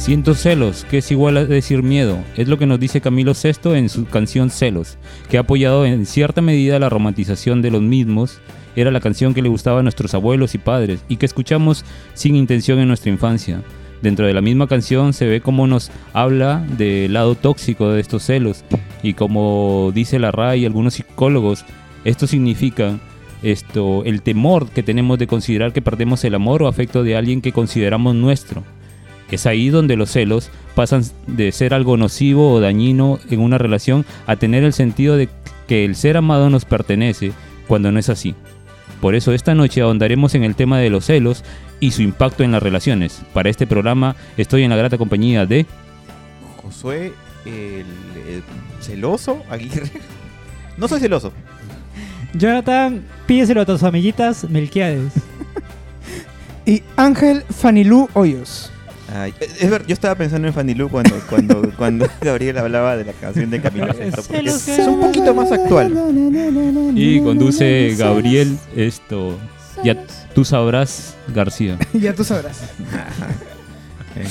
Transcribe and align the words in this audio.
Siento 0.00 0.34
celos, 0.34 0.86
que 0.86 0.96
es 0.98 1.10
igual 1.10 1.36
a 1.36 1.44
decir 1.44 1.82
miedo. 1.82 2.16
Es 2.34 2.48
lo 2.48 2.56
que 2.56 2.64
nos 2.64 2.80
dice 2.80 3.02
Camilo 3.02 3.34
VI 3.34 3.76
en 3.76 3.90
su 3.90 4.06
canción 4.06 4.48
Celos, 4.48 4.96
que 5.28 5.36
ha 5.36 5.40
apoyado 5.40 5.84
en 5.84 6.06
cierta 6.06 6.40
medida 6.40 6.78
la 6.78 6.88
romantización 6.88 7.60
de 7.60 7.70
los 7.70 7.82
mismos. 7.82 8.40
Era 8.74 8.90
la 8.90 9.00
canción 9.00 9.34
que 9.34 9.42
le 9.42 9.50
gustaba 9.50 9.80
a 9.80 9.82
nuestros 9.82 10.14
abuelos 10.14 10.54
y 10.54 10.58
padres 10.58 11.04
y 11.10 11.16
que 11.16 11.26
escuchamos 11.26 11.84
sin 12.14 12.34
intención 12.34 12.78
en 12.78 12.88
nuestra 12.88 13.10
infancia. 13.10 13.62
Dentro 14.00 14.26
de 14.26 14.32
la 14.32 14.40
misma 14.40 14.68
canción 14.68 15.12
se 15.12 15.26
ve 15.26 15.42
cómo 15.42 15.66
nos 15.66 15.90
habla 16.14 16.64
del 16.78 17.12
lado 17.12 17.34
tóxico 17.34 17.90
de 17.90 18.00
estos 18.00 18.22
celos 18.22 18.64
y 19.02 19.12
como 19.12 19.92
dice 19.94 20.18
la 20.18 20.32
RAI 20.32 20.62
y 20.62 20.66
algunos 20.66 20.94
psicólogos, 20.94 21.66
esto 22.06 22.26
significa 22.26 22.98
esto 23.42 24.02
el 24.06 24.22
temor 24.22 24.70
que 24.70 24.82
tenemos 24.82 25.18
de 25.18 25.26
considerar 25.26 25.74
que 25.74 25.82
perdemos 25.82 26.24
el 26.24 26.34
amor 26.34 26.62
o 26.62 26.68
afecto 26.68 27.02
de 27.02 27.16
alguien 27.16 27.42
que 27.42 27.52
consideramos 27.52 28.14
nuestro. 28.14 28.64
Es 29.30 29.46
ahí 29.46 29.70
donde 29.70 29.96
los 29.96 30.10
celos 30.10 30.50
pasan 30.74 31.02
de 31.26 31.52
ser 31.52 31.74
algo 31.74 31.96
nocivo 31.96 32.52
o 32.52 32.60
dañino 32.60 33.18
en 33.30 33.40
una 33.40 33.58
relación 33.58 34.04
a 34.26 34.36
tener 34.36 34.64
el 34.64 34.72
sentido 34.72 35.16
de 35.16 35.28
que 35.68 35.84
el 35.84 35.94
ser 35.94 36.16
amado 36.16 36.50
nos 36.50 36.64
pertenece 36.64 37.32
cuando 37.68 37.92
no 37.92 37.98
es 37.98 38.08
así. 38.08 38.34
Por 39.00 39.14
eso 39.14 39.32
esta 39.32 39.54
noche 39.54 39.80
ahondaremos 39.80 40.34
en 40.34 40.44
el 40.44 40.54
tema 40.54 40.78
de 40.78 40.90
los 40.90 41.06
celos 41.06 41.44
y 41.78 41.92
su 41.92 42.02
impacto 42.02 42.44
en 42.44 42.52
las 42.52 42.62
relaciones. 42.62 43.22
Para 43.32 43.48
este 43.48 43.66
programa 43.66 44.16
estoy 44.36 44.64
en 44.64 44.70
la 44.70 44.76
grata 44.76 44.98
compañía 44.98 45.46
de 45.46 45.66
Josué, 46.62 47.12
el, 47.46 47.86
el 48.28 48.42
celoso 48.80 49.42
Aguirre. 49.48 49.90
No 50.76 50.88
soy 50.88 51.00
celoso. 51.00 51.32
Jonathan, 52.34 53.04
pídeselo 53.26 53.60
a 53.60 53.66
tus 53.66 53.82
amiguitas 53.82 54.48
Melquiades. 54.48 55.12
Y 56.66 56.82
Ángel 56.96 57.42
Fanilú 57.50 58.08
Hoyos. 58.12 58.69
Ay, 59.14 59.34
es 59.40 59.68
ver, 59.70 59.84
yo 59.86 59.92
estaba 59.94 60.14
pensando 60.14 60.46
en 60.46 60.54
Fanny 60.54 60.74
Lu 60.74 60.88
cuando, 60.88 61.16
cuando, 61.28 61.62
cuando 61.76 62.06
Gabriel 62.20 62.58
hablaba 62.58 62.96
de 62.96 63.04
la 63.04 63.12
canción 63.12 63.50
de 63.50 63.60
Camilo 63.60 63.92
Sesto, 63.92 64.22
porque 64.22 64.36
Celos, 64.50 64.68
es 64.68 64.86
un 64.86 65.00
poquito 65.00 65.34
más 65.34 65.50
actual. 65.50 65.92
y 66.94 67.20
conduce 67.20 67.94
Gabriel 67.98 68.56
esto. 68.76 69.36
Ya 69.82 69.96
tú 70.34 70.44
sabrás 70.44 71.16
García. 71.34 71.78
ya 71.92 72.14
tú 72.14 72.22
sabrás. 72.24 72.60
Eh, 74.16 74.24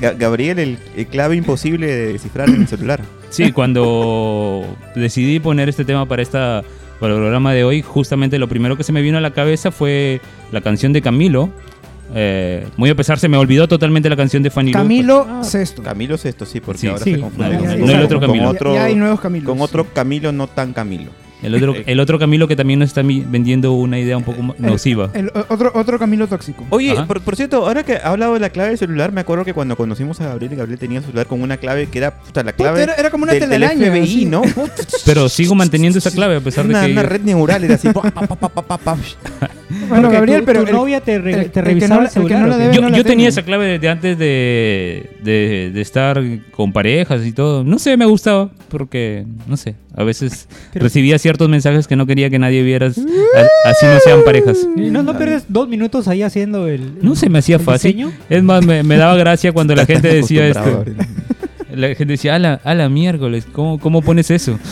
Ga- 0.00 0.16
Gabriel, 0.18 0.58
el, 0.58 0.78
el 0.96 1.06
clave 1.06 1.36
imposible 1.36 1.86
de 1.86 2.12
descifrar 2.14 2.48
en 2.48 2.62
el 2.62 2.68
celular. 2.68 3.00
Sí, 3.30 3.52
cuando 3.52 4.64
decidí 4.94 5.40
poner 5.40 5.68
este 5.68 5.84
tema 5.84 6.06
para 6.06 6.22
esta 6.22 6.62
para 7.00 7.12
el 7.14 7.18
programa 7.20 7.52
de 7.52 7.64
hoy, 7.64 7.82
justamente 7.82 8.38
lo 8.38 8.48
primero 8.48 8.76
que 8.76 8.84
se 8.84 8.92
me 8.92 9.02
vino 9.02 9.18
a 9.18 9.20
la 9.20 9.32
cabeza 9.32 9.70
fue 9.70 10.20
la 10.52 10.60
canción 10.60 10.92
de 10.92 11.02
Camilo. 11.02 11.50
Eh, 12.14 12.66
muy 12.76 12.90
a 12.90 12.94
pesar 12.94 13.18
se 13.18 13.28
me 13.28 13.36
olvidó 13.36 13.66
totalmente 13.68 14.08
la 14.10 14.16
canción 14.16 14.42
de 14.42 14.50
Fanny. 14.50 14.72
Camilo 14.72 15.26
Ah. 15.28 15.42
Sesto. 15.44 15.82
Camilo 15.82 16.16
Sesto, 16.18 16.44
sí, 16.44 16.60
porque 16.60 16.80
Sí, 16.82 16.86
ahora 16.88 17.02
sí, 17.04 17.14
se 17.14 17.20
confunde 17.20 17.54
no, 17.54 17.58
con, 17.60 17.80
no 17.80 17.90
el 17.92 18.02
otro 18.02 18.20
con 18.20 18.28
Camilo. 18.28 18.48
otro, 18.50 18.74
ya 18.74 18.84
hay 18.84 18.94
nuevos 18.94 19.20
Camilos. 19.20 19.48
con 19.48 19.60
otro 19.60 19.86
Camilo 19.92 20.30
no 20.32 20.46
tan 20.46 20.72
Camilo. 20.72 21.10
El 21.42 21.54
otro, 21.56 21.74
el 21.86 22.00
otro 22.00 22.18
Camilo 22.18 22.48
que 22.48 22.56
también 22.56 22.78
nos 22.78 22.88
está 22.88 23.02
vendiendo 23.02 23.72
una 23.72 23.98
idea 23.98 24.16
un 24.16 24.22
poco 24.24 24.54
nociva. 24.58 25.10
El 25.12 25.28
o- 25.28 25.44
otro, 25.50 25.72
otro 25.74 25.98
Camilo 25.98 26.26
tóxico. 26.26 26.64
Oye, 26.70 26.94
por, 27.06 27.20
por 27.20 27.36
cierto, 27.36 27.66
ahora 27.66 27.82
que 27.82 27.96
ha 27.96 28.08
hablado 28.10 28.34
de 28.34 28.40
la 28.40 28.48
clave 28.50 28.70
del 28.70 28.78
celular, 28.78 29.12
me 29.12 29.20
acuerdo 29.20 29.44
que 29.44 29.52
cuando 29.52 29.76
conocimos 29.76 30.20
a 30.22 30.28
Gabriel, 30.28 30.56
Gabriel 30.56 30.78
tenía 30.78 31.00
un 31.00 31.04
celular 31.04 31.26
con 31.26 31.42
una 31.42 31.56
clave 31.58 31.86
que 31.88 31.98
era 31.98 32.12
puta, 32.18 32.42
la 32.42 32.52
clave 32.54 32.82
era, 32.84 32.94
era 32.94 33.10
como 33.10 33.24
una 33.24 33.32
del, 33.32 33.40
del 33.40 33.50
telaraña. 33.50 33.90
FBI, 33.90 34.02
así. 34.02 34.24
¿no? 34.26 34.42
Pero 35.04 35.28
sigo 35.28 35.54
manteniendo 35.54 35.98
esa 35.98 36.10
clave 36.10 36.36
a 36.36 36.40
pesar 36.40 36.64
de 36.64 36.70
una, 36.70 36.86
que... 36.86 36.92
una 36.92 37.02
red 37.02 37.20
neural 37.22 37.64
era 37.64 37.74
así. 37.74 37.88
Bueno, 39.88 40.02
Porque 40.04 40.14
Gabriel, 40.16 40.40
tu, 40.40 40.46
pero 40.46 40.60
tu 40.62 40.66
el- 40.68 40.72
novia 40.74 41.00
te, 41.00 41.18
re- 41.18 41.32
el- 41.32 41.40
el 41.40 41.50
te 41.50 41.62
revisaba 41.62 41.94
no- 41.94 42.00
el 42.00 42.06
el 42.06 42.12
celular. 42.12 42.40
no 42.40 42.46
la 42.46 42.54
¿o 42.54 42.58
qué? 42.58 42.64
debe- 42.64 42.74
Yo, 42.76 42.80
no 42.82 42.96
yo 42.96 43.04
tenía 43.04 43.28
esa 43.28 43.42
clave 43.42 43.66
desde 43.66 43.88
antes 43.88 44.18
de, 44.18 45.10
de, 45.22 45.70
de 45.74 45.80
estar 45.80 46.22
con 46.52 46.72
parejas 46.72 47.24
y 47.26 47.32
todo. 47.32 47.64
No 47.64 47.78
sé, 47.78 47.96
me 47.96 48.06
gustaba 48.06 48.50
porque, 48.68 49.24
no 49.46 49.56
sé, 49.56 49.74
a 49.96 50.04
veces 50.04 50.48
Pero- 50.72 50.84
recibía 50.84 51.18
ciertos 51.18 51.48
mensajes 51.48 51.86
que 51.86 51.96
no 51.96 52.06
quería 52.06 52.30
que 52.30 52.38
nadie 52.38 52.62
viera, 52.62 52.86
a- 52.86 52.90
así 53.70 53.86
no 53.86 53.98
sean 54.04 54.24
parejas. 54.24 54.66
Y 54.76 54.90
No, 54.90 55.02
no 55.02 55.16
pierdes 55.18 55.44
dos 55.48 55.68
minutos 55.68 56.08
ahí 56.08 56.22
haciendo 56.22 56.66
el. 56.68 56.98
No 57.02 57.14
se 57.16 57.28
me 57.28 57.38
hacía 57.40 57.56
el 57.56 57.62
fácil. 57.62 57.92
diseño. 57.96 58.12
Es 58.30 58.42
más, 58.42 58.64
me, 58.64 58.82
me 58.82 58.96
daba 58.96 59.16
gracia 59.16 59.52
cuando 59.52 59.74
la 59.74 59.86
gente 59.86 60.08
decía 60.14 60.46
esto. 60.46 60.84
La 61.76 61.88
gente 61.94 62.12
decía, 62.14 62.34
a 62.34 62.38
la, 62.38 62.54
a 62.64 62.74
la 62.74 62.88
miércoles, 62.88 63.46
¿cómo, 63.52 63.78
¿cómo 63.78 64.02
pones 64.02 64.30
eso? 64.30 64.58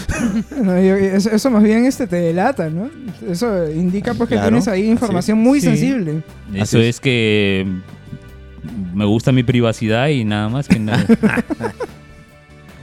No, 0.62 0.80
yo- 0.80 0.94
eso, 0.96 1.30
eso 1.30 1.50
más 1.50 1.62
bien 1.62 1.84
este 1.84 2.06
te 2.06 2.16
delata, 2.16 2.70
¿no? 2.70 2.88
Eso 3.28 3.70
indica 3.70 4.14
pues 4.14 4.28
que 4.28 4.36
Claro, 4.36 4.48
tienes 4.50 4.68
ahí 4.68 4.82
así 4.82 4.90
información 4.90 5.38
muy 5.38 5.60
Sí. 5.60 5.66
sensible. 5.66 6.22
Eso 6.54 6.78
es. 6.78 6.86
es 6.96 7.00
que 7.00 7.66
me 8.94 9.04
gusta 9.04 9.32
mi 9.32 9.42
privacidad 9.42 10.08
y 10.08 10.24
nada 10.24 10.48
más 10.48 10.68
que 10.68 10.78
nada. 10.78 11.04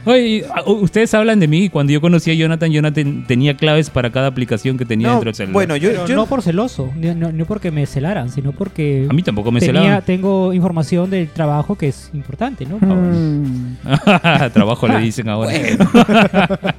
Oye, 0.05 0.45
ah, 0.55 0.63
ustedes 0.65 1.13
hablan 1.13 1.39
de 1.39 1.47
mí. 1.47 1.69
Cuando 1.69 1.91
yo 1.93 1.99
conocí 2.01 2.31
a 2.31 2.33
Jonathan, 2.33 2.71
Jonathan 2.71 3.25
tenía 3.27 3.55
claves 3.55 3.89
para 3.89 4.09
cada 4.11 4.27
aplicación 4.27 4.77
que 4.77 4.85
tenía 4.85 5.07
No, 5.09 5.13
dentro 5.15 5.27
del 5.29 5.35
celular. 5.35 5.53
bueno, 5.53 5.75
yo, 5.75 5.89
Pero 5.89 6.07
yo- 6.07 6.15
no 6.15 6.25
por 6.25 6.41
celoso, 6.41 6.91
no, 6.95 7.31
no 7.31 7.45
porque 7.45 7.69
me 7.71 7.85
celaran, 7.85 8.29
sino 8.29 8.51
porque 8.53 9.07
a 9.09 9.13
mí 9.13 9.21
tampoco 9.23 9.51
me 9.51 9.59
tenía, 9.59 9.81
celaban. 9.81 10.05
tengo 10.05 10.53
información 10.53 11.09
del 11.09 11.27
trabajo 11.27 11.75
que 11.77 11.89
es 11.89 12.09
importante, 12.13 12.65
¿no? 12.65 12.77
Mm. 12.79 13.77
Trabajo 14.53 14.87
le 14.87 14.99
dicen 14.99 15.27
ahora. 15.29 15.51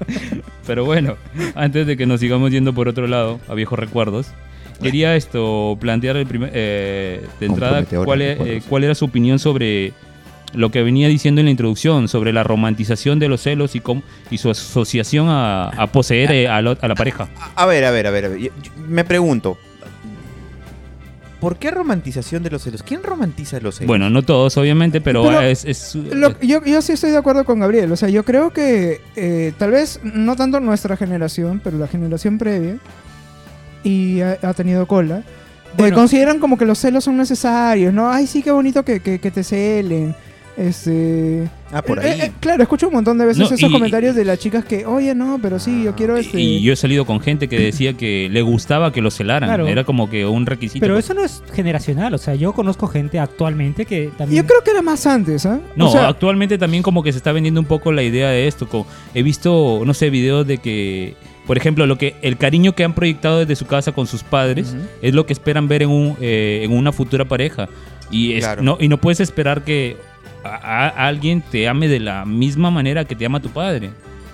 Pero 0.67 0.85
bueno, 0.85 1.17
antes 1.55 1.87
de 1.87 1.97
que 1.97 2.07
nos 2.07 2.21
sigamos 2.21 2.51
yendo 2.51 2.73
por 2.73 2.89
otro 2.89 3.07
lado, 3.07 3.41
a 3.49 3.55
viejos 3.55 3.79
recuerdos, 3.79 4.29
quería 4.83 5.15
esto 5.17 5.77
plantear 5.81 6.17
el 6.17 6.27
primer, 6.27 6.51
eh, 6.55 7.21
de 7.39 7.47
entrada 7.47 7.85
cuál, 7.85 8.23
e- 8.23 8.33
eh, 8.57 8.63
cuál 8.69 8.85
era 8.85 8.95
su 8.95 9.05
opinión 9.05 9.39
sobre 9.39 9.93
lo 10.53 10.71
que 10.71 10.83
venía 10.83 11.09
diciendo 11.09 11.41
en 11.41 11.45
la 11.47 11.51
introducción, 11.51 12.09
sobre 12.09 12.33
la 12.33 12.43
romantización 12.43 13.19
de 13.19 13.29
los 13.29 13.41
celos 13.43 13.75
y, 13.77 13.81
cómo- 13.81 14.03
y 14.31 14.39
su 14.39 14.51
asociación 14.51 15.29
a, 15.29 15.69
a 15.69 15.87
poseer 15.89 16.33
eh, 16.33 16.49
a, 16.49 16.61
lo- 16.63 16.77
a 16.81 16.89
la 16.89 16.95
pareja. 16.95 17.29
A 17.55 17.67
ver, 17.67 17.85
a 17.85 17.91
ver, 17.91 18.07
a 18.07 18.11
ver, 18.11 18.25
a 18.25 18.29
ver. 18.29 18.39
Yo- 18.39 18.51
yo- 18.63 18.73
me 18.89 19.05
pregunto. 19.05 19.57
¿Por 21.41 21.57
qué 21.57 21.71
romantización 21.71 22.43
de 22.43 22.51
los 22.51 22.63
celos? 22.63 22.83
¿Quién 22.83 23.03
romantiza 23.03 23.61
los 23.61 23.77
celos? 23.77 23.87
Bueno, 23.89 24.11
no 24.11 24.23
todos, 24.23 24.59
obviamente, 24.59 25.01
pero, 25.01 25.23
Pero 25.23 25.41
es... 25.41 25.65
es- 25.65 25.95
Lo- 25.95 26.39
yo, 26.41 26.63
yo 26.65 26.83
sí 26.83 26.93
estoy 26.93 27.13
de 27.13 27.17
acuerdo 27.17 27.45
con 27.47 27.61
Gabriel. 27.61 27.91
O 27.93 27.97
sea, 27.97 28.11
yo 28.11 28.25
creo 28.27 28.51
que 28.51 29.01
eh, 29.17 29.55
tal 29.57 29.71
vez 29.71 30.01
no 30.03 30.37
tanto 30.37 30.61
nuestra 30.61 30.99
generación, 30.99 31.59
pero 31.65 31.79
la 31.79 31.87
generación 31.87 32.37
previa, 32.37 32.77
y 33.83 34.21
ha, 34.21 34.37
ha 34.43 34.53
tenido 34.53 34.87
cola, 34.87 35.21
eh, 35.21 35.23
Bueno. 35.79 35.97
consideran 35.97 36.41
como 36.41 36.59
que 36.59 36.67
los 36.67 36.79
celos 36.79 37.05
son 37.05 37.17
necesarios, 37.17 37.95
¿no? 37.95 38.11
Ay, 38.11 38.27
sí, 38.27 38.43
qué 38.43 38.51
bonito 38.51 38.85
que, 38.85 39.01
que- 39.01 39.19
que 39.19 39.31
te 39.31 39.43
celen. 39.43 40.15
Este. 40.57 41.49
ah, 41.73 41.81
por 41.83 42.05
eh, 42.05 42.11
ahí. 42.11 42.21
eh, 42.23 42.33
claro, 42.41 42.63
escucho 42.63 42.89
un 42.89 42.95
montón 42.95 43.17
de 43.19 43.25
veces 43.27 43.39
No, 43.39 43.45
esos 43.47 43.63
y- 43.63 43.73
comentarios 43.73 44.15
de 44.15 44.25
las 44.25 44.39
chicas 44.39 44.65
que, 44.65 44.85
oye, 44.87 45.15
no, 45.15 45.39
pero 45.41 45.59
sí, 45.59 45.85
yo 45.85 45.95
quiero 45.95 46.17
este. 46.17 46.41
y 46.41 46.61
yo 46.63 46.73
he 46.73 46.77
salido 46.77 47.05
con 47.07 47.21
gente 47.21 47.49
que 47.49 47.59
decía 47.59 47.95
que 47.95 48.29
le 48.31 48.43
gustaba 48.43 48.93
que 48.93 49.01
lo 49.01 49.11
celaran. 49.11 49.49
Claro. 49.49 49.67
Era 49.69 49.85
como 49.85 50.11
que 50.11 50.27
un 50.27 50.47
requisito. 50.47 50.81
Pero 50.81 50.99
eso 50.99 51.15
no 51.15 51.25
es 51.25 51.43
generacional, 51.55 52.15
o 52.15 52.19
sea, 52.19 52.35
yo 52.35 52.53
conozco 52.53 52.87
gente 52.89 53.19
actualmente 53.19 53.85
que 53.87 54.11
también... 54.19 54.43
Yo 54.43 54.47
creo 54.49 54.63
que 54.63 54.71
era 54.71 54.83
más 54.83 55.07
antes, 55.07 55.47
¿ah? 55.47 55.61
No, 55.77 55.89
O 55.89 55.93
sea, 55.93 56.09
actualmente 56.09 56.59
también 56.59 56.83
como 56.83 57.03
que 57.03 57.13
se 57.13 57.19
está 57.19 57.33
vendiendo 57.33 57.61
un 57.61 57.67
poco 57.67 57.93
la 57.93 58.03
idea 58.03 58.29
de 58.31 58.47
esto. 58.47 58.69
co- 58.69 58.87
he 59.15 59.23
visto, 59.23 59.83
no 59.85 59.95
sé, 59.95 60.11
videos 60.11 60.47
de 60.47 60.59
que, 60.59 61.15
por 61.47 61.57
ejemplo, 61.57 61.87
lo 61.87 61.97
que 61.99 62.17
el 62.23 62.37
cariño 62.37 62.75
que 62.75 62.85
han 62.85 62.95
proyectado 62.95 63.39
desde 63.41 63.57
su 63.57 63.67
casa 63.67 63.93
con 63.93 64.07
sus 64.07 64.23
padres 64.23 64.75
es 65.03 65.15
lo 65.15 65.27
que 65.27 65.33
esperan 65.33 65.69
ver 65.69 65.83
en, 65.83 65.91
un, 65.91 66.17
eh, 66.21 66.61
en 66.65 66.73
una 66.73 66.93
futura 66.93 67.25
pareja. 67.25 67.69
Y, 68.13 68.33
es- 68.33 68.45
Claro. 68.45 68.63
no, 68.63 68.77
y 68.81 68.89
no 68.89 68.99
puedes 69.01 69.21
esperar 69.21 69.63
que 69.63 69.97
a, 70.45 70.87
a- 70.87 71.07
alguien 71.09 71.43
te 71.43 71.69
ame 71.69 71.89
de 71.89 72.01
la 72.01 72.25
misma 72.25 72.71
manera 72.71 73.05
que 73.05 73.15
te 73.17 73.27
ama 73.27 73.41
tu 73.41 73.51
padre. 73.51 73.91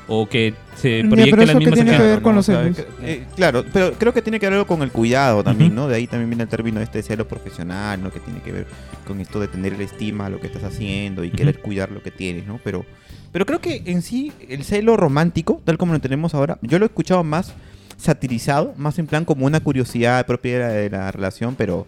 O 0.09 0.29
que 0.29 0.55
se 0.77 1.03
proyecte 1.09 1.31
qué 1.47 1.55
mismas 1.57 1.75
tiene 1.75 1.91
que 1.97 1.99
ver 2.05 2.23
con 2.23 2.37
los 2.37 2.47
celos. 2.47 2.77
que- 2.77 2.87
eh, 3.03 3.25
claro, 3.35 3.65
pero 3.73 3.93
creo 3.95 4.13
que 4.15 4.23
tiene 4.23 4.39
que 4.39 4.47
ver 4.47 4.53
algo 4.53 4.67
con 4.69 4.83
el 4.83 4.93
cuidado 4.93 5.43
también. 5.43 5.75
¿no? 5.75 5.89
De 5.89 5.97
ahí 5.97 6.07
también 6.07 6.31
viene 6.31 6.45
el 6.45 6.49
término 6.49 6.81
este 6.81 6.99
de 6.99 7.03
celo 7.03 7.27
profesional, 7.27 8.01
¿no? 8.01 8.13
Que 8.13 8.21
tiene 8.21 8.41
que 8.41 8.53
ver 8.53 8.67
con 9.05 9.21
esto 9.21 9.41
de 9.41 9.49
tener 9.49 9.73
estima 9.81 10.27
a 10.27 10.31
lo 10.31 10.39
que 10.39 10.47
estás 10.47 10.63
haciendo 10.63 11.25
y 11.25 11.31
querer 11.33 11.59
cuidar 11.59 11.91
lo 11.91 12.05
que 12.05 12.13
tienes, 12.13 12.47
¿no? 12.47 12.61
Pero, 12.63 12.87
pero 13.33 13.47
creo 13.47 13.61
que 13.61 13.83
en 13.87 14.01
sí 14.03 14.31
el 14.49 14.63
celo 14.63 14.97
romántico, 14.97 15.61
tal 15.65 15.77
como 15.77 15.93
lo 15.93 15.99
tenemos 15.99 16.35
ahora, 16.37 16.57
yo 16.63 16.79
lo 16.79 16.85
he 16.85 16.89
escuchado 16.89 17.25
más 17.25 17.53
satirizado, 17.97 18.75
más 18.77 18.99
en 19.01 19.07
plan 19.09 19.25
como 19.25 19.45
una 19.47 19.59
curiosidad 19.61 20.25
propia 20.27 20.69
de 20.69 20.89
la 20.91 21.11
relación, 21.11 21.57
pero 21.57 21.85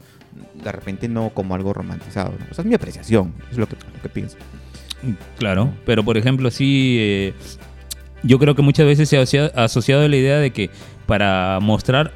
de 0.62 0.72
repente 0.72 1.08
no 1.08 1.30
como 1.30 1.54
algo 1.54 1.72
romantizado. 1.72 2.30
¿no? 2.38 2.46
O 2.50 2.54
sea, 2.54 2.62
es 2.62 2.66
mi 2.69 2.75
apreciación, 2.75 3.32
es 3.50 3.58
lo 3.58 3.66
que, 3.69 3.76
lo 3.76 4.02
que 4.02 4.08
pienso. 4.08 4.36
Claro, 5.38 5.72
pero 5.86 6.04
por 6.04 6.16
ejemplo, 6.16 6.50
sí, 6.50 6.96
eh, 7.00 7.34
yo 8.25 8.38
creo 8.38 8.54
que 8.56 8.62
muchas 8.62 8.84
veces 8.86 9.08
se 9.08 9.16
ha 9.16 9.22
asocia- 9.22 9.52
asociado 9.54 10.06
la 10.08 10.16
idea 10.16 10.38
de 10.38 10.50
que 10.50 10.70
para 11.06 11.58
mostrar 11.62 12.12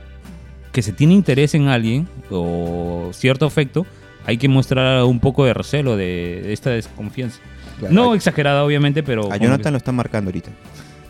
que 0.73 0.83
se 0.83 0.93
tiene 0.93 1.15
interés 1.15 1.55
en 1.55 1.69
alguien 1.69 2.09
o 2.31 3.11
cierto 3.13 3.47
afecto, 3.47 3.87
hay 4.27 4.37
que 4.39 4.49
mostrar 4.49 5.05
un 5.05 5.21
poco 5.21 5.45
de 5.45 5.55
recelo, 5.55 5.97
de, 5.97 6.41
de 6.45 6.53
esta 6.53 6.71
desconfianza. 6.71 7.41
Claro, 7.79 7.95
No 7.95 8.13
a, 8.13 8.17
exagerada, 8.17 8.65
obviamente, 8.65 9.03
pero... 9.03 9.33
a 9.33 9.37
Jonathan 9.37 9.65
que- 9.65 9.71
lo 9.73 9.77
está 9.79 9.93
marcando 9.93 10.29
ahorita. 10.31 10.51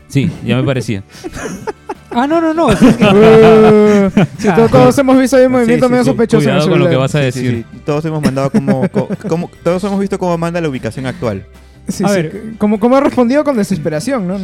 Sí, 0.08 0.30
ya 0.44 0.56
me 0.56 0.62
parecía. 0.64 1.02
Ah, 2.14 2.26
no, 2.26 2.40
no, 2.40 2.52
no. 2.54 2.70
es 2.70 2.78
que- 2.78 2.86
Uh, 4.12 4.24
sí, 4.38 4.48
to- 4.54 4.68
todos 4.68 4.96
hemos 4.98 5.18
visto 5.18 5.36
ahí 5.36 5.46
un 5.46 5.52
movimiento 5.52 5.86
Sí, 5.86 5.88
sí, 5.88 5.90
medio 5.92 6.04
sí. 6.04 6.10
sospechoso 6.10 6.48
en 6.48 6.56
el 6.56 6.62
Cuidado 6.62 6.70
con 6.70 6.78
lo 6.78 6.84
que 6.86 6.90
celular. 6.90 7.00
vas 7.08 7.14
a 7.14 7.18
Sí, 7.18 7.24
decir. 7.24 7.50
sí, 7.50 7.64
sí. 7.72 7.80
Todos 7.84 8.04
hemos 8.04 8.22
mandado 8.22 8.50
como, 8.50 8.88
co- 8.88 9.08
como- 9.28 9.50
todos 9.62 9.82
hemos 9.84 10.00
visto 10.00 10.18
cómo 10.18 10.36
manda 10.38 10.60
la 10.60 10.68
ubicación 10.68 11.06
actual. 11.06 11.44
Sí, 11.88 12.04
A 12.04 12.08
sí, 12.08 12.14
ver. 12.14 12.42
como, 12.58 12.78
como 12.78 12.96
ha 12.96 13.00
respondido 13.00 13.42
con 13.44 13.56
desesperación, 13.56 14.26
¿no? 14.28 14.38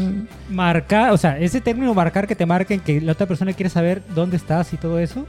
marcar, 0.50 1.12
o 1.12 1.16
sea, 1.16 1.38
ese 1.38 1.60
término 1.60 1.94
marcar 1.94 2.26
que 2.26 2.34
te 2.34 2.44
marquen 2.46 2.80
que 2.80 3.00
la 3.00 3.12
otra 3.12 3.26
persona 3.26 3.52
quiere 3.52 3.70
saber 3.70 4.02
dónde 4.14 4.36
estás 4.36 4.72
y 4.72 4.76
todo 4.76 4.98
eso. 4.98 5.24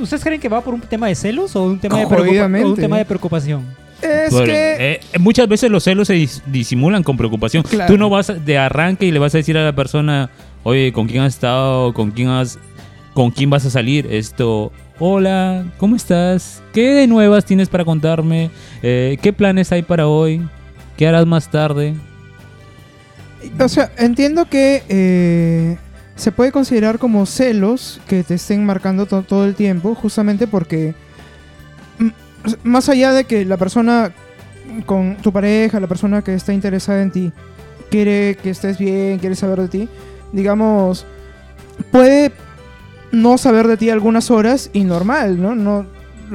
¿Ustedes 0.00 0.22
creen 0.22 0.40
que 0.40 0.48
va 0.48 0.60
por 0.60 0.74
un 0.74 0.80
tema 0.80 1.06
de 1.06 1.14
celos 1.14 1.56
o 1.56 1.64
un 1.64 1.78
tema, 1.78 1.98
de, 1.98 2.06
preocupa- 2.06 2.26
Jodidamente. 2.28 2.66
o 2.66 2.70
un 2.70 2.76
tema 2.76 2.98
de 2.98 3.04
preocupación? 3.04 3.62
Es 4.02 4.30
Bueno, 4.30 4.46
que... 4.46 4.76
eh, 4.78 5.00
muchas 5.18 5.48
veces 5.48 5.70
los 5.70 5.82
celos 5.84 6.08
se 6.08 6.14
dis- 6.16 6.42
disimulan 6.46 7.02
con 7.02 7.16
preocupación. 7.16 7.62
Claro. 7.62 7.90
Tú 7.90 7.96
no 7.98 8.10
vas 8.10 8.30
de 8.44 8.58
arranque 8.58 9.06
y 9.06 9.10
le 9.10 9.18
vas 9.18 9.34
a 9.34 9.38
decir 9.38 9.56
a 9.56 9.64
la 9.64 9.74
persona, 9.74 10.28
oye, 10.66 10.92
¿con 10.92 11.06
quién 11.06 11.22
has 11.22 11.34
estado? 11.34 11.94
¿Con 11.94 12.10
quién 12.10 12.28
has, 12.28 12.58
con 13.14 13.30
quién 13.30 13.48
vas 13.50 13.64
a 13.66 13.70
salir? 13.70 14.04
Esto, 14.10 14.72
hola, 14.98 15.64
¿cómo 15.78 15.94
estás? 15.94 16.60
¿Qué 16.72 16.90
de 16.90 17.06
nuevas 17.06 17.44
tienes 17.44 17.68
para 17.68 17.84
contarme? 17.84 18.50
Eh, 18.82 19.16
¿Qué 19.22 19.32
planes 19.32 19.70
hay 19.70 19.82
para 19.82 20.08
hoy? 20.08 20.42
¿Qué 20.96 21.06
harás 21.06 21.24
más 21.24 21.48
tarde? 21.52 21.94
O 23.60 23.68
sea, 23.68 23.92
entiendo 23.96 24.46
que 24.46 24.82
eh, 24.88 25.76
se 26.16 26.32
puede 26.32 26.50
considerar 26.50 26.98
como 26.98 27.26
celos 27.26 28.00
que 28.08 28.24
te 28.24 28.34
estén 28.34 28.66
marcando 28.66 29.06
to- 29.06 29.22
todo 29.22 29.44
el 29.44 29.54
tiempo, 29.54 29.94
justamente 29.94 30.48
porque 30.48 30.94
más 32.64 32.88
allá 32.88 33.12
de 33.12 33.22
que 33.24 33.44
la 33.44 33.56
persona 33.56 34.12
con 34.84 35.16
tu 35.18 35.32
pareja, 35.32 35.78
la 35.78 35.86
persona 35.86 36.22
que 36.22 36.34
está 36.34 36.52
interesada 36.52 37.02
en 37.02 37.12
ti, 37.12 37.32
quiere 37.88 38.36
que 38.42 38.50
estés 38.50 38.78
bien, 38.78 39.20
quiere 39.20 39.36
saber 39.36 39.60
de 39.60 39.68
ti, 39.68 39.88
digamos, 40.32 41.06
puede 41.90 42.32
no 43.12 43.38
saber 43.38 43.66
de 43.66 43.76
ti 43.76 43.90
algunas 43.90 44.30
horas 44.30 44.70
y 44.72 44.84
normal, 44.84 45.40
¿no? 45.40 45.54
No 45.54 45.86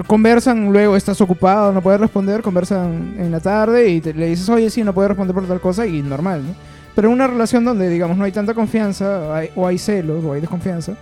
conversan 0.07 0.71
luego, 0.71 0.95
estás 0.95 1.19
ocupado, 1.19 1.73
no 1.73 1.81
puedes 1.81 1.99
responder, 1.99 2.41
conversan 2.41 3.15
en 3.17 3.31
la 3.31 3.39
tarde 3.39 3.89
y 3.89 4.01
le 4.01 4.27
dices, 4.27 4.47
oye, 4.49 4.69
sí, 4.69 4.83
no 4.83 4.93
puedes 4.93 5.09
responder 5.09 5.35
por 5.35 5.45
tal 5.47 5.59
cosa 5.59 5.85
y 5.85 6.01
normal, 6.01 6.43
¿no? 6.47 6.55
Pero 6.95 7.09
en 7.09 7.13
una 7.13 7.27
relación 7.27 7.65
donde, 7.65 7.89
digamos, 7.89 8.17
no 8.17 8.23
hay 8.23 8.31
tanta 8.31 8.53
confianza, 8.53 9.43
o 9.55 9.67
hay 9.67 9.77
celos, 9.77 10.23
o 10.23 10.33
hay 10.33 10.41
desconfianza, 10.41 10.93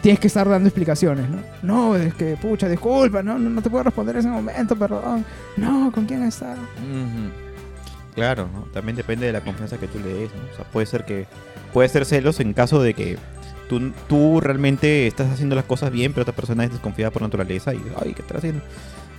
tienes 0.00 0.20
que 0.20 0.26
estar 0.26 0.48
dando 0.48 0.68
explicaciones, 0.68 1.26
¿no? 1.30 1.38
No, 1.62 1.96
es 1.96 2.14
que, 2.14 2.36
pucha, 2.36 2.68
disculpa, 2.68 3.22
no, 3.22 3.38
no, 3.38 3.48
no 3.48 3.62
te 3.62 3.70
puedo 3.70 3.84
responder 3.84 4.16
en 4.16 4.20
ese 4.20 4.28
momento, 4.28 4.76
perdón. 4.76 5.24
No, 5.56 5.90
¿con 5.92 6.04
quién 6.04 6.22
has 6.22 6.34
estado? 6.34 6.60
Claro, 8.14 8.48
¿no? 8.52 8.62
también 8.72 8.96
depende 8.96 9.26
de 9.26 9.32
la 9.32 9.40
confianza 9.40 9.78
que 9.78 9.88
tú 9.88 9.98
le 9.98 10.12
des. 10.12 10.30
¿no? 10.34 10.52
O 10.52 10.56
sea, 10.56 10.64
puede 10.66 10.86
ser 10.86 11.04
que 11.04 11.26
puede 11.74 11.88
ser 11.90 12.06
celos 12.06 12.40
en 12.40 12.54
caso 12.54 12.80
de 12.82 12.94
que 12.94 13.18
tú, 13.68 13.92
tú 14.08 14.40
realmente 14.40 15.06
estás 15.06 15.30
haciendo 15.30 15.54
las 15.56 15.64
cosas 15.66 15.90
bien, 15.92 16.12
pero 16.12 16.22
otra 16.22 16.34
persona 16.34 16.64
es 16.64 16.70
desconfiada 16.70 17.10
por 17.10 17.20
naturaleza 17.20 17.74
y, 17.74 17.80
ay, 18.02 18.14
¿qué 18.14 18.22
estás 18.22 18.38
haciendo? 18.38 18.62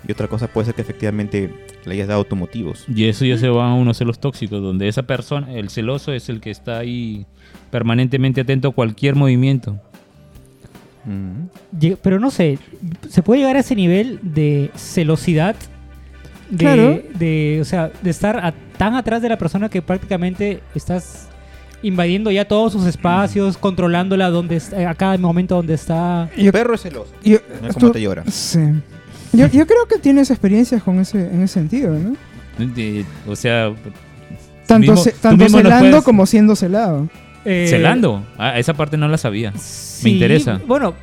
Y 0.07 0.11
otra 0.11 0.27
cosa 0.27 0.47
puede 0.47 0.65
ser 0.65 0.75
que 0.75 0.81
efectivamente 0.83 1.51
le 1.85 1.93
hayas 1.93 2.07
dado 2.07 2.23
tus 2.25 2.37
motivos. 2.37 2.85
Y 2.87 3.05
eso 3.05 3.25
ya 3.25 3.37
se 3.37 3.49
va 3.49 3.69
a 3.71 3.73
unos 3.73 3.97
celos 3.97 4.19
tóxicos, 4.19 4.61
donde 4.61 4.87
esa 4.87 5.03
persona, 5.03 5.51
el 5.53 5.69
celoso, 5.69 6.11
es 6.13 6.29
el 6.29 6.41
que 6.41 6.51
está 6.51 6.77
ahí 6.79 7.25
permanentemente 7.71 8.41
atento 8.41 8.69
a 8.69 8.71
cualquier 8.71 9.15
movimiento. 9.15 9.79
Mm. 11.05 11.95
Pero 12.01 12.19
no 12.19 12.31
sé, 12.31 12.57
¿se 13.09 13.21
puede 13.21 13.41
llegar 13.41 13.55
a 13.57 13.59
ese 13.59 13.75
nivel 13.75 14.19
de 14.21 14.71
celosidad? 14.75 15.55
De, 16.49 16.57
Claro. 16.57 17.01
de, 17.17 17.57
o 17.61 17.65
sea, 17.65 17.91
de 18.01 18.09
estar 18.11 18.37
a- 18.37 18.53
tan 18.77 18.93
atrás 18.95 19.21
de 19.23 19.29
la 19.29 19.37
persona 19.37 19.69
que 19.69 19.81
prácticamente 19.81 20.61
estás 20.75 21.29
invadiendo 21.85 22.31
ya 22.31 22.45
todos 22.47 22.73
sus 22.73 22.85
espacios, 22.85 23.57
controlándola 23.57 24.29
donde 24.29 24.55
est- 24.57 24.73
a 24.73 24.93
cada 24.95 25.17
momento 25.17 25.55
donde 25.55 25.73
está. 25.75 26.29
El 26.35 26.51
perro 26.51 26.75
es 26.75 26.81
celoso. 26.81 27.11
Yo, 27.23 27.37
No 27.61 27.67
es 27.67 27.73
tú- 27.75 27.79
como 27.81 27.91
te 27.91 28.01
llora. 28.01 28.23
Sí. 28.29 28.59
Yo, 29.33 29.47
yo 29.47 29.67
creo 29.67 29.85
que 29.87 29.97
tienes 29.99 30.31
experiencias 30.31 30.81
con 30.83 30.99
ese, 30.99 31.19
en 31.27 31.41
ese 31.43 31.53
sentido, 31.55 31.93
¿no? 31.93 32.15
De- 32.57 33.05
o 33.27 33.35
sea, 33.35 33.73
Tanto, 34.65 34.91
mismo- 34.93 35.03
tú 35.03 35.11
tanto 35.21 35.49
celando 35.49 35.79
puedes- 35.89 36.03
como 36.03 36.25
siendo 36.25 36.55
celado. 36.55 37.07
eh, 37.45 37.67
celando. 37.69 38.25
Ah, 38.37 38.57
esa 38.57 38.73
parte 38.73 38.97
no 38.97 39.07
la 39.07 39.17
sabía. 39.17 39.51
sí, 39.57 40.11
interesa. 40.13 40.59
Bueno, 40.65 40.93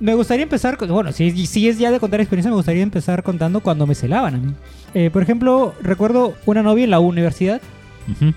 me 0.00 0.14
gustaría 0.14 0.42
empezar, 0.44 0.76
con- 0.76 0.88
bueno, 0.88 1.12
si, 1.12 1.46
si 1.46 1.68
es 1.68 1.78
ya 1.78 1.90
de 1.90 2.00
contar 2.00 2.20
experiencia, 2.20 2.50
me 2.50 2.56
gustaría 2.56 2.82
empezar 2.82 3.22
contando 3.22 3.60
cuando 3.60 3.86
me 3.86 3.94
celaban 3.94 4.34
a 4.34 4.38
mí. 4.38 4.52
Eh, 4.94 5.10
por 5.12 5.22
ejemplo, 5.22 5.74
recuerdo 5.82 6.34
una 6.46 6.62
novia 6.62 6.84
en 6.84 6.90
la 6.90 6.98
universidad. 7.00 7.60
Ujú. 8.10 8.32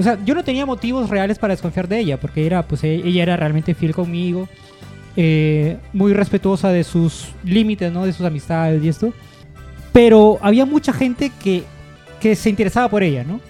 O 0.00 0.02
sea, 0.02 0.18
yo 0.24 0.34
no 0.34 0.42
tenía 0.42 0.64
motivos 0.64 1.10
reales 1.10 1.38
para 1.38 1.52
desconfiar 1.52 1.86
de 1.86 1.98
ella, 1.98 2.18
porque 2.18 2.46
era, 2.46 2.62
pues, 2.62 2.82
e- 2.84 3.06
ella 3.06 3.22
era 3.22 3.36
realmente 3.36 3.74
fiel 3.74 3.94
conmigo, 3.94 4.48
eh, 5.14 5.76
muy 5.92 6.14
respetuosa 6.14 6.70
de 6.70 6.84
sus 6.84 7.28
límites, 7.44 7.92
¿no? 7.92 8.06
De 8.06 8.14
sus 8.14 8.24
amistades 8.24 8.82
y 8.82 8.88
esto. 8.88 9.12
Pero 9.92 10.38
había 10.40 10.64
mucha 10.64 10.94
gente 10.94 11.30
que, 11.42 11.64
que 12.18 12.34
se 12.34 12.48
interesaba 12.48 12.88
por 12.88 13.02
ella, 13.02 13.24
¿no? 13.24 13.42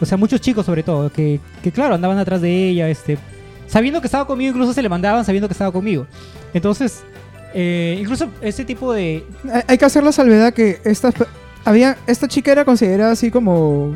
O 0.00 0.06
sea, 0.06 0.16
muchos 0.16 0.40
chicos 0.40 0.64
sobre 0.64 0.82
todo, 0.82 1.12
que, 1.12 1.40
que 1.62 1.72
claro, 1.72 1.94
andaban 1.94 2.16
atrás 2.16 2.40
de 2.40 2.70
ella, 2.70 2.88
este, 2.88 3.18
sabiendo 3.66 4.00
que 4.00 4.06
estaba 4.06 4.26
conmigo, 4.26 4.52
incluso 4.52 4.72
se 4.72 4.80
le 4.80 4.88
mandaban 4.88 5.26
sabiendo 5.26 5.46
que 5.46 5.52
estaba 5.52 5.72
conmigo. 5.72 6.06
Entonces, 6.54 7.02
eh, 7.52 7.98
incluso 8.00 8.30
ese 8.40 8.64
tipo 8.64 8.94
de... 8.94 9.26
Hay 9.66 9.76
que 9.76 9.84
hacer 9.84 10.02
la 10.02 10.12
salvedad 10.12 10.54
que 10.54 10.78
esta, 10.84 11.12
había, 11.66 11.98
esta 12.06 12.28
chica 12.28 12.50
era 12.50 12.64
considerada 12.64 13.12
así 13.12 13.30
como 13.30 13.94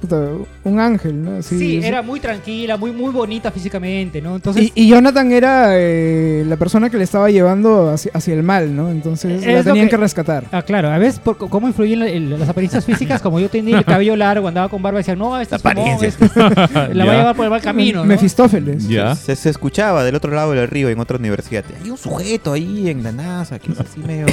puta, 0.00 0.28
un 0.64 0.80
ángel, 0.80 1.22
¿no? 1.24 1.42
Sí, 1.42 1.80
era 1.82 2.02
muy 2.02 2.20
tranquila, 2.20 2.76
muy, 2.76 2.92
muy 2.92 3.10
bonita 3.12 3.50
físicamente, 3.50 4.20
¿no? 4.22 4.36
Entonces... 4.36 4.70
Y, 4.74 4.84
y 4.84 4.88
Jonathan 4.88 5.32
era 5.32 5.70
eh, 5.72 6.44
la 6.46 6.56
persona 6.56 6.88
que 6.90 6.96
le 6.96 7.04
estaba 7.04 7.30
llevando 7.30 7.90
hacia, 7.90 8.10
hacia 8.14 8.34
el 8.34 8.42
mal, 8.42 8.74
¿no? 8.74 8.90
Entonces 8.90 9.40
Es 9.42 9.46
la 9.46 9.58
lo 9.58 9.64
tenían 9.64 9.86
que- 9.86 9.90
que, 9.90 9.96
rescatar. 9.96 10.44
Ah, 10.52 10.62
claro, 10.62 10.90
a 10.90 10.98
veces 10.98 11.18
por 11.20 11.36
cómo 11.36 11.66
influyen 11.68 12.00
la- 12.00 12.08
el- 12.08 12.38
las 12.38 12.48
apariencias 12.48 12.84
físicas, 12.84 13.20
como 13.20 13.40
yo 13.40 13.48
tenía 13.48 13.78
el 13.78 13.84
cabello 13.84 14.14
largo, 14.16 14.48
andaba 14.48 14.68
con 14.68 14.82
barba, 14.82 14.98
decían, 14.98 15.18
no, 15.18 15.38
este 15.40 15.56
es 15.56 15.60
Apariencias. 15.60 16.14
este 16.20 16.26
es- 16.26 16.34
la 16.96 17.04
va 17.04 17.12
a 17.12 17.16
llevar 17.16 17.36
por 17.36 17.44
el 17.44 17.50
mal 17.50 17.60
camino, 17.60 18.00
¿no? 18.00 18.04
Mefistófeles. 18.04 18.88
Ya. 18.88 19.14
Se, 19.16 19.34
se 19.36 19.50
escuchaba 19.50 20.04
del 20.04 20.14
otro 20.14 20.32
lado 20.32 20.52
del 20.52 20.68
río 20.68 20.88
en 20.88 21.00
otra 21.00 21.18
universidad. 21.18 21.64
Hay 21.82 21.90
un 21.90 21.98
sujeto 21.98 22.52
ahí 22.52 22.88
en 22.88 23.02
la 23.02 23.12
NASA 23.12 23.58
que 23.58 23.72
es 23.72 23.80
así 23.80 24.00
medio, 24.00 24.26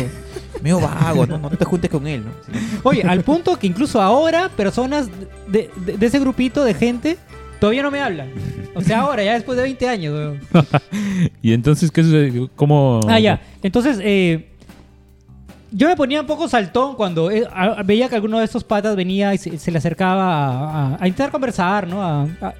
medio 0.62 0.80
vago, 0.80 1.25
¿no? 1.25 1.38
No 1.38 1.50
te 1.50 1.66
juntes 1.66 1.90
con 1.90 2.06
él, 2.07 2.24
¿no? 2.25 2.31
Sí. 2.46 2.60
Oye, 2.84 3.04
al 3.04 3.22
punto 3.24 3.57
que 3.57 3.68
incluso 3.68 4.02
ahora 4.02 4.50
personas 4.50 5.07
de, 5.48 5.69
de- 5.86 5.98
de 5.98 6.06
ese 6.06 6.19
grupito 6.19 6.63
de 6.63 6.74
gente 6.74 7.18
todavía 7.60 7.84
no 7.84 7.92
me 7.92 8.02
hablan. 8.02 8.30
O 8.75 8.81
sea, 8.81 9.02
ahora, 9.02 9.24
ya 9.24 9.34
después 9.34 9.56
de 9.57 9.63
20 9.63 9.88
años, 9.90 10.13
weón. 10.13 10.40
Y 11.42 11.54
entonces, 11.54 11.90
¿qué 11.92 12.04
sucede? 12.04 12.50
¿Cómo? 12.56 13.00
Ah, 13.07 13.19
ya. 13.19 13.42
Entonces, 13.63 14.00
eh, 14.02 14.50
yo 15.72 15.88
me 15.88 15.96
ponía 15.96 16.22
un 16.22 16.28
poco 16.28 16.48
saltón 16.48 16.96
cuando 16.96 17.30
eh, 17.31 17.46
a- 17.54 17.81
veía 17.84 18.07
que 18.10 18.16
alguno 18.16 18.40
de 18.40 18.46
estos 18.46 18.64
patas 18.64 18.95
venía 18.95 19.33
y 19.33 19.38
se, 19.38 19.57
se 19.57 19.71
le 19.71 19.78
acercaba 19.78 20.24
a, 20.24 20.88
a- 20.95 20.97
a 21.00 21.07
intentar 21.07 21.31
conversar, 21.31 21.88
¿no? 21.88 22.02
A- 22.04 22.24
a- 22.42 22.54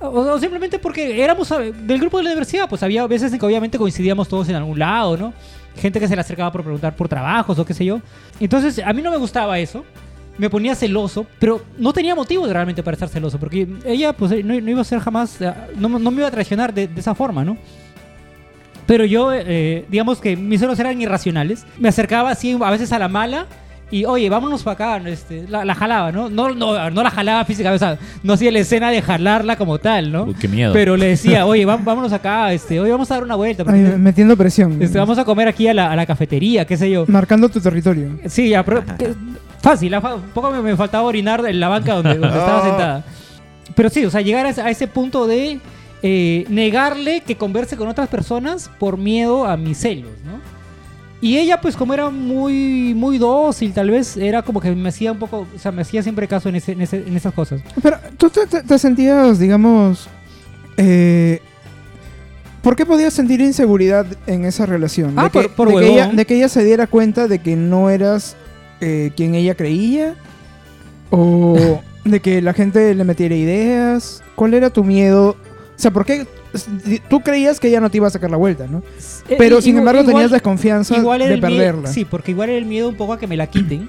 o, 0.00 0.18
o 0.32 0.38
simplemente 0.40 0.78
porque 0.80 1.22
éramos 1.22 1.50
eh, 1.52 1.72
del 1.72 2.00
grupo 2.00 2.18
de 2.18 2.24
la 2.24 2.30
universidad, 2.30 2.68
pues 2.68 2.82
había 2.82 3.06
veces 3.06 3.32
en 3.32 3.38
que 3.38 3.46
obviamente 3.46 3.78
coincidíamos 3.78 4.28
todos 4.28 4.48
en 4.48 4.56
algún 4.56 4.78
lado, 4.78 5.16
¿no? 5.16 5.32
Gente 5.76 5.98
que 6.00 6.08
se 6.08 6.14
le 6.14 6.20
acercaba 6.20 6.52
por 6.52 6.62
preguntar 6.62 6.94
por 6.96 7.08
trabajos 7.08 7.58
o 7.58 7.64
qué 7.64 7.74
sé 7.74 7.84
yo. 7.84 8.00
Entonces, 8.40 8.78
a 8.84 8.92
mí 8.92 9.02
no 9.02 9.10
me 9.10 9.16
gustaba 9.16 9.58
eso. 9.58 9.84
Me 10.38 10.48
ponía 10.48 10.74
celoso, 10.74 11.26
pero 11.38 11.62
no 11.78 11.92
tenía 11.92 12.14
motivo 12.14 12.46
realmente 12.46 12.82
para 12.82 12.94
estar 12.94 13.08
celoso, 13.08 13.38
porque 13.38 13.68
ella, 13.84 14.14
pues, 14.14 14.30
no, 14.44 14.58
no 14.58 14.70
iba 14.70 14.80
a 14.80 14.84
ser 14.84 14.98
jamás, 14.98 15.40
eh, 15.42 15.52
no, 15.76 15.90
no 15.90 16.10
me 16.10 16.18
iba 16.18 16.28
a 16.28 16.30
traicionar 16.30 16.72
de- 16.72 16.88
de 16.88 17.00
esa 17.00 17.14
forma, 17.14 17.44
¿no? 17.44 17.58
Pero 18.86 19.04
yo, 19.04 19.30
eh, 19.32 19.84
digamos 19.88 20.20
que 20.20 20.36
mis 20.36 20.60
celos 20.60 20.78
eran 20.78 21.00
irracionales. 21.00 21.66
Me 21.78 21.88
acercaba 21.88 22.30
así 22.30 22.56
a 22.60 22.70
veces 22.70 22.92
a 22.92 22.98
la 22.98 23.08
mala 23.08 23.46
y, 23.92 24.04
oye, 24.06 24.28
vámonos 24.28 24.62
para 24.64 24.96
acá. 24.96 25.08
Este, 25.08 25.44
la, 25.48 25.64
la 25.64 25.74
jalaba, 25.76 26.10
¿no? 26.10 26.28
No, 26.28 26.52
no, 26.54 26.90
no 26.90 27.02
la 27.02 27.10
jalaba 27.10 27.44
físicamente, 27.44 27.84
o 27.84 27.88
sea, 27.88 27.98
no 28.24 28.32
hacía 28.32 28.50
la 28.50 28.58
escena 28.58 28.90
de 28.90 29.00
jalarla 29.02 29.54
como 29.56 29.78
tal, 29.78 30.10
¿no? 30.10 30.24
Uy, 30.24 30.34
qué 30.34 30.48
miedo. 30.48 30.72
Pero 30.72 30.96
le 30.96 31.06
decía, 31.08 31.46
oye, 31.46 31.64
va- 31.64 31.76
vámonos 31.76 32.12
acá, 32.12 32.52
este, 32.52 32.80
oye, 32.80 32.90
vamos 32.90 33.10
a 33.10 33.14
dar 33.14 33.22
una 33.22 33.36
vuelta. 33.36 33.62
porque, 33.64 33.78
Ay, 33.78 33.98
metiendo 33.98 34.36
presión. 34.36 34.82
este, 34.82 34.98
vamos 34.98 35.18
a 35.18 35.24
comer 35.24 35.46
aquí 35.46 35.68
a 35.68 35.74
la, 35.74 35.92
a 35.92 35.94
la 35.96 36.06
cafetería, 36.06 36.64
qué 36.64 36.76
sé 36.76 36.90
yo. 36.90 37.04
Marcando 37.06 37.48
tu 37.48 37.60
territorio. 37.60 38.18
Sí, 38.26 38.48
ya, 38.48 38.64
pero 38.64 38.82
que- 38.98 39.14
fácil, 39.60 39.94
un 39.94 40.20
poco 40.34 40.50
me, 40.50 40.60
me 40.62 40.74
faltaba 40.76 41.04
orinar 41.04 41.44
en 41.46 41.60
la 41.60 41.68
banca 41.68 41.94
donde, 41.94 42.14
donde 42.16 42.38
estaba 42.38 42.62
sentada. 42.68 43.04
Pero 43.74 43.88
sí, 43.90 44.04
o 44.04 44.10
sea, 44.10 44.20
llegar 44.22 44.44
a 44.46 44.48
ese, 44.50 44.60
a 44.62 44.70
ese 44.70 44.88
punto 44.88 45.26
de 45.26 45.60
eh, 46.02 46.44
negarle 46.48 47.20
que 47.20 47.36
converse 47.36 47.76
con 47.76 47.88
otras 47.88 48.08
personas 48.08 48.70
por 48.78 48.96
miedo 48.98 49.46
a 49.46 49.56
mis 49.56 49.78
celos, 49.78 50.10
¿no? 50.24 50.40
Y 51.22 51.38
ella, 51.38 51.60
pues 51.60 51.76
como 51.76 51.94
era 51.94 52.10
muy, 52.10 52.92
muy 52.94 53.16
dócil, 53.16 53.72
tal 53.72 53.90
vez 53.90 54.16
era 54.16 54.42
como 54.42 54.60
que 54.60 54.70
me 54.74 54.88
hacía 54.88 55.12
un 55.12 55.18
poco, 55.20 55.46
o 55.54 55.58
sea, 55.58 55.70
me 55.72 55.82
hacía 55.82 56.02
siempre 56.02 56.26
caso 56.28 56.48
en, 56.48 56.56
ese, 56.56 56.72
en, 56.72 56.82
ese- 56.82 57.04
en 57.06 57.16
esas 57.16 57.32
cosas. 57.32 57.62
Pero 57.80 57.96
tú 58.18 58.28
te, 58.28 58.44
te- 58.46 58.62
te 58.64 58.78
sentías, 58.78 59.38
digamos, 59.38 60.08
eh, 60.76 61.40
¿por 62.60 62.74
qué 62.74 62.84
podías 62.84 63.14
sentir 63.14 63.40
inseguridad 63.40 64.04
en 64.26 64.44
esa 64.44 64.66
relación? 64.66 65.14
Ah, 65.16 65.24
de, 65.24 65.30
que, 65.30 65.48
por- 65.48 65.68
de 65.68 65.76
que 65.80 65.88
ella, 65.92 66.08
de 66.08 66.24
que 66.26 66.34
ella 66.36 66.48
se 66.48 66.64
diera 66.64 66.88
cuenta 66.88 67.28
de 67.28 67.38
que 67.38 67.54
no 67.54 67.88
eras 67.88 68.36
eh, 68.80 69.12
quien 69.16 69.36
ella 69.36 69.54
creía 69.54 70.16
o 71.10 71.80
de 72.04 72.20
que 72.20 72.42
la 72.42 72.52
gente 72.52 72.94
le 72.96 73.04
metiera 73.04 73.36
ideas. 73.36 74.24
¿Cuál 74.34 74.54
era 74.54 74.70
tu 74.70 74.82
miedo? 74.82 75.30
O 75.30 75.36
sea, 75.78 75.92
¿por 75.92 76.04
qué 76.04 76.26
tú 77.08 77.20
creías 77.20 77.58
que 77.60 77.68
ella 77.68 77.80
no 77.80 77.90
te 77.90 77.96
iba 77.98 78.06
a 78.06 78.10
sacar 78.10 78.30
la 78.30 78.36
vuelta, 78.36 78.66
¿no? 78.66 78.82
Eh, 79.28 79.36
Pero 79.38 79.60
sin 79.60 79.76
igual- 79.76 79.96
embargo 79.96 80.10
tenías 80.10 80.30
desconfianza 80.30 80.96
igual 80.96 81.20
de 81.20 81.38
perderla. 81.38 81.88
Sí, 81.88 82.04
porque 82.04 82.32
igual 82.32 82.50
era 82.50 82.58
el 82.58 82.66
miedo 82.66 82.88
un 82.88 82.94
poco 82.96 83.12
a 83.14 83.18
que 83.18 83.26
me 83.26 83.36
la 83.36 83.46
quiten. 83.46 83.88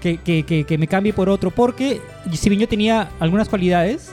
que, 0.00 0.18
que, 0.18 0.44
que, 0.44 0.64
que 0.64 0.78
me 0.78 0.86
cambie 0.86 1.12
por 1.12 1.28
otro. 1.28 1.50
Porque 1.50 2.00
si 2.32 2.48
bien 2.48 2.60
yo 2.60 2.68
tenía 2.68 3.08
algunas 3.18 3.48
cualidades, 3.48 4.12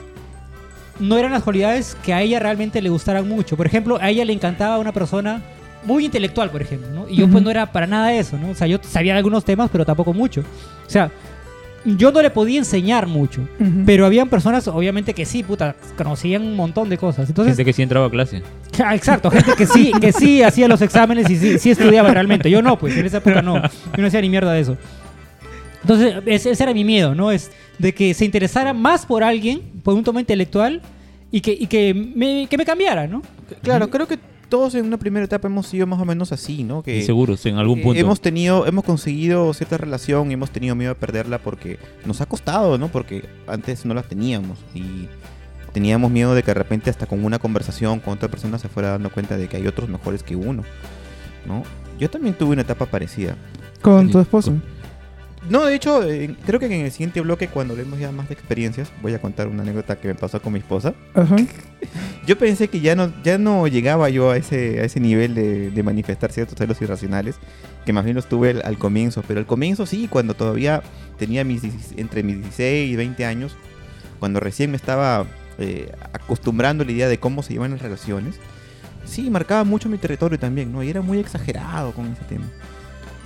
no 1.00 1.18
eran 1.18 1.32
las 1.32 1.44
cualidades 1.44 1.96
que 2.04 2.13
a 2.13 2.22
ella 2.22 2.40
realmente 2.40 2.82
le 2.82 2.90
gustaran 2.90 3.28
mucho. 3.28 3.58
Por 3.58 3.68
ejemplo, 3.68 3.98
a 4.02 4.10
ella 4.10 4.25
le 4.25 4.34
encantaba 4.34 4.80
una 4.80 4.92
persona 4.92 5.42
muy 5.84 6.06
intelectual, 6.06 6.50
por 6.50 6.62
ejemplo, 6.62 6.90
¿no? 6.90 7.10
Y 7.10 7.18
yo 7.18 7.28
pues 7.30 7.44
no 7.44 7.52
era 7.52 7.72
para 7.72 7.86
nada 7.86 8.13
eso, 8.13 8.38
¿no? 8.38 8.52
O 8.52 8.56
sea, 8.56 8.66
yo 8.68 8.78
sabía 8.82 9.13
de 9.13 9.18
algunos 9.18 9.44
temas, 9.44 9.70
pero 9.72 9.86
tampoco 9.86 10.13
mucho. 10.13 10.42
O 10.42 10.90
sea, 10.90 11.12
yo 11.86 12.12
no 12.12 12.22
le 12.22 12.30
podía 12.30 12.60
enseñar 12.60 13.08
mucho. 13.08 13.48
Pero 13.86 14.06
habían 14.06 14.30
personas, 14.30 14.68
obviamente, 14.68 15.13
que 15.13 15.25
sí, 15.25 15.44
puta, 15.44 15.75
conocían 15.98 16.42
un 16.44 16.56
montón 16.56 16.90
de 16.90 16.98
cosas. 16.98 17.28
Entonces, 17.30 17.56
Gente 17.56 17.66
que 17.66 17.74
sí 17.74 17.82
entraba 17.82 18.08
a 18.08 18.10
clase. 18.10 18.42
Ah, 18.84 18.96
Exacto, 18.96 19.30
gente 19.30 19.52
que 19.56 19.68
sí, 19.68 19.92
que 20.02 20.12
sí 20.12 20.42
hacía 20.42 20.68
los 20.68 20.82
exámenes 20.82 21.30
y 21.30 21.36
sí, 21.38 21.60
sí 21.60 21.70
estudiaba 21.72 22.12
realmente. 22.12 22.50
Yo 22.50 22.62
no, 22.62 22.80
pues 22.80 22.98
en 22.98 23.06
esa 23.06 23.18
época 23.18 23.42
no. 23.44 23.62
Yo 23.62 23.98
no 23.98 24.08
hacía 24.08 24.20
ni 24.22 24.30
mierda 24.30 24.52
de 24.52 24.62
eso. 24.62 24.78
Entonces, 25.82 26.16
ese, 26.25 26.52
ese 26.52 26.63
era 26.63 26.74
mi 26.74 26.84
miedo, 26.84 27.13
¿no? 27.13 27.32
Es 27.32 27.52
de 27.78 27.94
que 27.94 28.13
se 28.13 28.25
interesara 28.25 28.74
más 28.74 29.06
por 29.06 29.24
alguien, 29.24 29.62
por 29.84 29.94
un 29.94 30.04
tema 30.04 30.20
intelectual, 30.22 30.82
y 31.32 31.42
que, 31.42 31.52
y 31.52 31.68
que, 31.68 31.94
me, 31.94 32.48
que 32.48 32.58
me 32.58 32.66
cambiara, 32.66 33.06
¿no? 33.08 33.22
Claro, 33.62 33.90
creo 33.90 34.08
que 34.08 34.18
todos 34.53 34.75
en 34.75 34.86
una 34.86 35.00
primera 35.00 35.25
etapa 35.25 35.48
hemos 35.48 35.65
sido 35.65 35.88
más 35.88 36.00
o 36.00 36.05
menos 36.05 36.31
así, 36.31 36.63
¿no? 36.63 36.83
Que 36.83 37.01
Seguros, 37.01 37.43
en 37.48 37.57
algún 37.57 37.79
eh, 37.79 37.81
punto. 37.81 38.00
hemos 38.00 38.22
tenido, 38.22 38.67
hemos 38.67 38.83
conseguido 38.83 39.51
cierta 39.55 39.79
relación 39.79 40.29
y 40.29 40.36
hemos 40.36 40.51
tenido 40.51 40.75
miedo 40.75 40.93
de 40.93 41.00
perderla 41.00 41.39
porque 41.39 41.79
nos 42.05 42.22
ha 42.22 42.27
costado, 42.27 42.77
¿no? 42.77 42.88
Porque 42.89 43.25
antes 43.48 43.83
no 43.83 43.95
la 43.95 44.03
teníamos 44.03 44.60
y 44.75 45.07
teníamos 45.72 46.12
miedo 46.12 46.36
de 46.36 46.43
que 46.43 46.51
de 46.51 46.53
repente 46.53 46.91
hasta 46.91 47.07
con 47.07 47.25
una 47.25 47.39
conversación 47.39 48.00
con 48.00 48.13
otra 48.13 48.29
persona 48.29 48.60
se 48.60 48.69
fuera 48.69 48.89
dando 48.89 49.10
cuenta 49.10 49.38
de 49.38 49.48
que 49.48 49.57
hay 49.57 49.65
otros 49.65 49.89
mejores 49.89 50.22
que 50.22 50.36
uno, 50.36 50.62
¿no? 51.48 51.63
Yo 51.98 52.12
también 52.12 52.36
tuve 52.36 52.53
una 52.53 52.62
etapa 52.62 52.86
parecida. 52.86 53.36
Con 53.81 54.12
tu 54.12 54.19
esposo. 54.19 54.53
No, 55.50 55.66
de 55.66 55.76
hecho, 55.76 56.04
eh, 56.04 56.36
creo 56.46 56.60
que 56.60 56.68
en 56.68 56.86
el 56.86 56.92
siguiente 56.92 57.20
bloque, 57.22 57.48
cuando 57.48 57.74
hablemos 57.74 58.00
ya 58.00 58.12
más 58.12 58.30
de 58.30 58.34
experiencias, 58.34 58.92
voy 59.02 59.14
a 59.14 59.20
contar 59.20 59.48
una 59.48 59.64
anécdota 59.64 59.98
que 59.98 60.08
me 60.08 60.16
pasó 60.16 60.42
con 60.42 60.54
mi 60.54 60.60
esposa. 60.60 60.94
Ajá. 61.14 61.36
Yo 62.26 62.38
pensé 62.38 62.70
que 62.70 62.80
ya 62.80 62.96
no, 62.96 63.12
ya 63.24 63.38
no 63.38 63.68
llegaba 63.68 64.08
yo 64.10 64.32
a 64.32 64.38
ese, 64.38 64.80
a 64.80 64.86
ese 64.86 65.02
nivel 65.02 65.36
de, 65.36 65.72
de 65.72 65.84
manifestar 65.84 66.32
ciertos 66.32 66.58
celos 66.58 66.82
irracionales, 66.82 67.36
que 67.86 67.92
más 67.92 68.06
bien 68.06 68.16
los 68.16 68.28
tuve 68.28 68.52
al, 68.52 68.62
al 68.64 68.78
comienzo, 68.78 69.22
pero 69.28 69.42
al 69.42 69.46
comienzo 69.46 69.86
sí, 69.86 70.08
cuando 70.10 70.34
todavía 70.34 70.82
tenía 71.18 71.44
mis, 71.44 71.62
16 71.62 72.00
entre 72.00 72.24
mis 72.24 72.38
16 72.38 72.94
y 72.94 72.96
20 72.96 73.26
años, 73.26 73.58
cuando 74.20 74.40
recién 74.40 74.72
me 74.72 74.78
estaba 74.78 75.26
eh, 75.58 75.92
acostumbrando 76.14 76.84
a 76.84 76.86
la 76.86 76.94
idea 76.94 77.10
de 77.10 77.20
cómo 77.20 77.44
se 77.44 77.52
llevan 77.52 77.72
las 77.72 77.82
relaciones, 77.82 78.36
sí, 79.04 79.30
marcaba 79.30 79.66
mucho 79.66 79.90
mi 79.90 79.98
territorio 79.98 80.40
también, 80.40 80.72
¿no? 80.72 80.82
Y 80.82 80.90
era 80.90 81.02
muy 81.02 81.20
exagerado 81.20 81.92
con 81.92 82.08
ese 82.08 82.24
tema, 82.24 82.46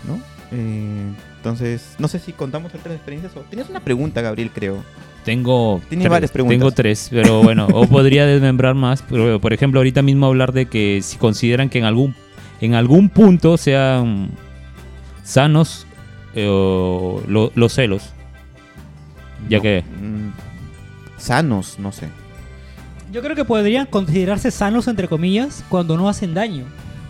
¿no? 0.08 0.20
Eh, 0.52 1.12
entonces, 1.48 1.96
no 2.00 2.08
sé 2.08 2.20
si 2.20 2.34
contamos 2.34 2.74
otras 2.76 2.96
experiencias 2.96 3.36
o... 3.36 3.42
Tenías 3.42 3.70
una 3.70 3.80
pregunta, 3.80 4.22
Gabriel, 4.22 4.52
creo. 4.54 4.84
Tengo 5.24 5.82
Tiene 5.90 6.04
tres, 6.04 6.12
varias 6.12 6.32
preguntas. 6.32 6.58
Tengo 6.60 6.72
tres, 6.72 7.08
pero 7.12 7.44
bueno, 7.44 7.68
o 7.74 7.86
podría 7.90 8.26
desmembrar 8.26 8.76
más. 8.76 9.04
Pero, 9.10 9.40
por 9.42 9.54
ejemplo, 9.54 9.80
ahorita 9.80 10.02
mismo 10.02 10.26
hablar 10.26 10.52
de 10.54 10.68
que 10.68 11.00
si 11.02 11.18
consideran 11.18 11.70
que 11.70 11.80
en 11.80 11.86
algún, 11.86 12.16
en 12.62 12.74
algún 12.76 13.10
punto 13.10 13.58
sean 13.58 14.30
sanos 15.24 15.86
eh, 16.36 16.48
o 16.50 17.22
lo- 17.28 17.52
los 17.56 17.74
celos. 17.74 18.14
Ya 19.50 19.58
No, 19.58 19.64
que 19.64 19.84
mm, 19.84 21.20
sanos, 21.20 21.78
no 21.80 21.92
sé. 21.92 22.08
Yo 23.12 23.22
creo 23.22 23.36
que 23.36 23.46
podrían 23.46 23.86
considerarse 23.86 24.52
sanos, 24.52 24.88
entre 24.88 25.08
comillas, 25.08 25.64
cuando 25.70 25.96
no 25.98 26.10
hacen 26.10 26.34
daño. 26.34 26.66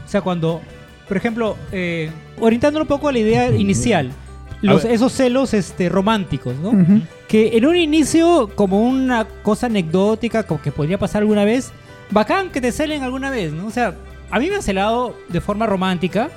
O 0.06 0.10
sea, 0.10 0.22
cuando, 0.22 0.62
por 1.08 1.18
ejemplo, 1.18 1.56
eh, 1.72 2.10
orientándolo 2.40 2.84
un 2.84 2.88
poco 2.88 3.10
a 3.10 3.12
la 3.12 3.20
idea 3.20 3.50
inicial, 3.56 4.12
los, 4.62 4.86
esos 4.86 5.14
celos 5.14 5.54
este, 5.54 5.90
románticos, 5.90 6.56
¿no? 6.58 6.72
Que 7.28 7.58
en 7.58 7.66
un 7.66 7.76
inicio, 7.76 8.50
como 8.56 8.82
una 8.82 9.26
cosa 9.44 9.68
anecdótica, 9.68 10.44
como 10.44 10.62
que 10.62 10.72
podría 10.72 10.98
pasar 10.98 11.22
alguna 11.22 11.44
vez, 11.46 11.72
bacán 12.12 12.50
que 12.50 12.62
te 12.62 12.72
celen 12.72 13.04
alguna 13.04 13.30
vez, 13.30 13.52
¿no? 13.54 13.68
O 13.68 13.72
sea, 13.72 13.96
a 14.32 14.40
mí 14.40 14.50
me 14.50 14.56
han 14.56 14.64
celado 14.64 15.16
de 15.30 15.42
forma 15.42 15.66
romántica 15.66 16.30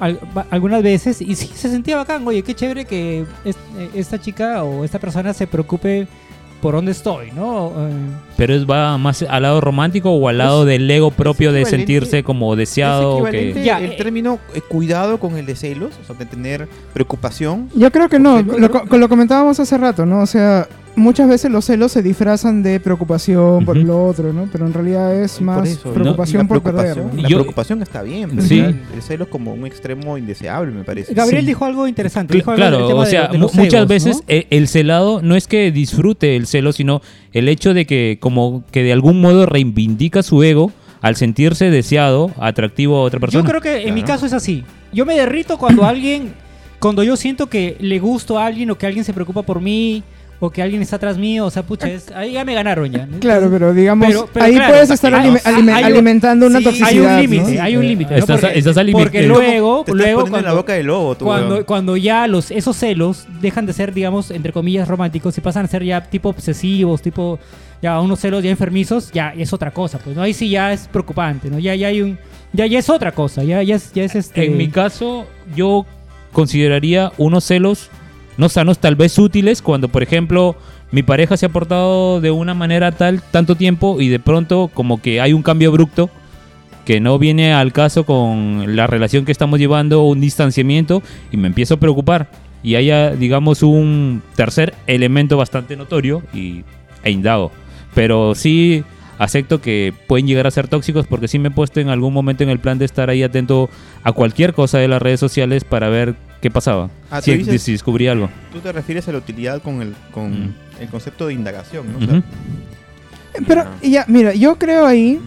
al- 0.00 0.18
ba- 0.34 0.46
algunas 0.50 0.82
veces 0.82 1.20
y 1.20 1.34
sí, 1.34 1.50
se 1.54 1.68
sentía 1.68 1.96
bacán. 1.96 2.26
Oye, 2.26 2.42
qué 2.42 2.54
chévere 2.54 2.84
que 2.84 3.24
es- 3.44 3.56
eh, 3.76 3.90
esta 3.94 4.20
chica 4.20 4.62
o 4.62 4.84
esta 4.84 4.98
persona 4.98 5.34
se 5.34 5.46
preocupe 5.46 6.06
por 6.60 6.74
dónde 6.74 6.92
estoy, 6.92 7.30
¿no? 7.32 7.68
Eh, 7.76 7.90
Pero 8.36 8.54
es 8.54 8.68
va 8.68 8.98
más 8.98 9.22
al 9.22 9.42
lado 9.42 9.60
romántico 9.60 10.10
o 10.10 10.28
al 10.28 10.38
lado 10.38 10.64
del 10.64 10.90
ego 10.90 11.10
propio 11.10 11.52
de 11.52 11.64
sentirse 11.64 12.22
como 12.22 12.52
es 12.54 12.58
deseado. 12.58 13.14
equivalente 13.14 13.60
Que... 13.60 13.64
Ya, 13.64 13.78
el 13.78 13.92
eh, 13.92 13.96
término 13.96 14.38
eh, 14.54 14.60
cuidado 14.60 15.18
con 15.18 15.36
el 15.36 15.46
de 15.46 15.54
celos, 15.56 15.92
o 16.02 16.06
sea, 16.06 16.16
de 16.16 16.26
tener 16.26 16.68
preocupación. 16.92 17.68
Yo 17.74 17.90
creo 17.92 18.08
que 18.08 18.18
no, 18.18 18.42
lo, 18.42 18.70
co- 18.70 18.96
lo 18.96 19.08
comentábamos 19.08 19.58
hace 19.60 19.78
rato, 19.78 20.04
¿no? 20.04 20.20
O 20.22 20.26
sea, 20.26 20.66
muchas 20.98 21.28
veces 21.28 21.50
los 21.50 21.64
celos 21.64 21.92
se 21.92 22.02
disfrazan 22.02 22.62
de 22.62 22.80
preocupación 22.80 23.64
por 23.64 23.76
Ujú. 23.78 23.86
lo 23.86 24.04
otro, 24.06 24.32
¿no? 24.32 24.48
Pero 24.52 24.66
en 24.66 24.72
realidad 24.74 25.14
es 25.14 25.32
Por 25.34 25.42
más 25.42 25.68
eso, 25.68 25.92
preocupación 25.92 26.46
por 26.46 26.60
preocupación- 26.62 26.94
perder. 26.94 27.14
¿no? 27.16 27.22
La 27.22 27.28
Yo- 27.28 27.36
preocupación 27.38 27.82
está 27.82 28.02
bien, 28.02 28.30
pero 28.30 28.42
Sí. 28.42 28.58
el, 28.58 28.80
el 28.94 29.02
celo 29.02 29.24
es 29.24 29.30
como 29.30 29.54
un 29.54 29.66
extremo 29.66 30.18
indeseable, 30.18 30.72
me 30.72 30.84
parece. 30.84 31.14
Gabriel 31.14 31.42
Sí. 31.42 31.46
dijo 31.46 31.64
algo 31.64 31.88
interesante. 31.88 32.34
Dijo 32.34 32.50
algo 32.50 32.58
Claro, 32.60 32.96
o 32.96 33.06
sea, 33.06 33.28
de 33.28 33.38
mu- 33.38 33.44
los 33.44 33.54
muchas 33.54 33.74
egos, 33.74 33.88
veces 33.88 34.16
¿no? 34.16 34.22
eh, 34.28 34.46
el 34.50 34.68
celado 34.68 35.22
no 35.22 35.34
es 35.36 35.46
que 35.46 35.70
disfrute 35.72 36.36
el 36.36 36.46
celo, 36.46 36.72
sino 36.72 37.00
el 37.32 37.48
hecho 37.48 37.72
de 37.74 37.86
que 37.86 38.18
como 38.20 38.64
que 38.70 38.82
de 38.82 38.92
algún 38.92 39.20
modo 39.20 39.46
reivindica 39.46 40.22
su 40.22 40.42
ego 40.42 40.72
al 41.00 41.14
sentirse 41.16 41.70
deseado, 41.70 42.32
atractivo 42.40 42.96
a 42.96 43.02
otra 43.02 43.18
Yo 43.18 43.20
persona. 43.20 43.48
creo 43.48 43.60
que 43.60 43.86
en 43.86 43.94
mi 43.94 44.02
caso 44.02 44.26
es 44.26 44.32
así. 44.32 44.64
Yo 44.92 45.06
me 45.06 45.14
derrito 45.14 45.56
cuando 45.58 45.84
alguien, 45.84 46.32
cuando 46.80 47.02
yo 47.04 47.16
siento 47.16 47.46
que 47.48 47.76
le 47.80 47.98
gusto 48.00 48.38
a 48.38 48.46
alguien 48.46 48.70
o 48.70 48.78
que 48.78 48.86
alguien 48.86 49.04
se 49.04 49.12
preocupa 49.12 49.42
por 49.42 49.60
mí 49.60 50.02
o 50.40 50.50
que 50.50 50.62
alguien 50.62 50.80
está 50.82 50.96
atrás 50.96 51.18
mío, 51.18 51.46
o 51.46 51.50
sea, 51.50 51.64
pucha, 51.64 51.88
es- 51.90 52.10
ahí 52.12 52.32
ya 52.32 52.44
me 52.44 52.54
ganaron 52.54 52.90
ya. 52.90 53.06
¿no? 53.06 53.18
Claro, 53.18 53.48
pero 53.50 53.74
digamos, 53.74 54.06
Pero- 54.06 54.28
pero 54.32 54.44
ahí 54.46 54.54
claro, 54.54 54.72
puedes 54.72 54.90
estar 54.90 55.12
hay- 55.14 55.20
alime- 55.28 55.40
alime- 55.44 55.72
hay 55.72 55.84
un- 55.84 55.92
alimentando 55.92 56.46
una 56.46 56.58
sí, 56.58 56.64
toxicidad. 56.64 56.88
hay 56.90 56.98
un 56.98 57.06
¿no? 57.06 57.20
límite, 57.20 57.60
hay 57.60 57.76
un 57.76 57.86
límite. 57.86 58.10
¿no? 58.12 58.18
Estás- 58.20 58.40
Porque- 58.40 58.58
estás 58.58 58.76
al 58.76 58.90
Porque 58.92 59.22
límite. 59.22 59.26
luego, 59.26 59.84
Te 59.84 59.90
estás 59.90 59.96
luego 59.96 60.20
poniendo 60.20 60.38
en 60.38 60.44
la 60.44 60.48
cuando, 60.50 60.62
boca 60.62 60.72
del 60.74 60.86
lobo, 60.86 61.16
tú, 61.16 61.24
cuando, 61.24 61.66
cuando 61.66 61.96
ya 61.96 62.26
los 62.28 62.50
esos 62.50 62.76
celos 62.76 63.26
dejan 63.40 63.66
de 63.66 63.72
ser, 63.72 63.92
digamos, 63.92 64.30
entre 64.30 64.52
comillas, 64.52 64.86
románticos 64.86 65.36
y 65.36 65.40
pasan 65.40 65.64
a 65.64 65.68
ser 65.68 65.82
ya 65.82 66.00
tipo 66.02 66.28
obsesivos, 66.28 67.02
tipo 67.02 67.38
ya 67.82 68.00
unos 68.00 68.20
celos 68.20 68.42
ya 68.44 68.50
enfermizos, 68.50 69.10
ya 69.12 69.32
es 69.36 69.52
otra 69.52 69.72
cosa, 69.72 69.98
pues 69.98 70.14
no 70.16 70.22
ahí 70.22 70.34
sí 70.34 70.48
ya 70.50 70.72
es 70.72 70.86
preocupante, 70.88 71.50
¿no? 71.50 71.58
Ya 71.58 71.74
ya 71.74 71.88
hay 71.88 72.00
un 72.02 72.18
ya 72.52 72.64
ya 72.66 72.78
es 72.78 72.88
otra 72.88 73.12
cosa, 73.12 73.42
ya 73.44 73.62
ya 73.62 73.74
es 73.76 73.92
ya 73.92 74.04
es 74.04 74.14
este 74.14 74.44
En 74.46 74.56
mi 74.56 74.68
caso, 74.68 75.26
yo 75.56 75.84
consideraría 76.32 77.12
unos 77.18 77.44
celos 77.44 77.90
no 78.38 78.48
sanos, 78.48 78.78
tal 78.78 78.96
vez 78.96 79.18
útiles, 79.18 79.60
cuando 79.60 79.88
por 79.88 80.02
ejemplo 80.02 80.56
mi 80.90 81.02
pareja 81.02 81.36
se 81.36 81.44
ha 81.44 81.50
portado 81.50 82.22
de 82.22 82.30
una 82.30 82.54
manera 82.54 82.92
tal 82.92 83.20
tanto 83.20 83.56
tiempo 83.56 84.00
y 84.00 84.08
de 84.08 84.20
pronto 84.20 84.70
como 84.72 85.02
que 85.02 85.20
hay 85.20 85.34
un 85.34 85.42
cambio 85.42 85.68
abrupto 85.68 86.08
que 86.86 87.00
no 87.00 87.18
viene 87.18 87.52
al 87.52 87.74
caso 87.74 88.06
con 88.06 88.74
la 88.74 88.86
relación 88.86 89.26
que 89.26 89.32
estamos 89.32 89.58
llevando, 89.58 90.04
un 90.04 90.20
distanciamiento 90.20 91.02
y 91.30 91.36
me 91.36 91.48
empiezo 91.48 91.74
a 91.74 91.80
preocupar 91.80 92.30
y 92.62 92.76
haya 92.76 93.10
digamos 93.10 93.62
un 93.62 94.22
tercer 94.34 94.72
elemento 94.86 95.36
bastante 95.36 95.76
notorio 95.76 96.22
y, 96.32 96.64
e 97.02 97.10
indago. 97.10 97.52
Pero 97.94 98.34
sí 98.34 98.84
acepto 99.18 99.60
que 99.60 99.92
pueden 100.06 100.28
llegar 100.28 100.46
a 100.46 100.52
ser 100.52 100.68
tóxicos 100.68 101.06
porque 101.06 101.28
sí 101.28 101.38
me 101.38 101.48
he 101.48 101.50
puesto 101.50 101.80
en 101.80 101.88
algún 101.88 102.14
momento 102.14 102.44
en 102.44 102.50
el 102.50 102.60
plan 102.60 102.78
de 102.78 102.84
estar 102.84 103.10
ahí 103.10 103.22
atento 103.22 103.68
a 104.04 104.12
cualquier 104.12 104.54
cosa 104.54 104.78
de 104.78 104.88
las 104.88 105.02
redes 105.02 105.18
sociales 105.20 105.64
para 105.64 105.88
ver 105.88 106.14
qué 106.40 106.50
pasaba. 106.50 106.88
Ah, 107.10 107.20
si, 107.20 107.32
dices- 107.36 107.62
si 107.62 107.72
descubrí 107.72 108.08
algo. 108.08 108.28
Tú 108.52 108.60
te 108.60 108.70
refieres 108.72 109.08
a 109.08 109.12
la 109.12 109.18
utilidad 109.18 109.60
con 109.62 109.82
el, 109.82 109.94
con 110.12 110.30
Mm. 110.46 110.54
el 110.80 110.88
concepto 110.88 111.26
de 111.26 111.34
indagación, 111.34 111.92
¿no? 111.92 111.98
O 111.98 112.00
sea, 112.00 112.18
Ujú. 112.18 112.22
Pero 113.46 113.64
ya, 113.82 114.04
mira, 114.08 114.34
yo 114.34 114.56
creo 114.58 114.84
ahí, 114.86 115.20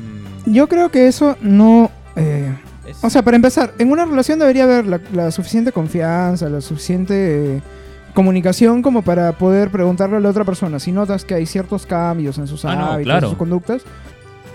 mm, 0.45 0.51
yo 0.53 0.67
creo 0.67 0.89
que 0.89 1.07
eso 1.07 1.37
no... 1.41 1.89
eh, 2.15 2.53
o 3.01 3.09
sea, 3.09 3.21
para 3.21 3.35
empezar, 3.37 3.73
en 3.79 3.89
una 3.89 4.03
relación 4.05 4.37
debería 4.39 4.65
haber 4.65 4.85
la, 4.85 4.99
la 5.13 5.31
suficiente 5.31 5.71
confianza, 5.71 6.49
la 6.49 6.59
suficiente 6.59 7.55
eh, 7.57 7.61
comunicación 8.13 8.81
como 8.81 9.01
para 9.01 9.31
poder 9.37 9.69
preguntarle 9.71 10.17
a 10.17 10.19
la 10.19 10.29
otra 10.29 10.43
persona 10.43 10.77
si 10.79 10.91
notas 10.91 11.23
que 11.23 11.35
hay 11.35 11.45
ciertos 11.45 11.85
cambios 11.85 12.37
en 12.37 12.47
sus 12.47 12.65
Ah, 12.65 12.75
no, 12.75 12.85
hábitos, 12.87 13.03
claro. 13.05 13.27
en 13.27 13.31
sus 13.31 13.37
conductas, 13.37 13.81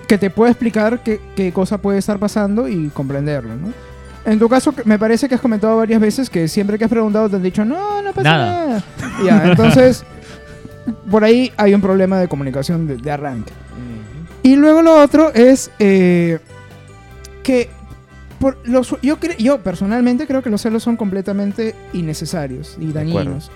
que 0.06 0.18
te 0.18 0.28
pueda 0.28 0.50
explicar 0.50 1.02
qué, 1.02 1.18
qué 1.34 1.50
cosa 1.52 1.78
puede 1.78 1.98
estar 1.98 2.18
pasando 2.18 2.68
y 2.68 2.88
comprenderlo, 2.88 3.56
¿no? 3.56 3.72
En 4.26 4.38
tu 4.40 4.48
caso, 4.48 4.74
me 4.84 4.98
parece 4.98 5.28
que 5.28 5.36
has 5.36 5.40
comentado 5.40 5.76
varias 5.76 6.00
veces 6.00 6.28
que 6.28 6.48
siempre 6.48 6.76
que 6.78 6.84
has 6.84 6.90
preguntado 6.90 7.30
te 7.30 7.36
han 7.36 7.42
dicho, 7.42 7.64
no, 7.64 8.02
no 8.02 8.12
pasa 8.12 8.22
Nada. 8.28 8.66
nada. 8.66 8.84
Ya, 9.24 9.46
entonces, 9.46 10.04
por 11.10 11.24
ahí 11.24 11.52
hay 11.56 11.72
un 11.74 11.80
problema 11.80 12.18
de 12.18 12.28
comunicación 12.28 12.86
de, 12.86 12.96
de 12.96 13.10
arranque. 13.10 13.52
Y 14.42 14.56
luego 14.56 14.82
lo 14.82 15.00
otro 15.00 15.32
es 15.32 15.70
eh, 15.78 16.38
que 17.42 17.68
por 18.38 18.58
los, 18.64 18.96
yo, 19.02 19.18
yo 19.38 19.60
personalmente 19.60 20.26
creo 20.26 20.42
que 20.42 20.50
los 20.50 20.60
celos 20.60 20.82
son 20.82 20.96
completamente 20.96 21.74
innecesarios 21.92 22.76
y 22.80 22.92
dañinos. 22.92 23.50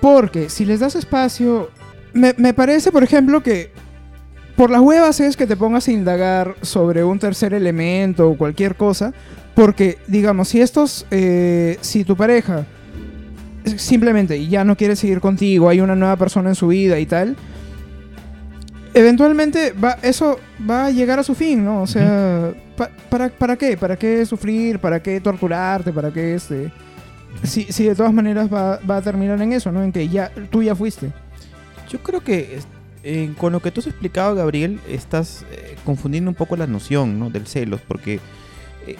Porque 0.00 0.48
si 0.48 0.64
les 0.64 0.80
das 0.80 0.94
espacio, 0.94 1.70
me, 2.12 2.34
me 2.36 2.54
parece, 2.54 2.90
por 2.90 3.02
ejemplo, 3.04 3.42
que 3.42 3.70
por 4.56 4.70
las 4.70 4.80
huevas 4.80 5.20
es 5.20 5.36
que 5.36 5.46
te 5.46 5.56
pongas 5.56 5.86
a 5.86 5.92
indagar 5.92 6.54
sobre 6.62 7.04
un 7.04 7.18
tercer 7.18 7.54
elemento 7.54 8.28
o 8.28 8.36
cualquier 8.36 8.74
cosa, 8.74 9.12
porque, 9.58 9.98
digamos, 10.06 10.46
si 10.50 10.60
estos, 10.60 11.04
eh, 11.10 11.78
si 11.80 12.04
tu 12.04 12.16
pareja 12.16 12.64
simplemente 13.76 14.46
ya 14.46 14.62
no 14.62 14.76
quiere 14.76 14.94
seguir 14.94 15.20
contigo, 15.20 15.68
hay 15.68 15.80
una 15.80 15.96
nueva 15.96 16.14
persona 16.14 16.50
en 16.50 16.54
su 16.54 16.68
vida 16.68 17.00
y 17.00 17.06
tal, 17.06 17.34
eventualmente 18.94 19.72
va, 19.72 19.98
eso 20.02 20.38
va 20.68 20.86
a 20.86 20.90
llegar 20.92 21.18
a 21.18 21.24
su 21.24 21.34
fin, 21.34 21.64
¿no? 21.64 21.82
O 21.82 21.88
sea, 21.88 22.52
pa- 22.76 22.90
para, 23.10 23.30
¿para 23.30 23.56
qué? 23.56 23.76
¿Para 23.76 23.96
qué 23.96 24.24
sufrir? 24.26 24.78
¿Para 24.78 25.02
qué 25.02 25.20
torturarte? 25.20 25.92
¿Para 25.92 26.12
qué 26.12 26.36
este...? 26.36 26.70
Si, 27.42 27.64
si 27.64 27.82
de 27.82 27.96
todas 27.96 28.12
maneras 28.12 28.48
va, 28.52 28.78
va 28.88 28.98
a 28.98 29.02
terminar 29.02 29.42
en 29.42 29.52
eso, 29.52 29.72
¿no? 29.72 29.82
En 29.82 29.90
que 29.90 30.08
ya 30.08 30.30
tú 30.50 30.62
ya 30.62 30.76
fuiste. 30.76 31.12
Yo 31.90 32.00
creo 32.00 32.20
que 32.20 32.60
eh, 33.02 33.32
con 33.38 33.52
lo 33.52 33.60
que 33.60 33.72
tú 33.72 33.80
has 33.80 33.88
explicado, 33.88 34.36
Gabriel, 34.36 34.78
estás 34.88 35.44
eh, 35.50 35.74
confundiendo 35.84 36.30
un 36.30 36.36
poco 36.36 36.56
la 36.56 36.68
noción 36.68 37.18
¿no? 37.18 37.28
del 37.30 37.48
celos, 37.48 37.80
porque 37.86 38.20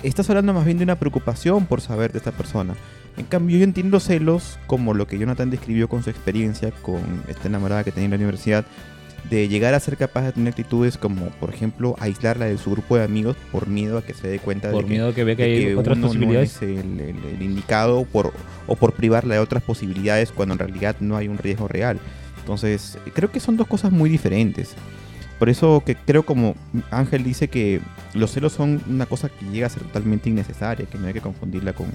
estás 0.02 0.28
hablando 0.30 0.52
más 0.54 0.64
bien 0.64 0.78
de 0.78 0.84
una 0.84 0.96
preocupación 0.98 1.66
por 1.66 1.80
saber 1.80 2.12
de 2.12 2.18
esta 2.18 2.32
persona. 2.32 2.74
En 3.16 3.24
cambio, 3.26 3.58
yo 3.58 3.64
entiendo 3.64 3.98
celos 4.00 4.58
como 4.66 4.94
lo 4.94 5.06
que 5.06 5.18
Jonathan 5.18 5.50
describió 5.50 5.88
con 5.88 6.02
su 6.02 6.10
experiencia, 6.10 6.70
con 6.82 7.00
esta 7.28 7.48
enamorada 7.48 7.82
que 7.84 7.90
tenía 7.92 8.06
en 8.06 8.10
la 8.12 8.16
universidad, 8.16 8.64
de 9.28 9.48
llegar 9.48 9.74
a 9.74 9.80
ser 9.80 9.96
capaz 9.96 10.22
de 10.22 10.32
tener 10.32 10.50
actitudes 10.50 10.96
como, 10.96 11.26
por 11.40 11.52
ejemplo, 11.52 11.96
aislarla 11.98 12.46
de 12.46 12.56
su 12.56 12.70
grupo 12.70 12.96
de 12.96 13.02
amigos 13.04 13.36
por 13.50 13.66
miedo 13.66 13.98
a 13.98 14.02
que 14.02 14.14
se 14.14 14.28
dé 14.28 14.38
cuenta 14.38 14.70
Por 14.70 14.82
de 14.82 14.86
que 14.88 14.90
miedo 14.94 15.08
a 15.08 15.14
que 15.14 15.24
vea 15.24 15.36
que 15.36 15.42
hay 15.42 15.74
otras 15.74 15.98
uno 15.98 16.06
posibilidades. 16.06 16.62
No 16.62 16.68
es 16.68 16.78
el, 16.84 17.00
el- 17.00 17.24
el 17.34 17.42
indicado 17.42 18.04
por, 18.04 18.32
o 18.68 18.76
por 18.76 18.92
privarla 18.92 19.34
de 19.34 19.40
otras 19.40 19.62
posibilidades 19.64 20.30
cuando 20.30 20.52
en 20.54 20.60
realidad 20.60 20.96
no 21.00 21.16
hay 21.16 21.26
un 21.28 21.36
riesgo 21.38 21.66
real. 21.66 21.98
Entonces, 22.38 22.96
creo 23.12 23.30
que 23.30 23.40
son 23.40 23.56
dos 23.56 23.66
cosas 23.66 23.90
muy 23.92 24.08
diferentes. 24.08 24.74
Por 25.38 25.48
eso 25.48 25.82
que 25.86 25.94
creo 25.94 26.24
como 26.24 26.56
Ángel 26.90 27.22
dice 27.22 27.48
que 27.48 27.80
los 28.14 28.32
celos 28.32 28.52
son 28.52 28.82
una 28.88 29.06
cosa 29.06 29.28
que 29.28 29.46
llega 29.46 29.68
a 29.68 29.70
ser 29.70 29.84
totalmente 29.84 30.28
innecesaria, 30.28 30.86
que 30.86 30.98
no 30.98 31.06
hay 31.06 31.12
que 31.12 31.20
confundirla 31.20 31.72
con, 31.72 31.86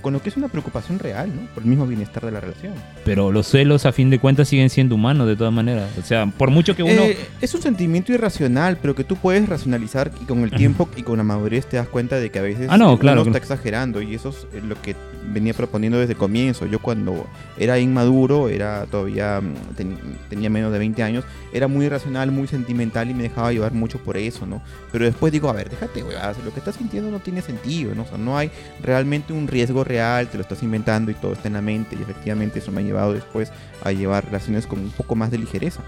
con 0.00 0.12
lo 0.12 0.22
que 0.22 0.28
es 0.28 0.36
una 0.36 0.48
preocupación 0.48 0.98
real, 0.98 1.30
¿no? 1.34 1.42
Por 1.54 1.62
el 1.62 1.68
mismo 1.68 1.86
bienestar 1.86 2.24
de 2.24 2.30
la 2.32 2.40
relación. 2.40 2.72
Pero 3.04 3.32
los 3.32 3.46
celos, 3.48 3.86
a 3.86 3.92
fin 3.92 4.10
de 4.10 4.18
cuentas, 4.18 4.48
siguen 4.48 4.70
siendo 4.70 4.94
humanos 4.94 5.26
de 5.26 5.36
todas 5.36 5.52
maneras. 5.52 5.90
O 5.98 6.02
sea, 6.02 6.26
por 6.26 6.50
mucho 6.50 6.76
que 6.76 6.82
uno... 6.82 7.02
Eh, 7.02 7.16
es 7.40 7.54
un 7.54 7.62
sentimiento 7.62 8.12
irracional, 8.12 8.78
pero 8.80 8.94
que 8.94 9.04
tú 9.04 9.16
puedes 9.16 9.48
racionalizar 9.48 10.10
y 10.20 10.24
con 10.24 10.42
el 10.44 10.50
tiempo 10.50 10.88
y 10.96 11.02
con 11.02 11.18
la 11.18 11.24
madurez 11.24 11.66
te 11.66 11.76
das 11.76 11.88
cuenta 11.88 12.16
de 12.20 12.30
que 12.30 12.38
a 12.38 12.42
veces 12.42 12.68
Ah, 12.70 12.78
no, 12.78 12.88
uno 12.90 12.98
claro, 12.98 13.20
está 13.22 13.30
claro. 13.32 13.42
exagerando 13.44 14.02
y 14.02 14.14
eso 14.14 14.34
es 14.54 14.62
lo 14.64 14.80
que 14.80 14.94
venía 15.32 15.54
proponiendo 15.54 15.98
desde 15.98 16.12
el 16.12 16.18
comienzo. 16.18 16.66
Yo 16.66 16.78
cuando 16.78 17.26
era 17.58 17.78
inmaduro, 17.78 18.48
era 18.48 18.86
todavía 18.86 19.40
mm, 19.40 19.74
ten- 19.76 19.98
tenía 20.28 20.48
menos 20.50 20.72
de 20.72 20.78
20 20.78 21.02
años, 21.02 21.24
era 21.52 21.66
muy 21.68 21.86
irracional, 21.86 22.30
muy 22.30 22.46
sentimental 22.46 23.10
y 23.10 23.14
me 23.14 23.24
dejaba 23.24 23.52
llevar 23.52 23.72
mucho 23.72 23.98
por 23.98 24.16
eso, 24.16 24.46
¿no? 24.46 24.62
Pero 24.92 25.04
después 25.04 25.32
digo, 25.32 25.48
a 25.48 25.52
ver, 25.52 25.68
déjate, 25.70 26.02
huevadas, 26.02 26.36
lo 26.44 26.52
que 26.52 26.60
estás 26.60 26.76
sintiendo 26.76 27.10
no 27.10 27.18
tiene 27.18 27.42
sentido, 27.42 27.94
¿no? 27.94 28.02
O 28.02 28.06
sea, 28.06 28.18
no 28.18 28.36
hay 28.38 28.50
realmente 28.82 29.32
un 29.32 29.48
riesgo 29.48 29.82
real, 29.86 30.28
te 30.28 30.36
lo 30.36 30.42
estás 30.42 30.62
inventando 30.62 31.10
y 31.10 31.14
todo 31.14 31.32
está 31.32 31.48
en 31.48 31.54
la 31.54 31.62
mente 31.62 31.96
y 31.98 32.02
efectivamente 32.02 32.58
eso 32.58 32.70
me 32.72 32.80
ha 32.80 32.84
llevado 32.84 33.12
después 33.14 33.50
a 33.82 33.92
llevar 33.92 34.24
relaciones 34.26 34.66
con 34.66 34.80
un 34.80 34.90
poco 34.90 35.14
más 35.14 35.30
de 35.30 35.38
ligereza. 35.38 35.80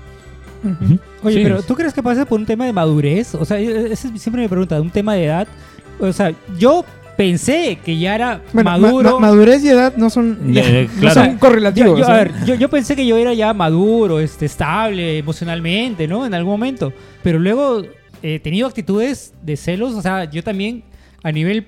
Oye, 1.23 1.37
Sí. 1.37 1.43
pero 1.45 1.62
¿tú 1.62 1.75
crees 1.75 1.93
que 1.95 2.02
pasa 2.02 2.25
por 2.25 2.40
un 2.40 2.47
tema 2.47 2.67
de 2.67 2.73
madurez? 2.73 3.35
O 3.35 3.45
sea, 3.45 3.61
e- 3.61 3.93
esa 3.93 4.09
es 4.09 4.21
siempre 4.21 4.43
me 4.43 4.49
pregunta, 4.49 4.81
un 4.81 4.90
tema 4.90 5.14
de 5.14 5.25
edad. 5.26 5.47
O 6.00 6.12
sea, 6.12 6.33
yo 6.59 6.85
pensé 7.17 7.78
que 7.85 7.97
ya 7.99 8.14
era 8.14 8.43
Bueno, 8.52 8.71
maduro. 8.71 9.21
ma- 9.21 9.28
madurez 9.28 9.62
y 9.64 9.69
edad 9.69 9.95
no 9.97 10.11
son, 10.11 10.38
Ya, 10.52 10.62
ya, 10.62 10.83
no 10.95 11.00
claro. 11.00 11.25
son 11.25 11.38
correlativos. 11.38 11.99
Yo, 11.99 12.05
yo- 12.07 12.09
¿eh? 12.09 12.12
a 12.12 12.17
ver, 12.17 12.33
yo, 12.45 12.55
yo 12.57 12.69
pensé 12.69 12.97
que 12.97 13.07
yo 13.07 13.17
era 13.17 13.35
ya 13.35 13.55
maduro, 13.55 14.19
este, 14.21 14.47
estable 14.47 15.19
emocionalmente, 15.19 16.09
¿no? 16.09 16.26
En 16.26 16.35
algún 16.35 16.52
momento. 16.55 16.93
Pero 17.23 17.38
luego 17.38 17.83
eh, 17.83 17.88
he 18.23 18.40
tenido 18.40 18.67
actitudes 18.67 19.33
de 19.43 19.57
celos, 19.57 19.95
o 19.95 20.02
sea, 20.02 20.25
yo 20.25 20.43
también 20.43 20.83
a 21.23 21.31
nivel 21.31 21.67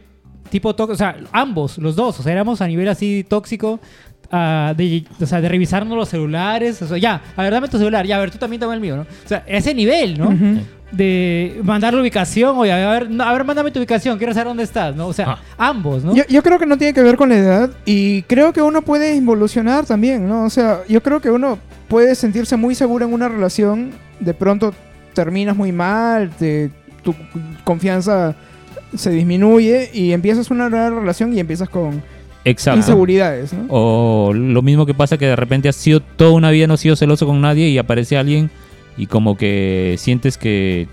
tipo 0.50 0.74
tóxico, 0.74 0.92
o 0.94 0.96
sea, 0.96 1.16
ambos, 1.32 1.78
los 1.78 1.96
dos, 1.96 2.20
o 2.20 2.22
sea, 2.22 2.32
éramos 2.32 2.60
a 2.60 2.66
nivel 2.66 2.88
así 2.88 3.24
tóxico. 3.28 3.80
ah, 4.32 4.74
de, 4.76 5.04
o 5.20 5.26
sea, 5.26 5.40
de 5.40 5.48
revisarnos 5.48 5.96
los 5.96 6.08
celulares, 6.08 6.80
o 6.82 6.86
sea, 6.86 6.98
ya, 6.98 7.20
a 7.36 7.42
ver, 7.42 7.52
dame 7.52 7.66
tu 7.68 7.78
celular, 7.78 8.06
ya, 8.06 8.16
a 8.16 8.20
ver, 8.20 8.30
tú 8.30 8.38
también 8.38 8.60
toma 8.60 8.74
el 8.74 8.80
mío, 8.80 8.94
¿no? 8.96 9.02
O 9.02 9.28
sea, 9.28 9.42
ese 9.46 9.74
nivel, 9.74 10.16
¿no? 10.18 10.30
De 10.92 11.60
mandar 11.64 11.94
la 11.94 12.00
ubicación, 12.00 12.56
oye, 12.58 12.72
a 12.72 12.90
ver, 12.90 13.10
no, 13.10 13.22
a 13.24 13.32
ver, 13.32 13.44
mándame 13.44 13.70
tu 13.72 13.78
ubicación, 13.80 14.18
quiero 14.18 14.32
saber 14.32 14.46
dónde 14.48 14.62
estás, 14.64 14.94
¿no? 14.94 15.06
O 15.08 15.12
sea, 15.12 15.30
Ah. 15.30 15.38
ambos, 15.58 16.04
¿no? 16.04 16.14
Yo, 16.14 16.22
yo 16.28 16.42
creo 16.44 16.58
que 16.60 16.66
no 16.66 16.76
tiene 16.78 16.92
que 16.94 17.02
ver 17.02 17.16
con 17.16 17.28
la 17.28 17.36
edad 17.36 17.70
y 17.84 18.22
creo 18.22 18.52
que 18.52 18.60
uno 18.62 18.82
puede 18.82 19.14
involucionar 19.16 19.84
también, 19.86 20.28
¿no? 20.28 20.44
O 20.44 20.50
sea, 20.50 20.80
yo 20.88 21.00
creo 21.02 21.20
que 21.20 21.30
uno 21.30 21.58
puede 21.88 22.14
sentirse 22.14 22.56
muy 22.56 22.74
seguro 22.76 23.04
en 23.06 23.12
una 23.12 23.28
relación, 23.28 23.90
de 24.20 24.34
pronto 24.34 24.72
terminas 25.14 25.56
muy 25.56 25.72
mal, 25.72 26.30
te- 26.30 26.70
tu 27.02 27.14
confianza 27.64 28.34
se 28.94 29.10
disminuye 29.10 29.90
y 29.92 30.12
empiezas 30.12 30.50
una 30.50 30.68
nueva 30.68 30.90
relación 30.90 31.32
y 31.32 31.40
empiezas 31.40 31.68
con 31.68 32.02
Exacto. 32.44 32.78
inseguridades, 32.78 33.52
¿no? 33.52 33.66
O 33.68 34.32
lo 34.34 34.62
mismo 34.62 34.86
que 34.86 34.94
pasa 34.94 35.18
que 35.18 35.26
de 35.26 35.36
repente 35.36 35.68
has 35.68 35.76
sido 35.76 36.00
toda 36.00 36.30
una 36.32 36.50
vida 36.50 36.66
no 36.66 36.74
has 36.74 36.80
sido 36.80 36.96
celoso 36.96 37.26
con 37.26 37.40
nadie 37.40 37.68
y 37.68 37.78
aparece 37.78 38.16
alguien 38.16 38.50
y 38.96 39.06
como 39.06 39.36
que 39.36 39.94
sientes 39.98 40.36
que 40.38 40.88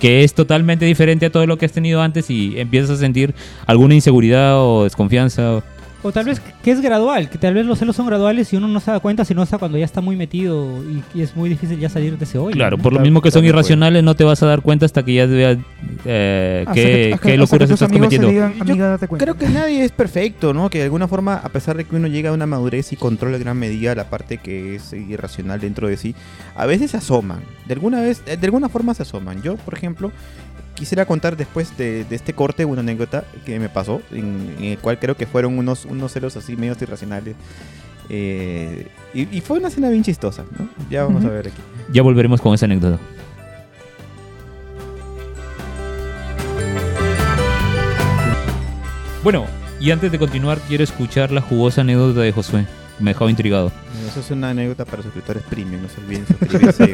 que 0.00 0.22
es 0.22 0.32
totalmente 0.32 0.84
diferente 0.84 1.26
a 1.26 1.30
todo 1.30 1.44
lo 1.46 1.58
que 1.58 1.66
has 1.66 1.72
tenido 1.72 2.00
antes 2.00 2.30
y 2.30 2.58
empiezas 2.60 2.90
a 2.90 2.96
sentir 2.96 3.34
alguna 3.66 3.94
inseguridad 3.94 4.54
o 4.60 4.84
desconfianza. 4.84 5.56
o- 6.02 6.12
tal 6.12 6.24
vez 6.24 6.40
que 6.62 6.70
es 6.70 6.80
gradual, 6.80 7.28
que 7.28 7.36
tal 7.38 7.54
vez 7.54 7.66
los 7.66 7.80
celos 7.80 7.96
son 7.96 8.06
graduales 8.06 8.52
y 8.52 8.56
uno 8.56 8.68
no 8.68 8.78
se 8.80 8.92
da 8.92 9.00
cuenta 9.00 9.24
sino 9.24 9.42
hasta 9.42 9.58
cuando 9.58 9.76
ya 9.76 9.84
está 9.84 10.00
muy 10.00 10.14
metido 10.14 10.66
y, 10.88 11.02
y 11.18 11.22
es 11.22 11.34
muy 11.34 11.50
difícil 11.50 11.78
ya 11.80 11.88
salir 11.88 12.16
de 12.16 12.24
ese 12.24 12.38
hoyo. 12.38 12.52
Claro, 12.54 12.76
¿no? 12.76 12.82
por 12.82 12.92
lo 12.92 12.98
Claro, 12.98 13.04
mismo 13.06 13.20
que 13.20 13.32
son 13.32 13.44
irracionales 13.44 14.04
no 14.04 14.14
te 14.14 14.22
vas 14.22 14.40
a 14.42 14.46
dar 14.46 14.62
cuenta 14.62 14.86
hasta 14.86 15.04
que 15.04 15.14
ya 15.14 15.26
veas 15.26 15.58
eh, 16.04 16.64
Hasta 16.66 16.74
qué, 16.74 16.82
que- 16.82 17.18
qué 17.30 17.36
locuras 17.36 17.68
estás 17.70 17.90
cometiendo. 17.90 18.28
digan, 18.28 18.54
Yo 18.54 18.62
"Amiga, 18.62 18.88
date 18.88 19.08
cuenta". 19.08 19.24
Creo 19.24 19.36
que 19.36 19.48
nadie 19.48 19.84
es 19.84 19.92
perfecto, 19.92 20.54
¿no? 20.54 20.70
Que 20.70 20.78
de 20.78 20.84
alguna 20.84 21.08
forma, 21.08 21.34
a 21.36 21.48
pesar 21.48 21.76
de 21.76 21.84
que 21.84 21.96
uno 21.96 22.06
llega 22.08 22.30
a 22.30 22.32
una 22.32 22.46
madurez 22.46 22.92
y 22.92 22.96
controla 22.96 23.36
en 23.36 23.42
gran 23.42 23.58
medida 23.58 23.94
la 23.94 24.08
parte 24.10 24.38
que 24.38 24.76
es 24.76 24.92
irracional 24.92 25.60
dentro 25.60 25.88
de 25.88 25.96
sí, 25.96 26.14
a 26.54 26.66
veces 26.66 26.92
se 26.92 26.96
asoman. 26.98 27.40
De 27.66 27.74
alguna 27.74 28.00
vez, 28.00 28.22
de 28.24 28.38
alguna 28.46 28.68
forma 28.68 28.94
se 28.94 29.02
asoman. 29.02 29.42
Yo, 29.42 29.56
por 29.56 29.74
ejemplo, 29.74 30.12
quisiera 30.74 31.04
contar 31.06 31.36
después 31.36 31.76
de, 31.76 32.04
de 32.04 32.14
este 32.16 32.32
corte 32.32 32.64
una 32.64 32.80
anécdota 32.80 33.24
que 33.44 33.58
me 33.58 33.68
pasó, 33.68 34.00
en, 34.12 34.54
en 34.58 34.64
el 34.64 34.78
cual 34.78 34.98
creo 35.00 35.16
que 35.16 35.26
fueron 35.26 35.58
unos, 35.58 35.84
unos 35.84 36.12
celos 36.12 36.36
así 36.36 36.56
medios 36.56 36.80
irracionales. 36.80 37.34
Eh, 38.10 38.86
y, 39.12 39.36
y 39.36 39.40
fue 39.40 39.58
una 39.58 39.68
escena 39.68 39.90
bien 39.90 40.02
chistosa, 40.02 40.44
¿no? 40.58 40.68
Ya 40.90 41.04
vamos 41.04 41.24
a 41.24 41.28
ver 41.28 41.48
aquí. 41.48 41.60
Ya 41.92 42.02
volveremos 42.02 42.40
con 42.40 42.54
esa 42.54 42.64
anécdota. 42.66 42.98
Bueno, 49.22 49.46
y 49.80 49.90
antes 49.90 50.10
de 50.12 50.18
continuar, 50.18 50.58
quiero 50.68 50.84
escuchar 50.84 51.30
la 51.32 51.40
jugosa 51.40 51.80
anécdota 51.82 52.20
de 52.20 52.32
Josué. 52.32 52.66
Me 53.00 53.12
dejó 53.12 53.28
intrigado. 53.28 53.70
Eso 54.08 54.18
es 54.20 54.30
una 54.32 54.50
anécdota 54.50 54.84
para 54.84 55.02
suscriptores 55.04 55.42
premium, 55.44 55.82
no 55.82 55.88
se 55.88 56.00
olviden 56.00 56.26
suscribirse. 56.26 56.92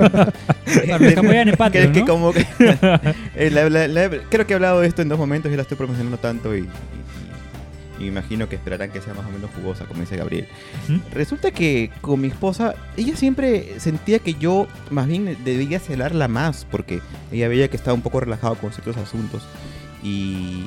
Los 1.85 1.93
que 1.93 2.05
como 2.05 2.33
que- 2.33 2.47
eh, 3.37 3.51
la- 3.51 3.71
la- 3.71 3.89
la- 3.89 4.11
creo 4.29 4.47
que 4.47 4.53
he 4.53 4.57
hablado 4.57 4.81
de 4.81 4.89
esto 4.89 5.01
en 5.01 5.09
dos 5.09 5.19
momentos 5.19 5.51
y 5.51 5.57
la 5.57 5.63
estoy 5.63 5.79
promocionando 5.79 6.19
tanto 6.19 6.55
y, 6.55 6.61
y- 6.61 8.05
y 8.05 8.07
imagino 8.07 8.49
que 8.51 8.57
esperarán 8.57 8.91
que 8.91 9.01
sea 9.01 9.15
más 9.15 9.25
o 9.25 9.31
menos 9.31 9.51
jugosa, 9.57 9.87
como 9.87 10.01
dice 10.01 10.17
Gabriel. 10.19 10.47
Ujú. 10.91 11.01
Resulta 11.13 11.53
que 11.53 11.91
con 12.03 12.21
mi 12.21 12.29
esposa, 12.29 12.75
ella 12.99 13.17
siempre 13.17 13.81
sentía 13.81 14.19
que 14.19 14.35
yo 14.35 14.67
más 14.91 15.07
bien 15.07 15.39
debía 15.43 15.79
celarla 15.79 16.29
más 16.29 16.67
porque 16.71 17.01
ella 17.33 17.49
veía 17.49 17.69
que 17.69 17.77
estaba 17.79 17.95
un 17.95 18.03
poco 18.03 18.21
relajado 18.21 18.57
con 18.57 18.73
ciertos 18.73 18.97
asuntos 18.99 19.43
y, 20.03 20.65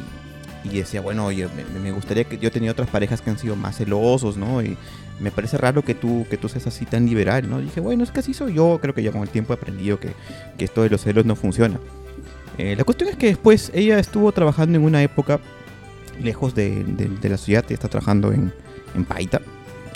y 0.72 0.78
decía, 0.80 1.02
bueno, 1.02 1.26
oye, 1.26 1.48
me, 1.82 1.92
gustaría 1.92 2.24
que 2.24 2.38
yo 2.38 2.52
tenía 2.52 2.72
otras 2.72 2.90
parejas 2.90 3.22
que 3.22 3.30
han 3.30 3.38
sido 3.38 3.56
más 3.56 3.78
celosos, 3.78 4.38
¿no? 4.38 4.62
Y 4.62 4.78
me 5.20 5.32
parece 5.32 5.58
raro 5.58 5.82
que 5.84 5.94
tú, 5.96 6.26
que 6.30 6.38
tú 6.38 6.48
seas 6.50 6.68
así 6.68 6.86
tan 6.86 7.06
liberal, 7.06 7.50
¿no? 7.50 7.60
Dije, 7.60 7.80
bueno, 7.80 8.04
es 8.04 8.12
que 8.12 8.20
así 8.20 8.34
soy 8.34 8.54
yo, 8.54 8.80
creo 8.82 8.94
que 8.94 9.04
ya 9.04 9.12
con 9.12 9.22
el 9.22 9.30
tiempo 9.30 9.54
he 9.54 9.56
aprendido 9.56 10.00
que, 10.00 10.10
que 10.58 10.66
esto 10.66 10.84
de 10.84 10.90
los 10.90 11.02
celos 11.02 11.26
no 11.26 11.36
funciona. 11.36 11.80
Eh, 12.58 12.76
la 12.76 12.84
cuestión 12.84 13.10
es 13.10 13.16
que 13.16 13.28
después 13.28 13.72
ella 13.74 14.00
estuvo 14.00 14.32
trabajando 14.32 14.78
en 14.78 14.84
una 14.84 15.02
época 15.04 15.40
lejos 16.22 16.56
de, 16.56 16.84
de- 16.84 17.30
la 17.30 17.38
ciudad, 17.38 17.64
está 17.70 17.88
trabajando 17.88 18.32
en, 18.32 18.52
en 18.96 19.06
Paita, 19.06 19.42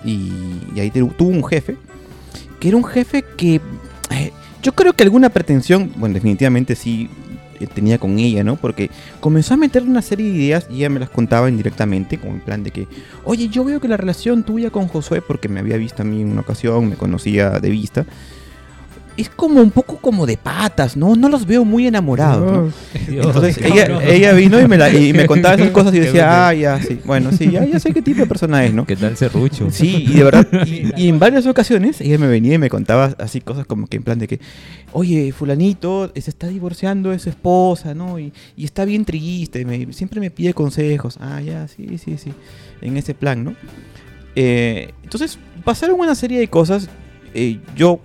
y, 0.03 0.31
y 0.75 0.79
ahí 0.79 0.91
tu- 0.91 1.07
tuvo 1.09 1.29
un 1.29 1.43
jefe, 1.43 1.75
que 2.59 2.67
era 2.67 2.77
un 2.77 2.83
jefe 2.85 3.23
que 3.37 3.55
eh, 4.11 4.31
yo 4.61 4.73
creo 4.73 4.93
que 4.93 5.01
alguna 5.03 5.29
pretensión, 5.29 5.91
bueno, 5.95 6.13
definitivamente 6.13 6.75
sí 6.75 7.09
tenía 7.67 7.97
con 7.97 8.19
ella, 8.19 8.43
¿no? 8.43 8.55
Porque 8.55 8.89
comenzó 9.19 9.53
a 9.53 9.57
meter 9.57 9.83
una 9.83 10.01
serie 10.01 10.31
de 10.31 10.37
ideas 10.37 10.67
y 10.69 10.77
ella 10.77 10.89
me 10.89 10.99
las 10.99 11.09
contaba 11.09 11.49
indirectamente, 11.49 12.17
como 12.17 12.33
en 12.33 12.41
plan 12.41 12.63
de 12.63 12.71
que, 12.71 12.87
oye, 13.23 13.49
yo 13.49 13.63
veo 13.63 13.79
que 13.79 13.87
la 13.87 13.97
relación 13.97 14.43
tuya 14.43 14.69
con 14.69 14.87
Josué, 14.87 15.21
porque 15.21 15.49
me 15.49 15.59
había 15.59 15.77
visto 15.77 16.01
a 16.01 16.05
mí 16.05 16.21
en 16.21 16.31
una 16.31 16.41
ocasión, 16.41 16.89
me 16.89 16.95
conocía 16.95 17.59
de 17.59 17.69
vista, 17.69 18.05
es 19.21 19.29
como 19.29 19.61
un 19.61 19.71
poco 19.71 19.97
como 19.97 20.25
de 20.25 20.37
patas, 20.37 20.97
¿no? 20.97 21.15
No 21.15 21.29
los 21.29 21.45
veo 21.45 21.63
muy 21.65 21.87
enamorados. 21.87 22.51
¿no? 22.51 22.61
Dios. 22.63 22.73
Dios, 23.07 23.25
Entonces 23.27 23.57
ella, 24.07 24.33
vino 24.33 24.59
y 24.59 24.67
me, 24.67 24.77
la- 24.77 24.89
y 24.93 25.13
me 25.13 25.25
contaba 25.25 25.55
esas 25.55 25.69
cosas 25.71 25.93
y 25.95 25.99
decía, 25.99 26.47
ah, 26.47 26.53
ya, 26.53 26.81
sí. 26.81 26.99
Bueno, 27.05 27.31
sí, 27.31 27.49
ya, 27.51 27.63
ya 27.65 27.79
sé 27.79 27.93
qué 27.93 28.01
tipo 28.01 28.21
de 28.21 28.25
persona 28.27 28.65
es, 28.65 28.73
¿no? 28.73 28.85
¿Qué 28.85 28.95
tal 28.95 29.15
serrucho? 29.17 29.69
Sí, 29.71 30.05
y 30.09 30.13
de 30.15 30.23
verdad, 30.23 30.47
y, 30.65 30.91
y 31.01 31.07
en 31.07 31.19
varias 31.19 31.45
ocasiones 31.47 32.01
ella 32.01 32.17
me 32.17 32.27
venía 32.27 32.55
y 32.55 32.57
me 32.57 32.69
contaba 32.69 33.15
así 33.19 33.41
cosas 33.41 33.65
como 33.65 33.87
que 33.87 33.97
en 33.97 34.03
plan 34.03 34.19
de 34.19 34.27
que, 34.27 34.39
oye, 34.93 35.31
fulanito 35.31 36.11
se 36.15 36.29
está 36.29 36.47
divorciando 36.47 37.09
de 37.11 37.19
su 37.19 37.29
esposa, 37.29 37.93
¿no? 37.93 38.19
Y, 38.19 38.33
y 38.57 38.65
está 38.65 38.85
bien 38.85 39.05
triste, 39.05 39.63
me- 39.65 39.93
siempre 39.93 40.19
me 40.19 40.31
pide 40.31 40.53
consejos. 40.53 41.17
Ah, 41.19 41.41
ya, 41.41 41.67
sí, 41.67 41.97
sí, 41.97 42.17
sí, 42.17 42.33
en 42.81 42.97
ese 42.97 43.13
plan, 43.13 43.43
¿no? 43.43 43.55
Eh, 44.35 44.91
entonces, 45.03 45.37
pasaron 45.63 45.99
una 45.99 46.15
serie 46.15 46.39
de 46.39 46.47
cosas. 46.47 46.87
Eh, 47.33 47.59
yo, 47.75 47.99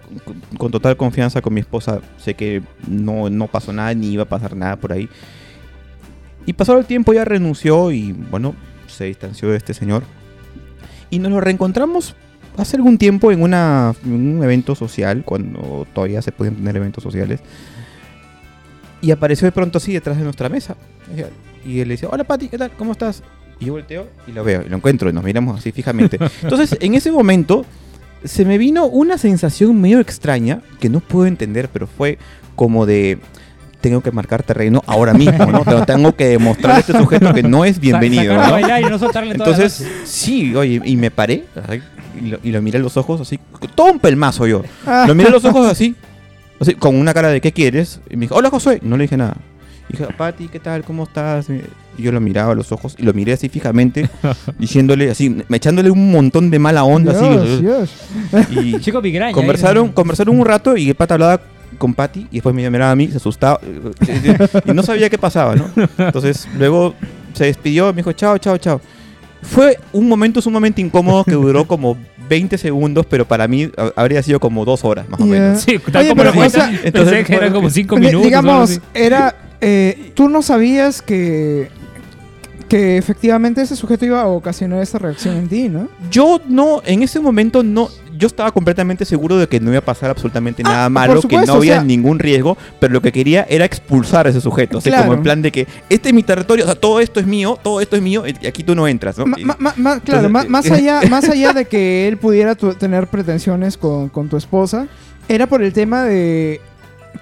con, 0.59 0.71
total 0.71 0.97
confianza 0.97 1.43
con 1.43 1.55
mi 1.55 1.61
esposa, 1.61 2.01
sé 2.17 2.35
que 2.35 2.63
no, 2.89 3.31
no 3.31 3.47
pasó 3.47 3.73
nada 3.73 3.93
ni 3.95 4.13
iba 4.13 4.23
a 4.25 4.29
pasar 4.29 4.57
nada 4.57 4.77
por 4.77 4.93
ahí. 4.93 5.09
Y 6.45 6.53
pasado 6.53 6.79
el 6.79 6.87
tiempo, 6.87 7.13
ella 7.13 7.25
renunció 7.25 7.91
y, 7.91 8.13
bueno, 8.13 8.55
se 8.87 9.05
distanció 9.05 9.51
de 9.51 9.57
este 9.57 9.75
señor. 9.75 10.05
Y 11.11 11.19
nos 11.19 11.33
lo 11.33 11.41
reencontramos 11.41 12.15
hace 12.57 12.77
algún 12.77 12.99
tiempo 12.99 13.33
en, 13.33 13.43
una, 13.43 13.95
en 14.05 14.37
un 14.37 14.45
evento 14.45 14.75
social, 14.75 15.25
cuando 15.25 15.87
todavía 15.93 16.23
se 16.23 16.33
podían 16.33 16.57
tener 16.57 16.77
eventos 16.77 17.03
sociales. 17.03 17.41
Y 19.01 19.11
apareció 19.11 19.47
de 19.47 19.53
pronto 19.53 19.79
así 19.79 19.93
detrás 19.93 20.17
de 20.17 20.25
nuestra 20.25 20.49
mesa. 20.49 20.77
Y 21.65 21.81
él 21.81 21.89
le 21.89 21.95
dice, 21.95 22.07
hola 22.11 22.25
Pati, 22.25 22.49
¿qué 22.49 22.59
tal? 22.59 22.71
¿Cómo 22.73 22.93
estás? 22.93 23.23
Y 23.59 23.67
yo 23.67 23.73
volteo 23.73 24.07
y 24.27 24.33
lo 24.33 24.45
veo, 24.45 24.63
y 24.65 24.69
lo 24.69 24.77
encuentro, 24.77 25.09
y 25.09 25.13
nos 25.13 25.25
miramos 25.25 25.59
así 25.59 25.73
fijamente. 25.73 26.19
Entonces, 26.43 26.77
en 26.81 26.95
ese 26.95 27.11
momento, 27.11 27.65
se 28.25 28.45
me 28.45 28.59
vino 28.59 28.87
una 28.87 29.19
sensación 29.19 29.81
medio 29.81 30.01
extraña, 30.01 30.61
que 30.81 30.89
no 30.89 31.01
puedo 31.01 31.27
entender, 31.27 31.69
pero 31.73 31.87
fue 31.87 32.19
como 32.55 32.87
de... 32.87 33.19
Tengo 33.81 34.01
que 34.01 34.11
marcar 34.11 34.43
terreno 34.43 34.83
ahora 34.87 35.13
mismo, 35.15 35.47
¿no? 35.47 35.63
Tengo- 35.65 35.85
Tengo 35.87 36.17
que 36.17 36.27
demostrar 36.27 36.77
a 36.77 36.79
este 36.81 36.93
sujeto 36.99 37.33
que 37.33 37.43
no 37.45 37.65
es 37.65 37.79
bienvenido, 37.81 38.35
¿no? 38.35 38.43
Entonces, 39.45 39.87
sí, 40.05 40.57
oye, 40.57 40.81
y 40.85 40.97
me 40.97 41.11
paré 41.13 41.45
y 42.21 42.29
lo, 42.29 42.39
y 42.43 42.51
lo 42.51 42.63
miré 42.63 42.79
a 42.79 42.81
los 42.81 42.97
ojos 42.97 43.21
así, 43.21 43.39
todo 43.77 43.93
un 43.93 44.01
pelmazo 44.01 44.47
yo. 44.47 44.63
Lo 45.07 45.15
miré 45.15 45.29
a 45.29 45.33
los 45.33 45.45
ojos 45.45 45.71
así, 45.71 45.95
así, 46.59 46.75
con 46.75 46.97
una 46.97 47.15
cara 47.15 47.29
de 47.29 47.41
¿qué 47.41 47.53
quieres? 47.53 48.01
Y 48.11 48.17
me 48.17 48.23
dijo, 48.23 48.35
hola 48.35 48.51
Josué. 48.51 48.81
No 48.83 48.97
le 48.97 49.05
dije 49.05 49.17
nada. 49.17 49.37
Y 49.89 49.93
dije, 49.93 50.07
Pati, 50.17 50.49
¿qué 50.49 50.59
tal? 50.59 50.83
¿Cómo 50.85 51.05
estás? 51.05 51.49
Y 51.51 52.03
yo 52.03 52.13
lo 52.13 52.21
miraba 52.21 52.53
a 52.53 52.55
los 52.55 52.73
ojos 52.73 52.95
y 52.99 53.03
lo 53.03 53.13
miré 53.13 53.33
así 53.33 53.49
fijamente, 53.49 54.09
diciéndole 54.59 55.11
así, 55.11 55.31
me 55.49 55.57
echándole 55.57 55.91
un 55.91 56.11
montón 56.11 56.51
de 56.51 56.59
mala 56.59 56.85
onda 56.85 57.13
Dios, 57.13 57.43
así. 57.43 57.63
Dios. 57.63 57.91
Y 58.51 58.81
Chico 58.81 59.01
migraña. 59.01 59.33
conversaron, 59.33 59.87
ahí, 59.87 59.93
conversaron 59.93 60.39
un 60.39 60.45
rato 60.45 60.77
y 60.77 60.89
el 60.89 60.95
pata 60.95 61.15
hablaba 61.15 61.41
con 61.79 61.95
Patty 61.95 62.27
y 62.31 62.37
después 62.37 62.55
me 62.55 62.69
miraba 62.71 62.91
a 62.93 62.97
mí, 62.97 63.09
se 63.09 63.19
asustaba 63.19 63.61
y 63.63 64.73
no 64.73 64.83
sabía 64.83 65.11
qué 65.11 65.19
pasaba, 65.19 65.55
¿no? 65.57 65.71
Entonces 65.99 66.49
luego 66.59 66.95
se 67.35 67.45
despidió, 67.45 67.93
me 67.93 67.97
dijo 67.97 68.13
chao, 68.13 68.39
chao, 68.39 68.59
chao. 68.59 68.81
Fue 69.43 69.79
un 69.93 70.09
momento 70.09 70.41
sumamente 70.41 70.81
incómodo 70.81 71.23
que 71.25 71.33
duró 71.33 71.67
como 71.67 71.97
20 72.29 72.59
segundos, 72.59 73.07
pero 73.09 73.27
para 73.27 73.47
mí 73.47 73.71
habría 73.95 74.23
sido 74.23 74.41
como 74.41 74.65
dos 74.65 74.85
horas 74.85 75.09
más 75.09 75.21
o 75.21 75.27
menos. 75.27 75.61
Sí, 75.61 75.79
tal 75.79 76.03
Oye, 76.03 76.09
como 76.11 76.23
pero, 76.23 76.31
o 76.31 76.41
pensé 76.41 76.61
entonces 76.83 77.27
que 77.27 77.35
eran 77.35 77.53
como 77.53 77.71
cinco 77.71 77.97
minutos. 77.97 78.25
Digamos, 78.25 78.81
era. 78.95 79.37
Eh, 79.61 80.13
tú 80.15 80.29
no 80.29 80.43
sabías 80.43 81.03
que. 81.03 81.69
Que 82.69 82.97
efectivamente 82.97 83.63
ese 83.63 83.77
sujeto 83.77 84.05
iba 84.07 84.21
a 84.23 84.27
ocasionar 84.27 84.83
esa 84.83 84.99
reacción 84.99 85.37
en 85.37 85.47
ti, 85.49 85.69
¿no? 85.69 85.87
Yo 86.11 86.41
no, 86.49 86.83
en 86.85 87.05
ese 87.05 87.21
momento 87.21 87.63
no, 87.63 87.89
yo 88.19 88.27
estaba 88.27 88.51
completamente 88.51 89.05
seguro 89.05 89.37
de 89.37 89.47
que 89.47 89.61
no 89.61 89.71
iba 89.71 89.79
a 89.79 89.85
pasar 89.85 90.11
absolutamente 90.11 90.65
Ah, 90.67 90.71
nada 90.71 90.89
malo, 90.89 91.23
que 91.23 91.37
no 91.37 91.53
o 91.53 91.57
había 91.59 91.75
sea- 91.75 91.85
ningún 91.85 92.19
riesgo, 92.19 92.59
pero 92.81 92.93
lo 92.93 93.01
que 93.01 93.13
quería 93.13 93.47
era 93.49 93.65
expulsar 93.65 94.27
a 94.27 94.31
ese 94.31 94.41
sujeto, 94.41 94.79
así 94.79 94.89
Claro. 94.91 95.05
como 95.05 95.15
en 95.17 95.23
plan 95.23 95.43
de 95.43 95.53
que 95.53 95.69
este 95.89 96.09
es 96.09 96.15
mi 96.17 96.25
territorio, 96.25 96.65
o 96.65 96.67
sea, 96.67 96.75
todo 96.75 96.99
esto 96.99 97.21
es 97.21 97.27
mío, 97.29 97.57
todo 97.63 97.81
esto 97.81 97.95
es 97.95 98.03
mío, 98.03 98.25
y 98.27 98.45
aquí 98.49 98.65
tú 98.65 98.75
no 98.75 98.89
entras, 98.89 99.17
¿no? 99.17 99.27
Ma- 99.27 99.39
Y- 99.39 99.45
ma- 99.45 99.57
ma- 99.61 99.75
ma- 99.77 100.01
claro, 100.01 100.27
Entonces, 100.27 100.47
eh, 100.47 100.51
más, 100.51 100.69
allá, 100.69 101.01
más 101.09 101.29
allá 101.29 101.53
de 101.53 101.67
que 101.67 102.09
él 102.09 102.17
pudiera 102.17 102.57
tu- 102.57 102.75
tener 102.75 103.07
pretensiones 103.07 103.77
con, 103.77 104.09
con 104.09 104.29
tu 104.29 104.37
esposa, 104.37 104.89
era 105.29 105.47
por 105.47 105.63
el 105.63 105.73
tema 105.73 106.03
de 106.03 106.61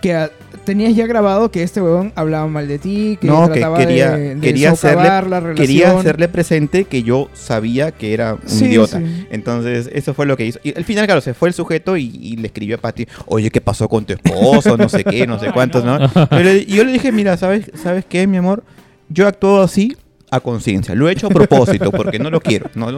que 0.01 0.15
a- 0.15 0.31
tenías 0.65 0.95
ya 0.97 1.07
grabado 1.07 1.51
que 1.51 1.63
este 1.63 1.81
huevón 1.83 2.13
hablaba 2.17 2.47
mal 2.47 2.67
de 2.69 2.79
ti, 2.79 3.19
que 3.21 3.27
no, 3.27 3.47
que 3.49 3.61
trataba 3.61 3.79
quería, 3.79 4.11
de, 4.13 4.35
de 4.37 4.41
quería, 4.41 4.71
hacerle, 4.73 5.05
la 5.05 5.21
relación. 5.21 5.55
quería 5.57 5.99
hacerle 5.99 6.29
presente 6.29 6.85
que 6.85 7.03
yo 7.03 7.29
sabía 7.35 7.93
que 7.93 8.15
era 8.15 8.35
un 8.35 8.41
Sí, 8.49 8.67
idiota. 8.67 8.99
sí. 8.99 9.27
Entonces, 9.31 9.91
eso 9.93 10.15
fue 10.15 10.27
lo 10.27 10.37
que 10.37 10.47
hizo. 10.47 10.59
Y 10.63 10.77
al 10.77 10.85
final, 10.85 11.07
claro, 11.07 11.21
se 11.21 11.35
fue 11.35 11.49
el 11.49 11.55
sujeto 11.55 11.97
y, 11.97 12.05
y 12.15 12.37
le 12.37 12.47
escribió 12.49 12.77
a 12.77 12.79
Pati, 12.79 13.07
oye, 13.27 13.51
¿qué 13.51 13.61
pasó 13.61 13.89
con 13.89 14.05
tu 14.05 14.13
esposo? 14.15 14.77
No 14.77 14.89
sé 14.89 15.05
qué, 15.05 15.27
no 15.27 15.39
sé 15.39 15.53
cuántos, 15.53 15.85
no. 15.85 15.99
Y 16.03 16.09
yo 16.37 16.43
le- 16.43 16.57
Y 16.59 16.67
yo 16.77 16.85
le 16.85 16.93
dije, 16.93 17.13
mira, 17.13 17.37
¿sabes, 17.37 17.71
¿sabes 17.75 18.05
qué, 18.09 18.27
mi 18.27 18.37
amor? 18.39 18.65
Yo 19.09 19.27
actúo 19.29 19.61
así 19.63 19.97
a 20.31 20.41
conciencia. 20.41 20.95
Lo 20.95 21.09
he 21.09 21.13
hecho 21.13 21.27
a 21.27 21.31
propósito 21.31 21.93
porque 21.93 22.19
no 22.19 22.31
lo 22.31 22.41
quiero. 22.41 22.69
No, 22.75 22.91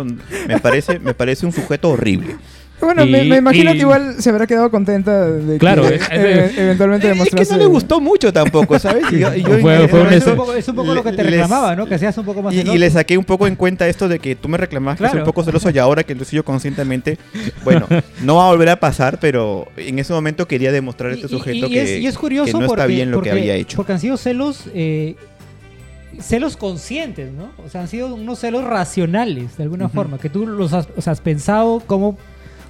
me, 0.48 0.58
parece, 0.60 0.98
me 1.00 1.12
parece 1.14 1.44
un 1.44 1.52
sujeto 1.52 1.90
horrible. 1.90 2.36
Bueno, 2.78 3.06
me, 3.06 3.24
Y- 3.24 3.28
me 3.30 3.36
imagino 3.36 3.70
y- 3.70 3.74
que 3.74 3.80
igual 3.80 4.16
se 4.22 4.28
habrá 4.28 4.46
quedado 4.46 4.70
contenta 4.70 5.24
de 5.30 5.56
Claro, 5.58 5.88
que 5.88 5.94
es- 5.96 6.02
es- 6.02 6.08
eh, 6.10 6.52
eventualmente 6.58 7.06
Es 7.06 7.12
que 7.12 7.18
demostrase... 7.18 7.52
no 7.52 7.58
le 7.58 7.66
gustó 7.66 8.00
mucho 8.00 8.32
tampoco, 8.32 8.78
¿sabes? 8.78 9.04
Y 9.12 9.18
yo- 9.18 9.34
y 9.34 9.42
yo 9.42 9.54
en 9.54 9.60
Fue- 9.88 10.02
un 10.02 10.12
Es 10.12 10.26
un 10.26 10.36
poco, 10.36 10.52
es 10.54 10.68
un 10.68 10.76
poco 10.76 10.94
lo 10.94 11.02
que 11.02 11.12
te 11.12 11.24
les- 11.24 11.32
reclamaba, 11.32 11.74
¿no? 11.74 11.86
Que 11.86 11.98
seas 11.98 12.16
un 12.18 12.26
poco 12.26 12.42
más 12.42 12.54
Y, 12.54 12.60
y 12.60 12.78
le 12.78 12.90
saqué 12.90 13.16
un 13.16 13.24
poco 13.24 13.46
en 13.46 13.56
cuenta 13.56 13.88
esto 13.88 14.08
de 14.08 14.18
que 14.18 14.36
tú 14.36 14.48
me 14.48 14.58
reclamabas 14.58 14.98
que 14.98 15.04
soy 15.04 15.10
Claro. 15.10 15.24
un 15.24 15.26
poco 15.26 15.42
celoso 15.42 15.70
y 15.70 15.78
ahora 15.78 16.02
que 16.04 16.14
lo 16.14 16.24
soy 16.26 16.36
yo 16.36 16.44
conscientemente, 16.44 17.18
bueno, 17.64 17.86
no 18.22 18.36
va 18.36 18.46
a 18.46 18.50
volver 18.50 18.68
a 18.68 18.76
pasar, 18.78 19.18
pero 19.20 19.66
en 19.78 19.98
ese 19.98 20.12
momento 20.12 20.46
quería 20.46 20.70
demostrar 20.70 21.12
a 21.12 21.14
este 21.14 21.26
Y- 21.26 21.30
y- 21.30 21.38
sujeto 21.38 21.68
que, 21.70 21.82
es, 21.82 22.00
y 22.02 22.06
es 22.06 22.18
curioso 22.18 22.46
que 22.46 22.52
no 22.62 22.66
porque, 22.66 22.82
está 22.82 22.86
bien 22.86 23.10
lo 23.10 23.16
porque- 23.16 23.30
que 23.30 23.38
había 23.38 23.54
hecho. 23.54 23.76
Porque 23.76 23.92
han 23.94 24.00
sido 24.00 24.18
celos, 24.18 24.64
eh, 24.74 25.16
celos 26.20 26.56
conscientes, 26.56 27.32
¿no? 27.32 27.50
O 27.64 27.68
sea, 27.68 27.82
han 27.82 27.88
sido 27.88 28.14
unos 28.14 28.38
celos 28.38 28.64
racionales, 28.64 29.56
de 29.56 29.62
alguna 29.64 29.88
forma, 29.88 30.18
que 30.18 30.28
tú 30.30 30.46
los 30.46 30.72
has, 30.72 30.88
o 30.96 31.00
sea, 31.00 31.12
has 31.12 31.20
pensado 31.20 31.82
cómo, 31.86 32.16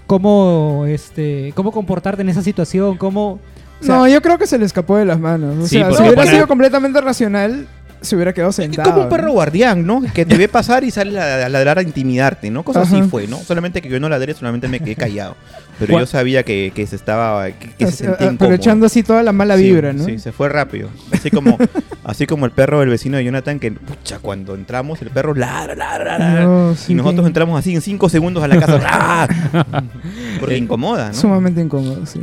cómo, 0.06 0.84
este, 0.86 1.52
cómo 1.54 1.72
comportarte 1.72 2.22
en 2.22 2.28
esa 2.28 2.42
situación, 2.42 2.96
cómo... 2.96 3.32
o 3.80 3.84
sea, 3.84 3.96
No, 3.96 4.08
yo 4.08 4.20
creo 4.22 4.38
que 4.38 4.46
se 4.46 4.58
le 4.58 4.64
escapó 4.64 4.96
de 4.96 5.04
las 5.04 5.18
manos. 5.18 5.56
O 5.64 5.66
Sí, 5.66 5.76
sea, 5.78 5.88
porque 5.88 6.02
si 6.04 6.08
hubiera 6.10 6.26
sido 6.30 6.46
completamente 6.48 7.00
racional, 7.00 7.66
se 8.00 8.14
hubiera 8.14 8.32
quedado 8.32 8.50
Es 8.50 8.56
sentado. 8.56 8.90
como 8.90 9.02
un 9.04 9.08
perro 9.08 9.32
guardián, 9.32 9.84
¿no? 9.86 10.02
Que 10.14 10.24
te 10.26 10.36
ve 10.36 10.48
pasar 10.48 10.84
y 10.84 10.90
sale 10.90 11.18
a, 11.20 11.46
a 11.46 11.48
ladrar 11.48 11.78
a 11.78 11.82
intimidarte, 11.82 12.50
¿no? 12.50 12.62
Cosas 12.62 12.88
así 12.88 13.00
Ajá. 13.00 13.08
fue, 13.08 13.26
¿no? 13.26 13.38
Solamente 13.38 13.82
que 13.82 13.88
yo 13.88 13.98
no 13.98 14.08
ladré, 14.08 14.34
solamente 14.34 14.68
me 14.68 14.80
quedé 14.80 14.94
callado. 14.96 15.34
Pero 15.78 15.92
¿Cuál- 15.92 16.02
yo 16.04 16.06
sabía 16.06 16.42
que, 16.42 16.72
que 16.74 16.86
se 16.86 16.96
estaba, 16.96 17.46
que, 17.50 17.68
que 17.70 17.76
se 17.78 17.84
Así, 17.84 17.96
sentía 17.98 18.12
incómodo. 18.28 18.34
Aprovechando 18.46 18.86
así 18.86 19.02
toda 19.02 19.22
la 19.22 19.32
mala 19.32 19.56
Sí, 19.56 19.64
vibra, 19.64 19.92
¿no? 19.92 20.04
Sí, 20.04 20.18
se 20.18 20.32
fue 20.32 20.48
rápido. 20.48 20.88
Así 21.12 21.30
como, 21.30 21.58
así 22.04 22.26
como 22.26 22.46
el 22.46 22.52
perro 22.52 22.80
del 22.80 22.88
vecino 22.88 23.16
de 23.18 23.24
Jonathan, 23.24 23.58
que 23.58 23.72
pucha, 23.72 24.18
cuando 24.20 24.54
entramos, 24.54 25.02
el 25.02 25.10
perro 25.10 25.34
ladra, 25.34 25.74
ladra, 25.74 26.18
ladra. 26.18 26.44
No, 26.44 26.74
sí, 26.74 26.92
y 26.92 26.94
nosotros 26.94 27.22
que- 27.24 27.28
entramos 27.28 27.58
así 27.58 27.74
en 27.74 27.82
cinco 27.82 28.08
segundos 28.08 28.42
a 28.42 28.48
la 28.48 28.58
casa. 28.58 29.28
Porque 30.40 30.56
incomoda, 30.56 31.08
¿no? 31.08 31.14
Sumamente 31.14 31.60
incómodo, 31.60 32.06
sí. 32.06 32.20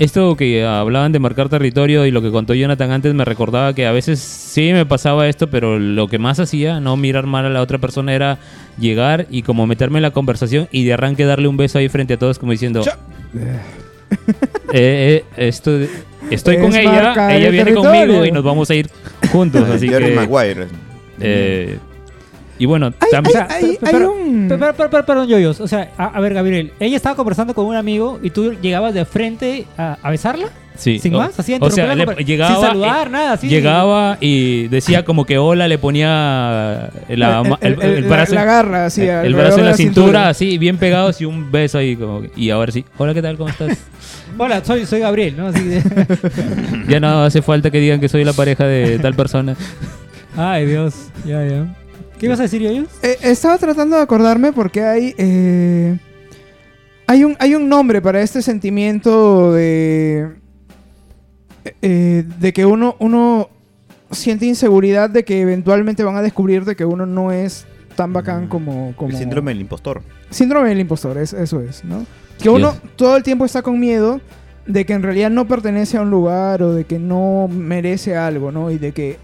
Esto 0.00 0.34
que 0.34 0.64
hablaban 0.64 1.12
de 1.12 1.18
marcar 1.18 1.50
territorio 1.50 2.06
y 2.06 2.10
lo 2.10 2.22
que 2.22 2.30
contó 2.30 2.54
Jonathan 2.54 2.90
antes 2.90 3.12
me 3.12 3.22
recordaba 3.26 3.74
que 3.74 3.84
a 3.84 3.92
veces 3.92 4.18
sí 4.18 4.72
me 4.72 4.86
pasaba 4.86 5.28
esto, 5.28 5.50
pero 5.50 5.78
lo 5.78 6.08
que 6.08 6.18
más 6.18 6.40
hacía, 6.40 6.80
no 6.80 6.96
mirar 6.96 7.26
mal 7.26 7.44
a 7.44 7.50
la 7.50 7.60
otra 7.60 7.76
persona, 7.76 8.14
era 8.14 8.38
llegar 8.78 9.26
y 9.28 9.42
como 9.42 9.66
meterme 9.66 9.98
en 9.98 10.04
la 10.04 10.10
conversación 10.12 10.68
y 10.72 10.84
de 10.84 10.94
arranque 10.94 11.26
darle 11.26 11.48
un 11.48 11.58
beso 11.58 11.76
ahí 11.76 11.90
frente 11.90 12.14
a 12.14 12.18
todos 12.18 12.38
como 12.38 12.52
diciendo, 12.52 12.82
eh, 13.34 13.60
eh, 14.72 15.24
esto, 15.36 15.78
estoy 16.30 16.56
con 16.56 16.74
ella, 16.74 17.12
ella 17.36 17.48
el 17.48 17.52
viene 17.52 17.64
territorio. 17.72 18.00
conmigo 18.06 18.24
y 18.24 18.32
nos 18.32 18.42
vamos 18.42 18.70
a 18.70 18.74
ir 18.74 18.88
juntos. 19.30 19.68
así 19.68 19.86
Jerry 19.86 20.06
que, 20.06 20.14
Maguire. 20.14 20.66
eh, 21.20 21.78
y 22.60 22.66
bueno, 22.66 22.92
Hay, 23.00 23.08
tam- 23.10 23.26
hay- 23.26 23.30
O 23.30 23.32
sea, 23.32 23.48
hay- 23.50 23.78
pero- 23.80 23.86
hay 23.86 23.92
pero- 23.92 24.12
un... 24.12 24.46
Pero, 24.48 24.60
pero- 24.60 24.74
pero- 24.76 24.90
pero- 24.90 25.06
perdón, 25.06 25.26
Yoyos. 25.28 25.60
O 25.60 25.66
sea, 25.66 25.90
a, 25.98 26.04
a 26.06 26.20
ver, 26.20 26.34
Gabriel, 26.34 26.72
ella 26.78 26.96
estaba 26.96 27.16
conversando 27.16 27.54
con 27.54 27.64
un 27.66 27.74
amigo 27.74 28.20
y 28.22 28.30
tú 28.30 28.52
llegabas 28.60 28.94
de 28.94 29.04
frente 29.04 29.66
a, 29.78 29.96
a 30.02 30.10
besarla, 30.10 30.48
sí. 30.76 30.98
sin 30.98 31.14
o- 31.14 31.18
más, 31.18 31.38
así 31.40 31.56
o 31.58 31.70
sea, 31.70 31.94
le- 31.94 32.04
llegaba, 32.24 32.52
sin 32.54 32.60
saludar, 32.66 33.10
nada, 33.10 33.32
así. 33.32 33.48
llegaba 33.48 34.18
y 34.20 34.68
decía 34.68 35.04
como 35.06 35.24
que 35.24 35.38
hola, 35.38 35.66
le 35.68 35.78
ponía 35.78 36.90
la, 37.08 37.42
el, 37.60 37.82
el 37.82 38.02
la- 38.02 38.08
brazo, 38.08 38.34
la 38.34 38.44
garra, 38.44 38.86
así, 38.86 39.02
el 39.02 39.34
brazo 39.34 39.58
en 39.58 39.64
la 39.64 39.74
cintura, 39.74 40.28
así, 40.28 40.58
bien 40.58 40.76
pegados 40.76 41.20
y 41.20 41.24
un 41.24 41.50
beso 41.50 41.78
ahí. 41.78 41.96
Como, 41.96 42.22
que- 42.22 42.30
y 42.36 42.50
ahora 42.50 42.70
sí, 42.72 42.84
hola, 42.98 43.14
¿qué 43.14 43.22
tal? 43.22 43.36
¿Cómo 43.36 43.48
estás? 43.50 43.76
Hola, 44.38 44.62
soy, 44.64 44.86
soy 44.86 45.00
Gabriel, 45.00 45.34
¿no? 45.36 45.48
Así 45.48 45.60
de- 45.64 45.82
ya 46.88 47.00
no 47.00 47.24
hace 47.24 47.42
falta 47.42 47.70
que 47.70 47.78
digan 47.80 48.00
que 48.00 48.08
soy 48.08 48.22
la 48.24 48.32
pareja 48.32 48.64
de 48.64 48.98
tal 49.00 49.14
persona. 49.14 49.56
Ay, 50.36 50.66
Dios. 50.66 50.94
Ya, 51.26 51.44
ya. 51.44 51.66
¿Qué 52.20 52.26
ibas 52.26 52.38
a 52.38 52.42
decir, 52.44 52.60
Yoyos? 52.60 52.86
Eh, 53.02 53.16
estaba 53.22 53.56
tratando 53.58 53.96
de 53.96 54.02
acordarme 54.02 54.52
porque 54.52 54.82
hay... 54.84 55.14
eh, 55.18 55.98
hay, 57.06 57.24
un, 57.24 57.34
hay 57.40 57.54
un 57.56 57.68
nombre 57.68 58.00
para 58.02 58.20
este 58.22 58.42
sentimiento 58.42 59.52
de... 59.52 60.28
eh, 61.82 62.24
de 62.38 62.52
que 62.52 62.66
uno, 62.66 62.94
uno 63.00 63.48
siente 64.10 64.44
inseguridad 64.46 65.08
de 65.10 65.24
que 65.24 65.40
eventualmente 65.40 66.04
van 66.04 66.16
a 66.16 66.22
descubrir 66.22 66.64
de 66.64 66.76
que 66.76 66.84
uno 66.84 67.06
no 67.06 67.32
es 67.32 67.66
tan 67.96 68.12
bacán 68.12 68.46
como... 68.48 68.92
como 68.96 69.10
El 69.10 69.16
síndrome 69.16 69.52
del 69.52 69.62
impostor. 69.62 70.02
Síndrome 70.30 70.68
del 70.68 70.80
impostor, 70.80 71.16
es- 71.18 71.32
eso 71.32 71.60
es, 71.62 71.84
¿no? 71.84 72.04
Que 72.40 72.48
uno 72.50 72.72
Yes. 72.72 72.80
todo 72.96 73.16
el 73.16 73.22
tiempo 73.22 73.44
está 73.46 73.62
con 73.62 73.80
miedo 73.80 74.20
de 74.66 74.84
que 74.86 74.92
en 74.92 75.02
realidad 75.02 75.30
no 75.30 75.48
pertenece 75.48 75.96
a 75.96 76.02
un 76.02 76.10
lugar 76.10 76.62
o 76.62 76.74
de 76.74 76.84
que 76.84 76.98
no 76.98 77.48
merece 77.48 78.14
algo, 78.16 78.52
¿no? 78.52 78.70
Y 78.70 78.78
de 78.78 78.92
que 78.92 79.16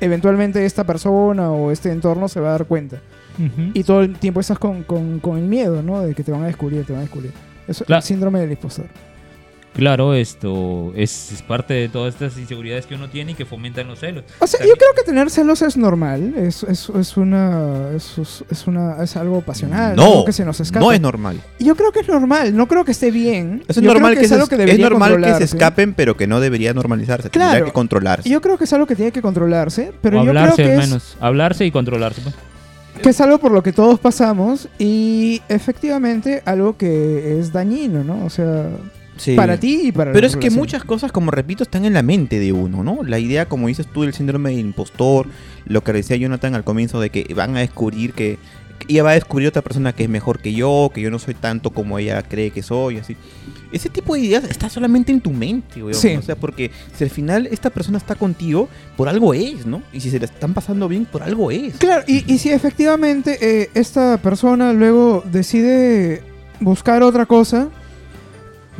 eventualmente 0.00 0.64
esta 0.64 0.84
persona 0.84 1.50
o 1.50 1.70
este 1.70 1.90
entorno 1.90 2.28
se 2.28 2.40
va 2.40 2.48
a 2.48 2.52
dar 2.52 2.66
cuenta. 2.66 2.96
Ujú. 3.38 3.70
Y 3.74 3.82
todo 3.84 4.02
el 4.02 4.16
tiempo 4.16 4.40
estás 4.40 4.58
con, 4.58 4.82
con- 4.84 5.18
con 5.20 5.38
el 5.38 5.44
miedo, 5.44 5.82
¿no? 5.82 6.00
De 6.02 6.14
que 6.14 6.22
te 6.22 6.30
van 6.32 6.42
a 6.42 6.46
descubrir, 6.46 6.84
te 6.84 6.92
van 6.92 7.00
a 7.00 7.02
descubrir. 7.02 7.32
Eso 7.66 7.84
es 7.84 7.90
el 7.90 8.02
síndrome 8.02 8.38
del 8.40 8.52
impostor. 8.52 8.86
Claro, 9.74 10.14
esto 10.14 10.92
es, 10.94 11.32
es 11.32 11.42
parte 11.42 11.74
de 11.74 11.88
todas 11.88 12.14
estas 12.14 12.38
inseguridades 12.38 12.86
que 12.86 12.94
uno 12.94 13.08
tiene 13.08 13.32
y 13.32 13.34
que 13.34 13.44
fomentan 13.44 13.88
los 13.88 13.98
celos. 13.98 14.24
O 14.38 14.46
sea, 14.46 14.60
yo 14.60 14.74
creo 14.74 14.94
que 14.94 15.02
tener 15.02 15.30
celos 15.30 15.62
es 15.62 15.76
normal. 15.76 16.34
Es, 16.36 16.62
es, 16.62 16.88
es 16.90 17.16
una, 17.16 17.90
es, 17.94 18.18
es 18.50 18.66
una. 18.66 19.02
Es 19.02 19.16
algo 19.16 19.40
pasional. 19.40 19.96
No, 19.96 20.04
algo 20.04 20.24
que 20.24 20.32
se 20.32 20.44
nos 20.44 20.60
escapa. 20.60 20.84
no 20.84 20.92
es 20.92 21.00
normal. 21.00 21.40
Yo 21.58 21.74
creo 21.74 21.90
que 21.90 22.00
es 22.00 22.08
normal. 22.08 22.56
No 22.56 22.68
creo 22.68 22.84
que 22.84 22.92
esté 22.92 23.10
bien. 23.10 23.64
Es 23.66 23.76
Yo 23.76 23.82
normal 23.82 24.12
creo 24.12 24.20
que, 24.20 24.26
es 24.26 24.32
algo 24.32 24.46
que 24.46 24.54
es 24.54 24.58
debería 24.60 24.88
normal 24.88 25.20
que 25.20 25.34
se 25.34 25.44
escapen, 25.44 25.94
pero 25.94 26.16
que 26.16 26.28
no 26.28 26.38
debería 26.38 26.72
normalizarse. 26.72 27.30
Claro. 27.30 27.50
Tendría 27.50 27.66
que 27.66 27.72
controlarse. 27.72 28.28
Yo 28.28 28.40
creo 28.40 28.56
que 28.56 28.64
es 28.64 28.72
algo 28.72 28.86
que 28.86 28.94
tiene 28.94 29.10
que 29.10 29.22
controlarse. 29.22 29.92
Pero 30.00 30.20
o 30.20 30.24
yo 30.24 30.30
creo 30.30 30.42
hablarse 30.42 30.62
que 30.62 30.72
al 30.72 30.80
es, 30.80 30.88
menos. 30.88 31.16
Hablarse 31.20 31.66
y 31.66 31.70
controlarse. 31.72 32.20
pues. 32.22 32.34
que 33.02 33.08
es 33.08 33.20
algo 33.20 33.38
por 33.38 33.50
lo 33.50 33.64
que 33.64 33.72
todos 33.72 33.98
pasamos. 33.98 34.68
Y 34.78 35.42
efectivamente 35.48 36.42
algo 36.44 36.76
que 36.76 37.40
es 37.40 37.52
dañino, 37.52 38.04
¿no? 38.04 38.24
O 38.24 38.30
sea, 38.30 38.68
Sí. 39.16 39.36
para 39.36 39.58
ti 39.58 39.82
y 39.84 39.92
para 39.92 40.12
Pero 40.12 40.26
es 40.26 40.36
que 40.36 40.50
muchas 40.50 40.84
cosas, 40.84 41.12
como 41.12 41.30
repito, 41.30 41.62
están 41.62 41.84
en 41.84 41.92
la 41.94 42.02
mente 42.02 42.38
de 42.38 42.52
uno, 42.52 42.82
¿no? 42.82 43.02
La 43.04 43.18
idea, 43.18 43.46
como 43.46 43.68
dices 43.68 43.86
tú, 43.86 44.02
del 44.02 44.12
síndrome 44.12 44.50
del 44.50 44.60
impostor, 44.60 45.28
lo 45.66 45.84
que 45.84 45.92
decía 45.92 46.16
Jonathan 46.16 46.54
al 46.54 46.64
comienzo 46.64 47.00
de 47.00 47.10
que 47.10 47.32
van 47.34 47.56
a 47.56 47.60
descubrir 47.60 48.12
que 48.12 48.38
que 48.78 48.92
ella 48.92 49.02
va 49.02 49.10
a 49.10 49.14
descubrir 49.14 49.48
otra 49.48 49.62
persona 49.62 49.92
que 49.92 50.04
es 50.04 50.08
mejor 50.08 50.40
que 50.40 50.52
yo, 50.52 50.90
que 50.92 51.00
yo 51.00 51.10
no 51.10 51.18
soy 51.18 51.34
tanto 51.34 51.70
como 51.70 51.98
ella 51.98 52.22
cree 52.22 52.50
que 52.50 52.62
soy, 52.62 52.98
así. 52.98 53.16
Ese 53.72 53.88
tipo 53.88 54.14
de 54.14 54.20
ideas 54.20 54.44
está 54.44 54.68
solamente 54.68 55.10
en 55.10 55.20
tu 55.20 55.30
mente, 55.30 55.82
weón. 55.82 55.94
Sí. 55.94 56.14
O 56.16 56.22
sea, 56.22 56.36
porque 56.36 56.70
si 56.96 57.04
al 57.04 57.10
final 57.10 57.48
esta 57.50 57.70
persona 57.70 57.98
está 57.98 58.14
contigo, 58.14 58.68
por 58.96 59.08
algo 59.08 59.34
es, 59.34 59.66
¿no? 59.66 59.82
Y 59.92 60.00
si 60.00 60.10
se 60.10 60.18
la 60.18 60.26
están 60.26 60.54
pasando 60.54 60.88
bien, 60.88 61.06
por 61.06 61.22
algo 61.22 61.50
es. 61.50 61.76
Claro, 61.78 62.04
y, 62.06 62.30
y 62.32 62.38
si 62.38 62.50
efectivamente 62.50 63.38
eh, 63.40 63.70
esta 63.74 64.18
persona 64.18 64.72
luego 64.72 65.24
decide 65.30 66.22
buscar 66.60 67.02
otra 67.02 67.26
cosa, 67.26 67.68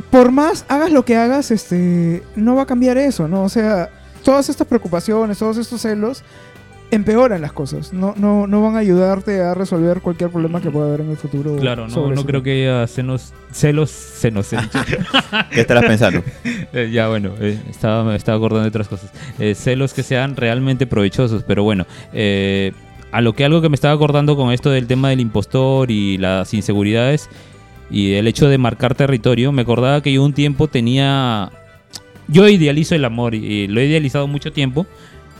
por 0.09 0.31
más 0.31 0.65
hagas 0.67 0.91
lo 0.91 1.05
que 1.05 1.15
hagas, 1.15 1.51
este, 1.51 2.23
no 2.35 2.55
va 2.55 2.63
a 2.63 2.65
cambiar 2.65 2.97
eso, 2.97 3.27
¿no? 3.27 3.43
O 3.43 3.49
sea, 3.49 3.89
todas 4.23 4.49
estas 4.49 4.67
preocupaciones, 4.67 5.37
todos 5.37 5.57
estos 5.57 5.81
celos, 5.81 6.23
empeoran 6.91 7.41
las 7.41 7.53
cosas. 7.53 7.93
No, 7.93 8.13
no, 8.17 8.47
no 8.47 8.61
van 8.61 8.75
a 8.75 8.79
ayudarte 8.79 9.41
a 9.41 9.53
resolver 9.53 10.01
cualquier 10.01 10.29
problema 10.29 10.61
que 10.61 10.69
pueda 10.69 10.87
haber 10.87 11.01
en 11.01 11.11
el 11.11 11.17
futuro. 11.17 11.55
Claro, 11.57 11.87
no, 11.87 12.11
no 12.11 12.25
creo 12.25 12.43
que 12.43 12.67
haya 12.69 12.87
senos, 12.87 13.33
celos, 13.51 13.89
senos. 13.89 14.51
he 14.53 14.57
dicho. 14.57 14.79
¿Qué 15.51 15.61
estarás 15.61 15.85
pensando? 15.85 16.23
Eh, 16.73 16.89
ya, 16.91 17.07
bueno, 17.07 17.31
eh, 17.39 17.57
estaba, 17.69 18.03
me 18.03 18.15
estaba 18.15 18.37
acordando 18.37 18.63
de 18.63 18.69
otras 18.69 18.89
cosas. 18.89 19.09
Eh, 19.39 19.55
celos 19.55 19.93
que 19.93 20.03
sean 20.03 20.35
realmente 20.35 20.85
provechosos, 20.87 21.43
pero 21.43 21.63
bueno, 21.63 21.85
eh, 22.11 22.73
a 23.11 23.21
lo 23.21 23.31
que 23.31 23.45
algo 23.45 23.61
que 23.61 23.69
me 23.69 23.75
estaba 23.75 23.93
acordando 23.93 24.35
con 24.35 24.51
esto 24.51 24.71
del 24.71 24.87
tema 24.87 25.09
del 25.09 25.21
impostor 25.21 25.89
y 25.89 26.17
las 26.17 26.53
inseguridades 26.53 27.29
y 27.89 28.13
el 28.13 28.27
hecho 28.27 28.47
de 28.49 28.57
marcar 28.57 28.95
territorio, 28.95 29.51
me 29.51 29.61
acordaba 29.63 30.01
que 30.01 30.11
yo 30.13 30.23
un 30.23 30.33
tiempo 30.33 30.67
tenía... 30.67 31.51
Yo 32.27 32.47
idealizo 32.47 32.95
el 32.95 33.05
amor 33.05 33.35
y 33.35 33.67
lo 33.67 33.79
he 33.79 33.85
idealizado 33.85 34.27
mucho 34.27 34.51
tiempo 34.51 34.87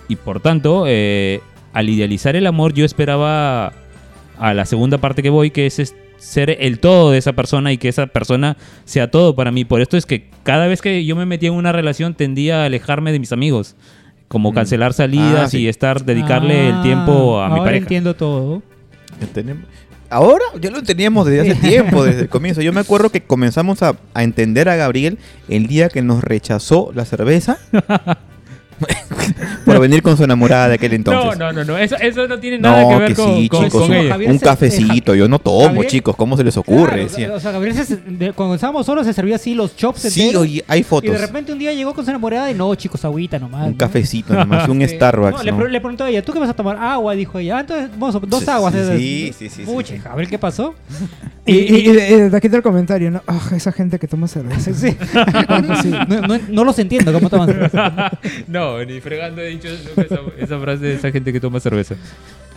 y 0.08 0.18
por 0.18 0.40
tanto, 0.40 0.84
eh, 0.88 1.42
al 1.74 1.90
idealizar 1.90 2.36
el 2.36 2.46
amor 2.46 2.74
yo 2.74 2.86
esperaba 2.86 3.74
a 4.38 4.54
la 4.54 4.66
segunda 4.66 5.00
parte 5.00 5.24
que 5.24 5.32
voy, 5.32 5.50
que 5.50 5.66
es 5.66 5.96
ser 6.18 6.56
el 6.60 6.80
todo 6.80 7.10
de 7.12 7.18
esa 7.18 7.34
persona 7.34 7.72
y 7.74 7.78
que 7.80 7.88
esa 7.90 8.06
persona 8.08 8.56
sea 8.86 9.10
todo 9.10 9.36
para 9.36 9.52
mí. 9.52 9.66
Por 9.66 9.82
esto 9.82 9.98
es 9.98 10.06
que 10.06 10.30
cada 10.44 10.68
vez 10.68 10.82
que 10.84 11.04
yo 11.06 11.16
me 11.16 11.26
metía 11.26 11.50
en 11.50 11.56
una 11.56 11.72
relación 11.72 12.14
tendía 12.14 12.62
a 12.62 12.66
alejarme 12.66 13.12
de 13.12 13.20
mis 13.20 13.32
amigos. 13.32 13.76
Como 14.28 14.52
Mm. 14.52 14.56
cancelar 14.56 14.94
salidas 14.94 15.42
Ah, 15.46 15.48
sí. 15.50 15.60
y 15.62 15.68
estar, 15.68 16.04
dedicarle 16.06 16.70
el 16.70 16.82
tiempo 16.84 17.40
a 17.40 17.46
Ah, 17.46 17.50
mi 17.50 17.54
ahora 17.56 17.64
pareja. 17.66 17.84
entiendo 17.84 18.16
todo. 18.16 18.62
Ya 19.22 19.28
tenemos- 19.28 19.66
Ahora 20.10 20.46
ya 20.60 20.70
lo 20.72 20.84
teníamos 20.84 21.26
desde 21.26 21.52
hace 21.52 21.62
tiempo, 21.62 22.04
desde 22.04 22.22
el 22.22 22.30
comienzo. 22.30 22.62
Yo 22.62 22.72
me 22.74 22.82
acuerdo 22.82 23.10
que 23.10 23.22
comenzamos 23.22 23.82
a, 23.84 23.96
a 24.14 24.24
entender 24.24 24.70
a 24.70 24.76
Gabriel 24.76 25.18
el 25.50 25.68
día 25.68 25.90
que 25.90 26.02
nos 26.02 26.24
rechazó 26.24 26.92
la 26.94 27.06
cerveza 27.06 27.58
por 29.66 29.80
venir 29.80 30.02
con 30.02 30.16
su 30.18 30.24
enamorada 30.24 30.68
de 30.70 30.76
aquel 30.76 30.94
entonces. 30.94 31.38
No, 31.40 31.52
no, 31.52 31.54
no, 31.54 31.66
no. 31.66 31.78
Eso, 31.78 31.96
eso 32.00 32.28
no 32.28 32.40
tiene 32.40 32.58
No, 32.60 32.70
nada 32.72 32.88
que 32.88 32.96
ver 33.00 33.08
que 33.10 33.16
con, 33.16 33.36
sí, 33.36 33.50
con- 33.50 33.64
chicos. 33.66 33.82
con 33.88 33.92
Un 33.96 34.40
se- 34.40 34.46
cafecito, 34.46 35.16
yo 35.16 35.28
no 35.28 35.40
tomo, 35.40 35.84
chicos. 35.84 36.16
¿Cómo 36.16 36.38
se 36.38 36.44
les 36.44 36.56
ocurre? 36.58 37.08
Claro, 37.08 37.36
o 37.36 37.40
sea, 37.40 37.52
Gabriel 37.52 37.76
se- 37.76 37.96
de- 37.98 38.34
cuando 38.34 38.56
estábamos 38.56 38.86
solos 38.86 39.06
se 39.06 39.14
servía 39.14 39.36
así 39.36 39.54
los 39.56 39.76
chops 39.76 40.02
Sí, 40.02 40.22
enteros, 40.22 40.44
oye, 40.44 40.64
hay 40.68 40.82
Y 40.82 40.84
fotos. 40.84 41.12
de 41.12 41.18
repente 41.18 41.52
un 41.52 41.60
día 41.60 41.74
llegó 41.74 41.94
con 41.94 42.04
su 42.06 42.12
enamorada 42.12 42.52
y 42.52 42.54
no, 42.54 42.74
chicos, 42.76 43.04
agüita 43.06 43.40
nomás. 43.40 43.66
Un 43.66 43.72
¿no? 43.72 43.78
cafecito 43.78 44.34
nomás, 44.34 44.68
un 44.70 44.80
Sí. 44.82 44.96
Starbucks. 44.96 45.38
No, 45.38 45.44
le, 45.44 45.52
¿no? 45.52 45.58
pre- 45.58 45.70
le 45.72 45.80
preguntó 45.80 46.04
a 46.04 46.10
ella, 46.10 46.22
¿tú 46.24 46.32
qué 46.34 46.40
vas 46.40 46.50
a 46.50 46.54
tomar? 46.54 46.78
Agua, 46.78 47.14
dijo 47.16 47.40
ella. 47.40 47.58
Ah, 47.58 47.62
entonces, 47.62 47.90
vamos, 47.98 48.20
dos 48.28 48.44
Sí, 48.44 48.50
aguas. 48.50 48.74
sí, 48.74 49.34
sí, 49.38 49.50
sí, 49.50 49.66
sí. 49.66 49.98
Gabriel, 50.04 50.30
¿qué 50.30 50.38
pasó? 50.38 50.76
Y, 51.48 51.54
y- 51.56 51.90
y 51.90 51.92
de, 51.94 52.30
de 52.30 52.38
aquí 52.38 52.48
está 52.48 52.58
el 52.58 52.64
comentario, 52.64 53.12
¿no? 53.12 53.22
Ah, 53.28 53.40
esa 53.56 53.72
gente 53.72 53.98
que 54.00 54.08
toma 54.08 54.28
cerveza. 54.28 54.72
Sí. 54.76 54.96
Sí. 55.82 55.92
No, 56.08 56.22
no- 56.28 56.40
no 56.50 56.64
los 56.64 56.78
entiendo 56.80 57.12
cómo 57.14 57.30
toman 57.30 57.48
cerveza. 57.48 58.12
No, 58.48 58.65
ni 58.88 59.00
fregando 59.02 59.42
he 59.42 59.48
dicho 59.50 59.68
nunca 59.88 60.02
esa, 60.04 60.20
esa 60.40 60.60
frase 60.60 60.86
de 60.86 60.94
esa 60.96 61.12
gente 61.12 61.32
que 61.34 61.40
toma 61.40 61.60
cerveza. 61.60 61.96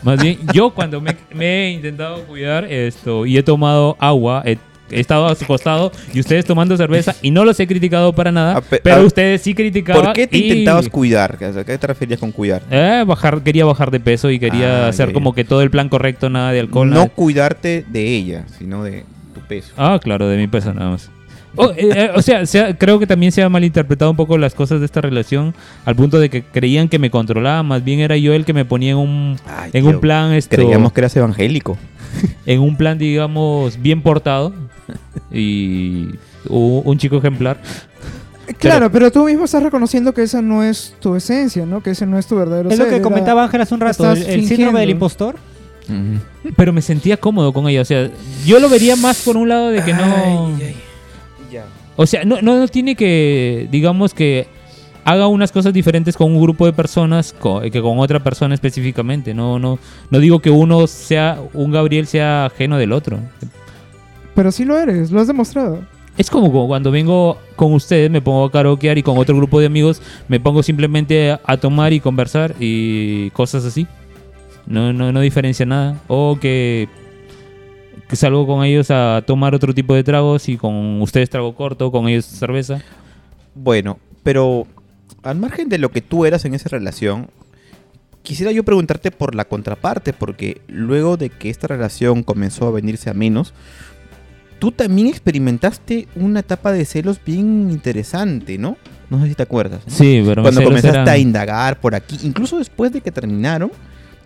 Más 0.02 0.22
bien, 0.22 0.38
yo 0.54 0.70
cuando 0.70 1.00
me, 1.00 1.16
me 1.34 1.66
he 1.66 1.70
intentado 1.72 2.22
cuidar 2.24 2.64
esto 2.64 3.26
y 3.26 3.36
he 3.36 3.42
tomado 3.42 3.96
agua, 3.98 4.42
he, 4.46 4.56
he 4.90 5.00
estado 5.00 5.26
a 5.26 5.34
su 5.34 5.44
costado 5.44 5.90
y 6.14 6.20
ustedes 6.20 6.44
tomando 6.44 6.76
cerveza 6.76 7.14
y 7.20 7.30
no 7.32 7.44
los 7.44 7.58
he 7.58 7.66
criticado 7.66 8.12
para 8.12 8.30
nada, 8.30 8.56
A 8.58 8.60
pe- 8.60 8.80
pero 8.82 8.96
a- 8.96 9.04
ustedes 9.04 9.42
sí 9.42 9.54
criticaban. 9.54 10.04
¿Por 10.04 10.12
qué 10.12 10.26
te 10.28 10.38
y- 10.38 10.42
intentabas 10.50 10.88
cuidar? 10.88 11.36
Sea, 11.38 11.64
¿Qué 11.64 11.76
te 11.76 11.86
referías 11.88 12.20
con 12.20 12.30
cuidar? 12.30 12.62
Eh, 12.70 13.02
bajar, 13.06 13.42
quería 13.42 13.64
bajar 13.64 13.90
de 13.90 13.98
peso 14.00 14.30
y 14.30 14.38
quería 14.38 14.84
Ah, 14.86 14.88
hacer 14.88 15.12
como 15.12 15.34
que 15.34 15.44
todo 15.44 15.62
el 15.62 15.70
plan 15.70 15.88
correcto, 15.88 16.30
nada 16.30 16.52
de 16.52 16.60
alcohol. 16.60 16.88
no 16.90 16.94
nada 16.94 17.08
cuidarte 17.08 17.84
de 17.88 18.16
ella, 18.16 18.44
sino 18.56 18.84
de 18.84 19.04
tu 19.34 19.40
peso. 19.40 19.72
Ah, 19.76 19.98
claro, 20.02 20.28
de 20.28 20.36
mi 20.36 20.46
peso 20.46 20.72
nada 20.72 20.90
más. 20.90 21.10
Oh, 21.60 21.70
eh, 21.76 21.88
eh, 21.94 22.10
o 22.14 22.22
sea, 22.22 22.44
creo 22.78 22.98
que 22.98 23.06
también 23.06 23.32
se 23.32 23.42
ha 23.42 23.48
malinterpretado 23.48 24.10
un 24.10 24.16
poco 24.16 24.38
las 24.38 24.54
cosas 24.54 24.80
de 24.80 24.86
esta 24.86 25.00
relación 25.00 25.54
al 25.84 25.96
punto 25.96 26.18
de 26.20 26.30
que 26.30 26.42
creían 26.42 26.88
que 26.88 26.98
me 26.98 27.10
controlaba, 27.10 27.62
más 27.62 27.82
bien 27.84 28.00
era 28.00 28.16
yo 28.16 28.32
el 28.32 28.44
que 28.44 28.52
me 28.52 28.64
ponía 28.64 28.92
en 28.92 28.98
un, 28.98 29.36
Ay, 29.46 29.70
en 29.72 29.82
tío, 29.84 29.90
un 29.94 30.00
plan 30.00 30.32
esto, 30.32 30.56
Creíamos 30.56 30.92
que 30.92 31.00
eras 31.00 31.16
evangélico. 31.16 31.76
en 32.46 32.60
un 32.60 32.76
plan 32.76 32.96
digamos 32.96 33.80
bien 33.82 34.02
portado 34.02 34.52
y 35.32 36.08
un 36.48 36.96
chico 36.98 37.16
ejemplar. 37.18 37.60
Claro, 38.58 38.90
pero 38.90 39.10
tú 39.12 39.24
mismo 39.26 39.44
estás 39.44 39.62
reconociendo 39.62 40.14
que 40.14 40.22
esa 40.22 40.40
no 40.40 40.62
es 40.62 40.94
tu 41.00 41.14
esencia, 41.16 41.66
¿no? 41.66 41.82
Que 41.82 41.90
ese 41.90 42.06
no 42.06 42.18
es 42.18 42.26
tu 42.26 42.34
verdadero 42.36 42.70
Es 42.70 42.78
lo 42.78 42.86
que 42.86 42.94
era- 42.94 43.02
comentaba 43.02 43.44
Ángel 43.44 43.60
hace 43.60 43.74
un 43.74 43.80
rato, 43.80 44.10
el, 44.10 44.18
el 44.18 44.24
síndrome 44.24 44.46
fingiendo. 44.48 44.78
del 44.78 44.90
impostor. 44.90 45.36
Pero 46.56 46.72
me 46.72 46.82
sentía 46.82 47.16
cómodo 47.16 47.52
con 47.52 47.66
ella, 47.68 47.80
o 47.82 47.84
sea, 47.84 48.10
yo 48.46 48.58
lo 48.60 48.68
vería 48.68 48.94
más 48.96 49.22
por 49.22 49.36
un 49.36 49.48
lado 49.48 49.68
de 49.70 49.82
que 49.82 49.92
no. 49.94 50.52
O 52.00 52.06
sea, 52.06 52.24
no, 52.24 52.40
no, 52.40 52.56
no 52.56 52.68
tiene 52.68 52.94
que, 52.94 53.66
digamos 53.72 54.14
que 54.14 54.46
haga 55.04 55.26
unas 55.26 55.50
cosas 55.50 55.72
diferentes 55.72 56.16
con 56.16 56.30
un 56.32 56.40
grupo 56.40 56.64
de 56.64 56.72
personas 56.72 57.34
co- 57.36 57.60
que 57.60 57.82
con 57.82 57.98
otra 57.98 58.20
persona 58.22 58.54
específicamente. 58.54 59.34
No, 59.34 59.58
no, 59.58 59.80
no 60.08 60.18
digo 60.20 60.38
que 60.38 60.50
uno 60.50 60.86
sea, 60.86 61.40
un 61.54 61.72
Gabriel 61.72 62.06
sea 62.06 62.46
ajeno 62.46 62.78
del 62.78 62.92
otro. 62.92 63.18
Pero 64.36 64.52
sí 64.52 64.64
lo 64.64 64.78
eres, 64.78 65.10
lo 65.10 65.20
has 65.20 65.26
demostrado. 65.26 65.80
Es 66.16 66.30
como 66.30 66.52
cu- 66.52 66.68
cuando 66.68 66.92
vengo 66.92 67.36
con 67.56 67.72
ustedes, 67.72 68.10
me 68.12 68.20
pongo 68.22 68.44
a 68.44 68.52
karaokear 68.52 68.96
y 68.96 69.02
con 69.02 69.18
otro 69.18 69.36
grupo 69.36 69.58
de 69.58 69.66
amigos 69.66 70.00
me 70.28 70.38
pongo 70.38 70.62
simplemente 70.62 71.32
a, 71.44 71.56
tomar 71.56 71.92
y 71.92 71.98
conversar 71.98 72.54
y 72.60 73.30
cosas 73.30 73.64
así. 73.64 73.88
No, 74.66 74.92
no, 74.92 75.10
no 75.10 75.20
diferencia 75.20 75.66
nada. 75.66 75.96
O 76.06 76.38
que 76.40 76.88
salgo 78.16 78.46
con 78.46 78.64
ellos 78.64 78.90
a 78.90 79.22
tomar 79.26 79.54
otro 79.54 79.74
tipo 79.74 79.94
de 79.94 80.04
tragos 80.04 80.48
y 80.48 80.56
con 80.56 81.00
ustedes 81.02 81.30
trago 81.30 81.54
corto, 81.54 81.90
con 81.90 82.08
ellos 82.08 82.24
cerveza. 82.24 82.80
Bueno, 83.54 83.98
pero 84.22 84.66
al 85.22 85.36
margen 85.38 85.68
de 85.68 85.78
lo 85.78 85.90
que 85.90 86.00
tú 86.00 86.24
eras 86.24 86.44
en 86.44 86.54
esa 86.54 86.68
relación, 86.68 87.28
quisiera 88.22 88.52
yo 88.52 88.64
preguntarte 88.64 89.10
por 89.10 89.34
la 89.34 89.44
contraparte, 89.46 90.12
porque 90.12 90.60
luego 90.68 91.16
de 91.16 91.30
que 91.30 91.50
esta 91.50 91.66
relación 91.66 92.22
comenzó 92.22 92.66
a 92.66 92.70
venirse 92.70 93.10
a 93.10 93.14
menos, 93.14 93.52
tú 94.58 94.72
también 94.72 95.08
experimentaste 95.08 96.08
una 96.16 96.40
etapa 96.40 96.72
de 96.72 96.84
celos 96.84 97.20
bien 97.24 97.70
interesante, 97.70 98.58
¿no? 98.58 98.76
No 99.10 99.20
sé 99.22 99.28
si 99.28 99.34
te 99.34 99.42
acuerdas. 99.42 99.80
¿no? 99.86 99.92
Sí, 99.92 100.22
pero 100.26 100.42
Cuando 100.42 100.62
comenzaste 100.62 100.96
eran- 100.98 101.08
a 101.08 101.16
indagar 101.18 101.80
por 101.80 101.94
aquí, 101.94 102.18
incluso 102.24 102.58
después 102.58 102.92
de 102.92 103.00
que 103.00 103.10
terminaron, 103.10 103.70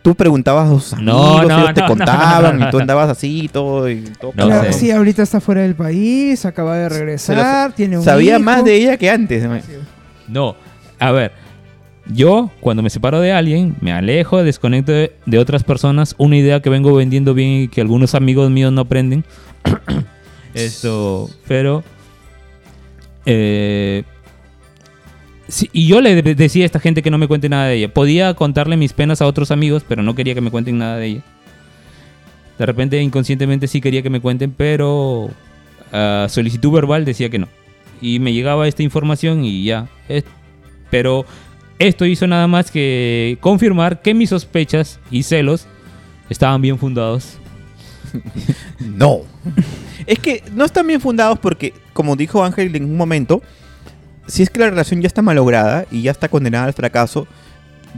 tú 0.02 0.14
preguntabas 0.14 0.68
a 0.68 0.72
sus 0.72 1.00
No, 1.00 1.38
amigos, 1.38 1.48
no, 1.48 1.58
ellos 1.62 1.74
te 1.74 1.80
no, 1.82 1.86
contaban 1.86 2.58
no, 2.58 2.64
no, 2.64 2.68
y 2.68 2.70
tú 2.70 2.78
andabas 2.80 3.08
así 3.10 3.42
y 3.44 3.48
todo. 3.48 3.88
Y 3.90 4.02
todo 4.20 4.32
No 4.36 4.46
Claro, 4.46 4.72
sé. 4.72 4.78
sí, 4.78 4.90
ahorita 4.90 5.22
está 5.22 5.40
fuera 5.40 5.62
del 5.62 5.74
país, 5.74 6.44
acaba 6.44 6.76
de 6.76 6.88
regresar, 6.88 7.72
tiene 7.72 7.98
un 7.98 8.04
Sabía 8.04 8.34
hijo. 8.36 8.44
más 8.44 8.64
de 8.64 8.74
ella 8.76 8.96
que 8.96 9.08
antes. 9.10 9.42
¿no? 9.44 9.58
No, 10.28 10.56
a 10.98 11.10
ver, 11.12 11.32
yo 12.06 12.50
cuando 12.60 12.82
me 12.82 12.90
separo 12.90 13.20
de 13.20 13.32
alguien, 13.32 13.76
me 13.80 13.92
alejo, 13.92 14.42
desconecto 14.42 14.92
de, 14.92 15.14
de 15.26 15.38
otras 15.38 15.62
personas, 15.64 16.14
una 16.18 16.36
idea 16.36 16.60
que 16.60 16.68
vengo 16.70 16.94
vendiendo 16.94 17.32
bien 17.34 17.50
y 17.62 17.68
que 17.68 17.80
algunos 17.80 18.14
amigos 18.14 18.50
míos 18.50 18.72
no 18.72 18.80
aprenden. 18.82 19.24
Esto, 20.54 21.30
pero 21.48 21.82
Eh, 23.24 24.02
sí, 25.52 25.68
y 25.72 25.86
yo 25.86 26.00
le 26.00 26.20
de- 26.22 26.34
decía 26.34 26.64
a 26.64 26.66
esta 26.66 26.80
gente 26.80 27.02
que 27.02 27.10
no 27.10 27.18
me 27.18 27.28
cuente 27.28 27.48
nada 27.48 27.66
de 27.66 27.74
ella. 27.76 27.92
Podía 27.92 28.34
contarle 28.34 28.76
mis 28.76 28.92
penas 28.92 29.20
a 29.22 29.26
otros 29.26 29.50
amigos, 29.50 29.84
pero 29.86 30.02
no 30.02 30.14
quería 30.14 30.34
que 30.34 30.40
me 30.40 30.50
cuenten 30.50 30.78
nada 30.78 30.96
de 30.96 31.06
ella. 31.06 31.20
De 32.58 32.66
repente, 32.66 33.00
inconscientemente 33.02 33.66
sí 33.66 33.80
quería 33.80 34.02
que 34.02 34.10
me 34.10 34.20
cuenten, 34.20 34.52
pero 34.52 35.30
a 35.92 36.26
solicitud 36.28 36.70
verbal 36.72 37.04
decía 37.04 37.28
que 37.28 37.38
no. 37.38 37.48
Y 38.00 38.18
me 38.18 38.32
llegaba 38.32 38.66
esta 38.68 38.82
información 38.82 39.44
y 39.44 39.64
ya. 39.64 39.88
Es- 40.08 40.24
pero 40.90 41.24
esto 41.78 42.04
hizo 42.06 42.26
nada 42.26 42.46
más 42.46 42.70
que 42.70 43.38
confirmar 43.40 44.02
que 44.02 44.14
mis 44.14 44.30
sospechas 44.30 45.00
y 45.10 45.22
celos 45.22 45.66
estaban 46.30 46.60
bien 46.62 46.78
fundados. 46.78 47.38
No. 48.80 49.20
es 50.06 50.18
que 50.18 50.42
no 50.54 50.64
están 50.64 50.86
bien 50.86 51.00
fundados 51.00 51.38
porque, 51.38 51.72
como 51.92 52.16
dijo 52.16 52.44
Ángel 52.44 52.74
en 52.76 52.84
un 52.84 52.96
momento, 52.96 53.42
si 54.32 54.42
es 54.42 54.50
que 54.50 54.60
la 54.60 54.70
relación 54.70 55.00
ya 55.02 55.06
está 55.06 55.20
malograda 55.22 55.84
y 55.90 56.02
ya 56.02 56.10
está 56.10 56.28
condenada 56.28 56.64
al 56.64 56.72
fracaso, 56.72 57.26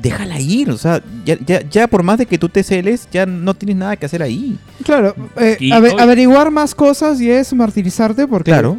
déjala 0.01 0.41
ir. 0.41 0.71
O 0.71 0.77
sea, 0.77 1.01
ya, 1.25 1.37
ya, 1.47 1.61
ya 1.69 1.87
por 1.87 2.03
más 2.03 2.19
de 2.19 2.27
que 2.27 2.39
tú 2.39 2.49
te 2.49 2.63
celes, 2.65 3.07
ya 3.13 3.25
no 3.27 3.55
tienes 3.55 3.77
nada 3.77 3.97
que 3.97 4.07
hacer 4.07 4.23
ahí. 4.23 4.59
Claro, 4.85 5.15
eh, 5.37 5.57
ave- 5.73 5.95
averiguar 5.99 6.51
más 6.51 6.75
cosas 6.75 7.21
y 7.21 7.31
es 7.31 7.53
martirizarte 7.53 8.27
porque 8.27 8.51
Claro. 8.51 8.77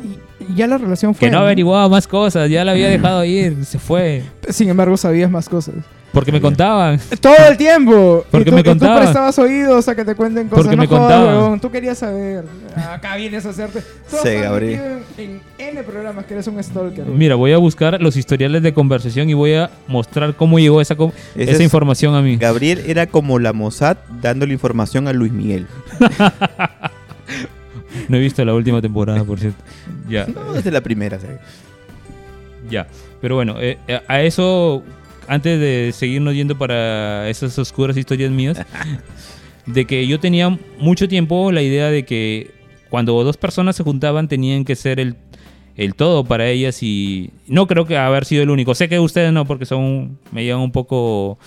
Ya 0.55 0.67
la 0.67 0.77
relación 0.77 1.15
fue. 1.15 1.27
Que 1.27 1.31
no 1.31 1.39
averiguaba 1.39 1.87
más 1.89 2.07
cosas, 2.07 2.49
ya 2.49 2.63
la 2.65 2.71
había 2.73 2.89
dejado 2.89 3.23
ir, 3.23 3.65
se 3.65 3.79
fue. 3.79 4.23
Sin 4.49 4.69
embargo, 4.69 4.97
sabías 4.97 5.29
más 5.31 5.47
cosas. 5.49 5.75
Porque 6.11 6.31
me 6.31 6.39
contaban. 6.39 6.97
Todo 7.19 7.35
el 7.49 7.57
tiempo. 7.57 8.23
Porque 8.31 8.47
y 8.47 8.49
tú, 8.49 8.55
me 8.55 8.61
y 8.61 8.63
tú 8.63 8.69
contaban. 8.69 8.99
prestabas 8.99 9.37
oídos 9.37 9.85
a 9.89 9.95
que 9.95 10.05
te 10.05 10.15
cuenten 10.15 10.47
cosas. 10.47 10.63
Porque 10.63 10.77
no 10.77 10.81
me 10.83 10.87
jodas, 10.87 11.11
contaban. 11.25 11.59
Tú 11.59 11.69
querías 11.69 11.97
saber. 11.97 12.45
Acá 12.89 13.17
vienes 13.17 13.45
a 13.45 13.49
hacerte. 13.49 13.81
Sí, 14.07 14.29
Gabriel. 14.35 14.99
En, 15.17 15.41
en 15.57 15.69
N 15.75 15.83
programas 15.83 16.23
que 16.23 16.35
eres 16.35 16.47
un 16.47 16.63
stalker. 16.63 17.05
Mira, 17.05 17.35
voy 17.35 17.51
a 17.51 17.57
buscar 17.57 18.01
los 18.01 18.15
historiales 18.15 18.63
de 18.63 18.73
conversación 18.73 19.29
y 19.29 19.33
voy 19.33 19.55
a 19.55 19.69
mostrar 19.87 20.35
cómo 20.35 20.57
llegó 20.57 20.79
esa, 20.79 20.93
esa 21.35 21.51
es- 21.51 21.59
información 21.59 22.15
a 22.15 22.21
mí. 22.21 22.37
Gabriel 22.37 22.83
era 22.87 23.07
como 23.07 23.37
la 23.37 23.51
Mossad 23.51 23.97
dándole 24.21 24.53
información 24.53 25.09
a 25.09 25.13
Luis 25.13 25.33
Miguel. 25.33 25.67
No 28.09 28.17
he 28.17 28.19
visto 28.19 28.43
la 28.45 28.53
última 28.53 28.81
temporada, 28.81 29.23
por 29.23 29.39
cierto. 29.39 29.63
Ya, 30.09 30.25
No, 30.27 30.53
desde 30.53 30.71
la 30.71 30.81
primera. 30.81 31.19
¿sabes? 31.19 31.39
ya. 32.69 32.87
Pero 33.21 33.35
bueno, 33.35 33.55
eh, 33.59 33.77
a 34.07 34.21
eso, 34.21 34.83
antes 35.27 35.59
de 35.59 35.91
seguirnos 35.93 36.33
yendo 36.35 36.57
para 36.57 37.29
esas 37.29 37.57
oscuras 37.57 37.97
historias 37.97 38.31
mías, 38.31 38.59
de 39.65 39.85
que 39.85 40.05
yo 40.07 40.19
tenía 40.19 40.57
mucho 40.79 41.07
tiempo 41.07 41.51
la 41.51 41.61
idea 41.61 41.89
de 41.89 42.05
que 42.05 42.51
cuando 42.89 43.23
dos 43.23 43.37
personas 43.37 43.75
se 43.75 43.83
juntaban 43.83 44.27
tenían 44.27 44.63
que 44.63 44.75
ser 44.75 44.99
el, 44.99 45.15
el 45.75 45.95
todo 45.95 46.23
para 46.23 46.47
ellas 46.47 46.83
y 46.83 47.31
no 47.47 47.65
creo 47.67 47.85
que 47.85 47.97
haber 47.97 48.25
sido 48.25 48.43
el 48.43 48.49
único. 48.49 48.75
Sé 48.75 48.87
que 48.89 48.99
ustedes 48.99 49.33
no, 49.33 49.45
porque 49.45 49.65
son 49.65 50.19
me 50.31 50.43
llevan 50.43 50.61
un 50.61 50.71
poco 50.71 51.39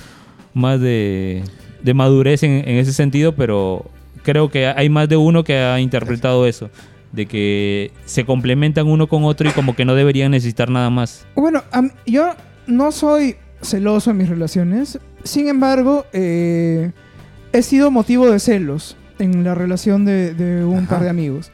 más 0.55 0.81
de, 0.81 1.43
de 1.83 1.95
madurez 1.95 2.43
en, 2.43 2.69
en 2.69 2.77
ese 2.77 2.93
sentido, 2.93 3.35
pero 3.37 3.87
creo 4.23 4.51
que 4.51 4.67
hay 4.67 4.89
más 4.89 5.09
de 5.09 5.17
uno 5.17 5.45
que 5.45 5.59
ha 5.59 5.81
interpretado 5.81 6.47
eso, 6.47 6.71
de 7.13 7.27
que 7.27 7.93
se 8.05 8.25
complementan 8.25 8.87
uno 8.87 9.07
con 9.07 9.25
otro 9.25 9.49
y 9.49 9.53
como 9.53 9.75
que 9.75 9.85
no 9.85 9.95
deberían 9.95 10.31
necesitar 10.31 10.71
nada 10.71 10.91
más. 10.91 11.27
Bueno, 11.35 11.63
yo 12.07 12.35
no 12.67 12.93
soy 12.93 13.37
celoso 13.63 14.11
en 14.11 14.19
mis 14.19 14.29
relaciones. 14.29 14.99
Sin 15.25 15.49
embargo, 15.49 16.07
eh, 16.13 16.93
he 17.53 17.63
sido 17.63 17.91
motivo 17.91 18.31
de 18.31 18.39
celos 18.39 18.97
en 19.19 19.45
la 19.45 19.55
relación 19.55 20.05
de, 20.05 20.35
de 20.35 20.65
un 20.65 20.79
Ajá. 20.79 20.89
par 20.89 21.03
de 21.03 21.11
amigos. 21.11 21.51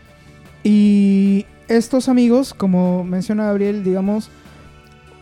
Y 0.63 1.47
estos 1.69 2.09
amigos, 2.09 2.55
como 2.55 3.05
menciona 3.05 3.45
Gabriel, 3.45 3.85
digamos, 3.85 4.31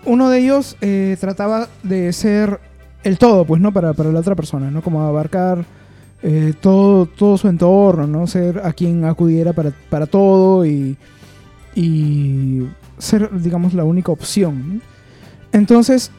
uno 0.04 0.30
de 0.30 0.38
ellos 0.38 0.76
eh, 0.80 1.16
trataba 1.20 1.68
de 1.82 2.12
ser 2.12 2.60
el 3.04 3.18
todo, 3.18 3.44
pues, 3.44 3.60
¿no? 3.60 3.72
Para, 3.72 3.92
para 3.92 4.10
la 4.10 4.20
otra 4.20 4.34
persona, 4.34 4.70
¿no? 4.70 4.82
Como 4.82 5.02
abarcar 5.02 5.64
eh, 6.22 6.54
todo, 6.60 7.06
todo 7.06 7.36
su 7.36 7.48
entorno, 7.48 8.06
¿no? 8.06 8.26
Ser 8.26 8.60
a 8.64 8.72
quien 8.72 9.04
acudiera 9.04 9.52
para, 9.52 9.72
para 9.90 10.06
todo 10.06 10.64
y, 10.64 10.96
y 11.74 12.66
ser, 12.98 13.28
digamos, 13.40 13.74
la 13.74 13.84
única 13.84 14.12
opción. 14.12 14.80
Entonces, 15.52 16.10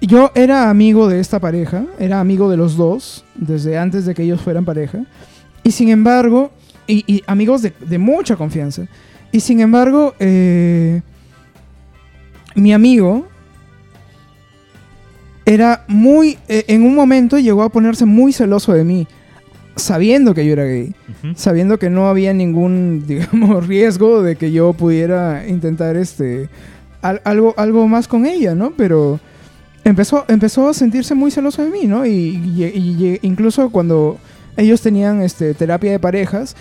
yo 0.00 0.30
era 0.34 0.70
amigo 0.70 1.08
de 1.08 1.20
esta 1.20 1.40
pareja, 1.40 1.84
era 1.98 2.20
amigo 2.20 2.50
de 2.50 2.56
los 2.56 2.76
dos, 2.76 3.24
desde 3.34 3.78
antes 3.78 4.06
de 4.06 4.14
que 4.14 4.22
ellos 4.22 4.40
fueran 4.40 4.64
pareja, 4.64 5.04
y 5.62 5.70
sin 5.70 5.88
embargo, 5.88 6.50
y, 6.86 7.22
amigos 7.26 7.62
de, 7.62 7.72
de 7.80 7.98
mucha 7.98 8.36
confianza, 8.36 8.86
y 9.32 9.40
sin 9.40 9.60
embargo, 9.60 10.14
eh, 10.20 11.02
mi 12.54 12.72
amigo 12.72 13.26
era 15.46 15.84
muy, 15.88 16.38
eh, 16.48 16.64
en 16.68 16.82
un 16.84 16.94
momento 16.94 17.38
llegó 17.38 17.62
a 17.62 17.68
ponerse 17.68 18.04
muy 18.06 18.32
celoso 18.32 18.72
de 18.72 18.84
mí, 18.84 19.06
sabiendo 19.76 20.34
que 20.34 20.46
yo 20.46 20.52
era 20.52 20.64
gay 20.64 20.94
sabiendo 21.36 21.78
que 21.78 21.88
no 21.90 22.08
había 22.08 22.32
ningún, 22.34 23.04
digamos, 23.08 23.66
riesgo 23.66 24.22
de 24.22 24.36
que 24.36 24.52
yo 24.52 24.72
pudiera 24.74 25.46
intentar 25.48 25.96
este 25.96 26.48
al- 27.02 27.20
algo, 27.24 27.54
algo 27.56 27.88
más 27.88 28.06
con 28.08 28.26
ella, 28.26 28.54
¿no? 28.54 28.72
Pero 28.76 29.18
empezó, 29.84 30.24
empezó 30.28 30.68
a 30.68 30.74
sentirse 30.74 31.14
muy 31.14 31.30
celoso 31.30 31.62
de 31.64 31.70
mí, 31.70 31.86
¿no? 31.86 32.04
Y, 32.06 32.10
y- 32.10 32.64
y- 32.74 33.04
y 33.06 33.18
incluso 33.22 33.70
cuando 33.70 34.18
ellos 34.56 34.80
tenían 34.82 35.22
este, 35.22 35.54
terapia 35.54 35.90
de 35.92 35.98
parejas, 35.98 36.56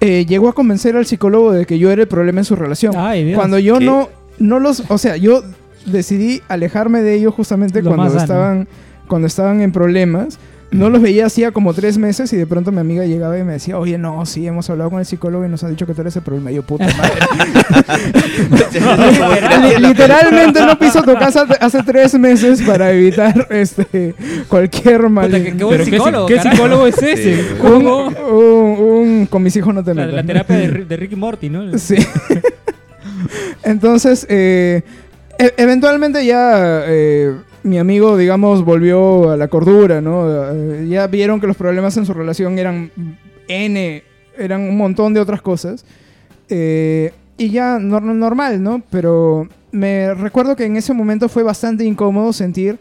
eh, 0.00 0.26
llegó 0.26 0.48
a 0.48 0.52
convencer 0.52 0.96
al 0.96 1.06
psicólogo 1.06 1.52
de 1.52 1.64
que 1.64 1.78
yo 1.78 1.90
era 1.90 2.02
el 2.02 2.08
problema 2.08 2.40
en 2.40 2.44
su 2.44 2.56
relación. 2.56 2.94
Ay, 2.96 3.24
Dios. 3.24 3.38
Cuando 3.38 3.58
yo 3.60 3.78
¿Qué? 3.78 3.84
no, 3.84 4.08
no 4.38 4.58
los, 4.58 4.82
o 4.90 4.98
sea, 4.98 5.16
yo 5.16 5.42
decidí 5.86 6.42
alejarme 6.48 7.02
de 7.02 7.14
ellos 7.14 7.34
justamente 7.34 7.82
Lo 7.82 7.90
cuando 7.90 8.04
más 8.04 8.12
sano. 8.12 8.22
estaban, 8.24 8.68
cuando 9.08 9.26
estaban 9.26 9.60
en 9.62 9.72
problemas. 9.72 10.38
No 10.70 10.88
los 10.88 11.02
veía 11.02 11.26
hacía 11.26 11.50
como 11.50 11.74
tres 11.74 11.98
meses 11.98 12.32
y 12.32 12.38
de 12.38 12.46
pronto 12.46 12.72
mi 12.72 12.78
amiga 12.80 13.04
llegaba 13.04 13.38
y 13.38 13.42
me 13.44 13.52
decía, 13.52 13.78
oye, 13.78 13.98
no, 13.98 14.24
sí, 14.24 14.46
hemos 14.46 14.70
hablado 14.70 14.88
con 14.88 15.00
el 15.00 15.04
psicólogo 15.04 15.44
y 15.44 15.48
nos 15.50 15.62
han 15.64 15.68
dicho 15.68 15.86
que 15.86 15.92
tú 15.92 16.00
eres 16.00 16.16
el 16.16 16.22
problema. 16.22 16.50
Y 16.50 16.54
yo, 16.54 16.62
puta 16.62 16.86
madre. 16.96 17.12
Li- 19.78 19.86
Literalmente 19.86 20.64
no 20.64 20.78
piso 20.78 21.02
tu 21.02 21.12
casa 21.14 21.46
hace 21.60 21.82
tres 21.82 22.18
meses 22.18 22.62
para 22.62 22.90
evitar 22.90 23.46
este 23.50 24.14
cualquier 24.48 25.10
mal. 25.10 25.26
Puta, 25.26 25.42
qué 25.42 25.52
¿qué, 25.56 25.84
psicólogo, 25.84 26.26
¿qué 26.26 26.40
psicólogo 26.40 26.86
es 26.86 27.02
ese? 27.02 27.36
Sí. 27.36 27.40
un, 27.52 27.58
¿Cómo? 27.58 28.06
un- 28.06 28.78
un- 29.20 29.26
con 29.26 29.42
mis 29.42 29.54
hijos 29.56 29.74
no 29.74 29.84
te 29.84 29.94
La, 29.94 30.02
metas. 30.06 30.14
la 30.14 30.22
terapia 30.24 30.56
de, 30.56 30.68
de 30.86 30.96
Ricky 30.96 31.16
Morty, 31.16 31.50
¿no? 31.50 31.76
Sí. 31.78 31.96
Entonces, 33.62 34.26
eh, 34.28 34.82
e- 35.46 35.54
eventualmente 35.56 36.24
ya 36.24 36.82
eh, 36.86 37.34
mi 37.62 37.78
amigo, 37.78 38.16
digamos, 38.16 38.64
volvió 38.64 39.30
a 39.30 39.36
la 39.36 39.48
cordura, 39.48 40.00
¿no? 40.00 40.24
Eh, 40.28 40.86
ya 40.88 41.06
vieron 41.06 41.40
que 41.40 41.46
los 41.46 41.56
problemas 41.56 41.96
en 41.96 42.06
su 42.06 42.14
relación 42.14 42.58
eran 42.58 42.90
N, 43.48 44.02
eran 44.38 44.60
un 44.62 44.76
montón 44.76 45.14
de 45.14 45.20
otras 45.20 45.42
cosas. 45.42 45.84
Eh, 46.48 47.12
y 47.38 47.50
ya 47.50 47.78
nor- 47.78 48.02
normal, 48.02 48.62
¿no? 48.62 48.82
Pero 48.90 49.48
me 49.70 50.12
recuerdo 50.14 50.54
que 50.56 50.64
en 50.64 50.76
ese 50.76 50.92
momento 50.92 51.28
fue 51.28 51.42
bastante 51.42 51.84
incómodo 51.84 52.32
sentir 52.32 52.78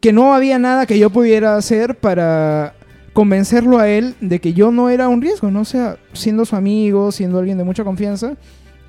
que 0.00 0.12
no 0.12 0.34
había 0.34 0.58
nada 0.58 0.86
que 0.86 0.98
yo 0.98 1.10
pudiera 1.10 1.56
hacer 1.56 1.94
para 1.96 2.74
convencerlo 3.12 3.78
a 3.78 3.88
él 3.88 4.14
de 4.20 4.40
que 4.40 4.52
yo 4.54 4.70
no 4.70 4.88
era 4.88 5.08
un 5.08 5.20
riesgo, 5.20 5.50
¿no? 5.50 5.60
O 5.60 5.64
sea, 5.64 5.98
siendo 6.14 6.44
su 6.46 6.56
amigo, 6.56 7.12
siendo 7.12 7.38
alguien 7.38 7.58
de 7.58 7.64
mucha 7.64 7.84
confianza, 7.84 8.32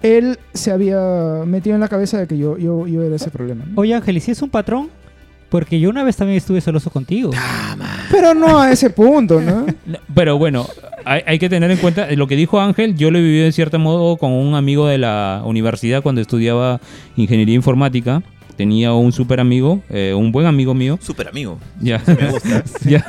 él 0.04 0.38
se 0.54 0.72
había 0.72 1.00
metido 1.46 1.74
en 1.76 1.82
la 1.82 1.88
cabeza 1.88 2.20
de 2.20 2.28
que 2.28 2.38
yo, 2.38 2.58
yo, 2.58 2.86
yo 2.88 3.02
era 3.02 3.16
ese 3.16 3.32
problema. 3.32 3.66
¿no? 3.66 3.82
Oye, 3.82 3.94
Ángel, 3.96 4.18
¿y 4.18 4.20
si 4.20 4.32
es 4.32 4.42
un 4.42 4.50
patrón? 4.52 4.90
Porque 5.50 5.80
yo 5.80 5.90
una 5.90 6.04
vez 6.04 6.16
también 6.18 6.38
estuve 6.38 6.62
celoso 6.62 6.90
contigo. 6.90 7.32
Pero 8.12 8.34
no 8.34 8.60
a 8.60 8.72
ese 8.72 8.90
punto, 8.90 9.40
¿no? 9.40 9.66
No, 9.86 9.98
Pero 10.16 10.38
bueno, 10.40 10.66
hay, 11.06 11.22
hay 11.28 11.38
que 11.40 11.48
tener 11.48 11.70
en 11.70 11.78
cuenta 11.78 12.10
lo 12.12 12.26
que 12.28 12.36
dijo 12.36 12.60
Ángel. 12.60 12.96
Yo 12.96 13.12
lo 13.12 13.20
he 13.20 13.22
vivido 13.22 13.46
en 13.46 13.54
cierto 13.54 13.78
modo 13.80 14.18
con 14.18 14.32
un 14.32 14.56
amigo 14.56 14.88
de 14.88 14.98
la 14.98 15.42
universidad 15.46 16.02
cuando 16.02 16.22
estudiaba 16.22 16.80
ingeniería 17.16 17.56
informática. 17.56 18.24
Tenía 18.58 18.94
un 18.94 19.12
súper 19.12 19.40
amigo, 19.40 19.82
eh, 19.90 20.14
un 20.16 20.32
buen 20.32 20.46
amigo 20.48 20.74
mío. 20.76 21.00
Súper 21.02 21.28
amigo. 21.28 21.58
Ya, 21.82 22.02
Me 22.06 22.30
gusta. 22.32 22.64
ya, 22.88 23.00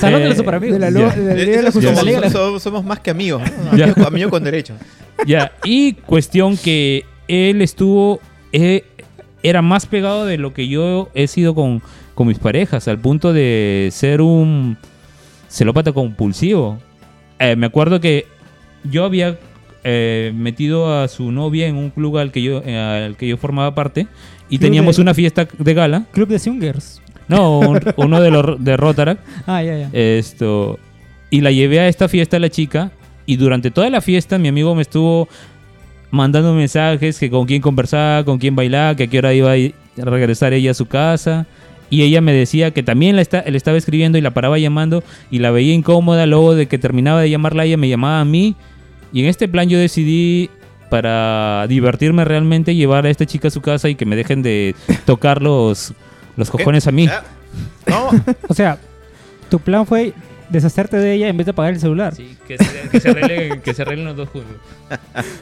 salón 0.00 0.22
de 0.22 0.28
los 0.28 0.34
eh, 0.34 0.36
superamigos. 0.36 0.74
De 0.74 0.78
la, 0.78 0.90
lo- 0.90 1.10
de 1.10 1.16
la 1.24 1.34
de 1.34 1.62
la 1.62 1.70
somos, 1.72 1.94
La 1.94 2.02
Liga- 2.02 2.30
somos- 2.30 2.60
somos 2.62 2.84
más 2.84 2.98
que 3.00 3.10
amigos. 3.10 3.42
¿no? 3.72 4.06
Amigo 4.06 4.30
con 4.30 4.42
derecho. 4.42 4.74
Ya, 5.26 5.52
y 5.64 5.92
cuestión 5.94 6.56
que 6.56 7.04
él 7.28 7.62
estuvo, 7.62 8.20
eh, 8.52 8.84
era 9.42 9.62
más 9.62 9.86
pegado 9.86 10.26
de 10.26 10.38
lo 10.38 10.52
que 10.54 10.68
yo 10.68 11.08
he 11.14 11.26
sido 11.26 11.54
con, 11.54 11.82
con 12.14 12.26
mis 12.28 12.38
parejas, 12.38 12.88
al 12.88 12.98
punto 12.98 13.32
de 13.32 13.88
ser 13.92 14.20
un 14.20 14.76
celópata 15.48 15.92
compulsivo. 15.92 16.78
Eh, 17.38 17.56
me 17.56 17.66
acuerdo 17.66 18.00
que 18.00 18.26
yo 18.84 19.04
había 19.04 19.38
eh, 19.84 20.32
metido 20.34 20.98
a 21.00 21.08
su 21.08 21.30
novia 21.30 21.66
en 21.66 21.76
un 21.76 21.90
club 21.90 22.18
al 22.18 22.32
que 22.32 22.42
yo, 22.42 22.58
al 22.66 23.16
que 23.16 23.28
yo 23.28 23.36
formaba 23.36 23.74
parte 23.74 24.06
y 24.48 24.56
Club 24.58 24.60
teníamos 24.60 24.96
de- 24.96 25.02
una 25.02 25.14
fiesta 25.14 25.46
de 25.58 25.74
gala. 25.74 26.04
Club 26.12 26.28
de 26.28 26.38
Swingers. 26.38 27.00
No, 27.28 27.60
un- 27.60 27.80
uno 27.96 28.20
de 28.20 28.30
los 28.30 28.62
de 28.62 28.76
Rotaract. 28.76 29.20
Ah, 29.46 29.62
ya, 29.62 29.78
ya. 29.78 29.90
Esto. 29.92 30.78
Y 31.30 31.40
la 31.40 31.50
llevé 31.50 31.80
a 31.80 31.88
esta 31.88 32.08
fiesta 32.08 32.36
a 32.36 32.40
la 32.40 32.50
chica. 32.50 32.92
Y 33.26 33.36
durante 33.36 33.70
toda 33.70 33.88
la 33.90 34.00
fiesta 34.00 34.38
mi 34.38 34.48
amigo 34.48 34.74
me 34.74 34.82
estuvo 34.82 35.28
mandando 36.10 36.54
mensajes 36.54 37.18
que 37.18 37.30
con 37.30 37.46
quién 37.46 37.60
conversaba, 37.62 38.24
con 38.24 38.38
quién 38.38 38.54
bailaba, 38.54 38.94
que 38.94 39.04
a 39.04 39.06
qué 39.08 39.18
hora 39.18 39.32
iba 39.34 39.50
a 39.50 39.56
ir- 39.56 39.74
a 40.00 40.04
regresar 40.04 40.52
ella 40.52 40.70
a 40.72 40.74
su 40.74 40.86
casa. 40.86 41.46
Y 41.90 42.02
ella 42.02 42.20
me 42.20 42.32
decía 42.32 42.72
que 42.72 42.82
también 42.82 43.16
la 43.16 43.22
está, 43.22 43.42
le 43.46 43.56
estaba 43.56 43.76
escribiendo 43.76 44.18
y 44.18 44.20
la 44.20 44.32
paraba 44.32 44.58
llamando 44.58 45.04
y 45.30 45.38
la 45.38 45.50
veía 45.50 45.74
incómoda. 45.74 46.26
Luego 46.26 46.54
de 46.54 46.66
que 46.66 46.78
terminaba 46.78 47.20
de 47.20 47.30
llamarla, 47.30 47.64
ella 47.64 47.76
me 47.76 47.88
llamaba 47.88 48.20
a 48.20 48.24
mí. 48.24 48.56
Y 49.12 49.20
en 49.22 49.26
este 49.26 49.46
plan 49.48 49.68
yo 49.68 49.78
decidí, 49.78 50.50
para 50.90 51.66
divertirme 51.68 52.24
realmente, 52.24 52.74
llevar 52.74 53.06
a 53.06 53.10
esta 53.10 53.26
chica 53.26 53.48
a 53.48 53.50
su 53.50 53.60
casa 53.60 53.88
y 53.88 53.94
que 53.94 54.06
me 54.06 54.16
dejen 54.16 54.42
de 54.42 54.74
tocar 55.06 55.42
los, 55.42 55.92
los 56.36 56.50
cojones 56.50 56.86
a 56.86 56.92
mí. 56.92 57.06
No, 57.86 58.10
O 58.48 58.54
sea, 58.54 58.78
tu 59.50 59.58
plan 59.60 59.86
fue 59.86 60.12
deshacerte 60.54 60.96
de 60.96 61.12
ella 61.14 61.28
en 61.28 61.36
vez 61.36 61.46
de 61.46 61.50
apagar 61.52 61.74
el 61.74 61.80
celular. 61.80 62.14
Sí, 62.14 62.36
que 62.48 62.56
se, 62.58 62.88
que 62.88 63.00
se 63.00 63.10
arreglen, 63.10 63.60
que 63.60 63.74
se 63.74 63.82
arreglen 63.82 64.06
los 64.06 64.16
dos 64.16 64.28
juntos. 64.30 64.56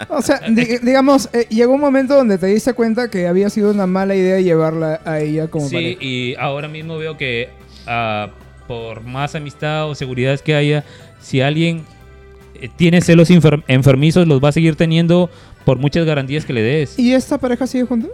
O 0.08 0.20
sea, 0.22 0.40
di- 0.48 0.78
digamos, 0.82 1.28
eh, 1.32 1.46
llegó 1.50 1.74
un 1.74 1.80
momento 1.80 2.14
donde 2.14 2.38
te 2.38 2.46
diste 2.46 2.72
cuenta 2.74 3.10
que 3.10 3.26
había 3.28 3.48
sido 3.50 3.70
una 3.70 3.86
mala 3.86 4.14
idea 4.14 4.40
llevarla 4.40 5.00
a 5.04 5.20
ella 5.20 5.48
como 5.48 5.68
Sí, 5.68 5.74
pareja. 5.74 5.98
y 6.04 6.34
ahora 6.38 6.68
mismo 6.68 6.98
veo 6.98 7.16
que 7.16 7.48
ah, 7.86 8.28
por 8.66 9.02
más 9.02 9.34
amistad 9.34 9.88
o 9.88 9.94
seguridad 9.94 10.38
que 10.40 10.54
haya, 10.54 10.84
si 11.20 11.40
alguien 11.40 11.82
eh, 12.60 12.68
tiene 12.76 13.00
celos 13.00 13.30
enfer- 13.30 13.62
enfermizos, 13.68 14.26
los 14.26 14.42
va 14.42 14.48
a 14.50 14.52
seguir 14.52 14.76
teniendo 14.76 15.30
por 15.64 15.78
muchas 15.78 16.04
garantías 16.04 16.44
que 16.44 16.52
le 16.52 16.62
des. 16.62 16.98
¿Y 16.98 17.12
esta 17.14 17.38
pareja 17.38 17.66
sigue 17.66 17.84
junta? 17.84 18.08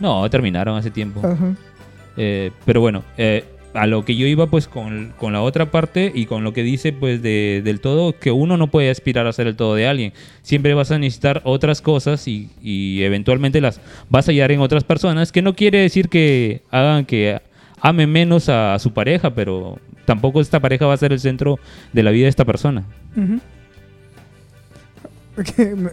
No, 0.00 0.28
terminaron 0.30 0.76
hace 0.76 0.90
tiempo. 0.90 1.20
Ajá. 1.24 1.54
Eh, 2.16 2.50
pero 2.66 2.80
bueno, 2.80 3.02
eh, 3.16 3.44
a 3.74 3.86
lo 3.86 4.04
que 4.04 4.16
yo 4.16 4.26
iba 4.26 4.46
pues 4.48 4.68
con, 4.68 5.14
con 5.18 5.32
la 5.32 5.40
otra 5.40 5.70
parte 5.70 6.12
y 6.14 6.26
con 6.26 6.44
lo 6.44 6.52
que 6.52 6.62
dice 6.62 6.92
pues 6.92 7.22
de, 7.22 7.62
del 7.64 7.80
todo, 7.80 8.18
que 8.18 8.30
uno 8.30 8.56
no 8.56 8.66
puede 8.68 8.90
aspirar 8.90 9.26
a 9.26 9.32
ser 9.32 9.46
el 9.46 9.56
todo 9.56 9.74
de 9.74 9.86
alguien. 9.86 10.12
Siempre 10.42 10.74
vas 10.74 10.90
a 10.90 10.98
necesitar 10.98 11.40
otras 11.44 11.80
cosas 11.80 12.28
y, 12.28 12.50
y 12.62 13.02
eventualmente 13.02 13.60
las 13.60 13.80
vas 14.10 14.28
a 14.28 14.32
hallar 14.32 14.52
en 14.52 14.60
otras 14.60 14.84
personas, 14.84 15.32
que 15.32 15.42
no 15.42 15.54
quiere 15.54 15.78
decir 15.78 16.08
que 16.08 16.62
hagan 16.70 17.06
que 17.06 17.40
ame 17.80 18.06
menos 18.06 18.48
a, 18.48 18.78
su 18.78 18.92
pareja, 18.92 19.34
pero 19.34 19.78
tampoco 20.04 20.40
esta 20.40 20.60
pareja 20.60 20.86
va 20.86 20.94
a 20.94 20.98
ser 20.98 21.12
el 21.12 21.20
centro 21.20 21.58
de 21.92 22.02
la 22.02 22.10
vida 22.10 22.24
de 22.24 22.30
esta 22.30 22.44
persona. 22.44 22.84
Me 23.14 23.40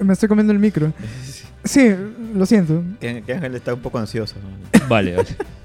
me 0.03 0.13
estoy 0.13 0.29
comiendo 0.29 0.53
el 0.53 0.59
micro. 0.59 0.93
Sí, 1.61 1.93
lo 2.33 2.45
siento. 2.45 2.81
que, 3.01 3.21
que 3.21 3.33
Ángel 3.33 3.53
está 3.53 3.73
un 3.73 3.81
poco 3.81 3.99
ansioso. 3.99 4.35
Vale, 4.87 5.17
vale. 5.17 5.27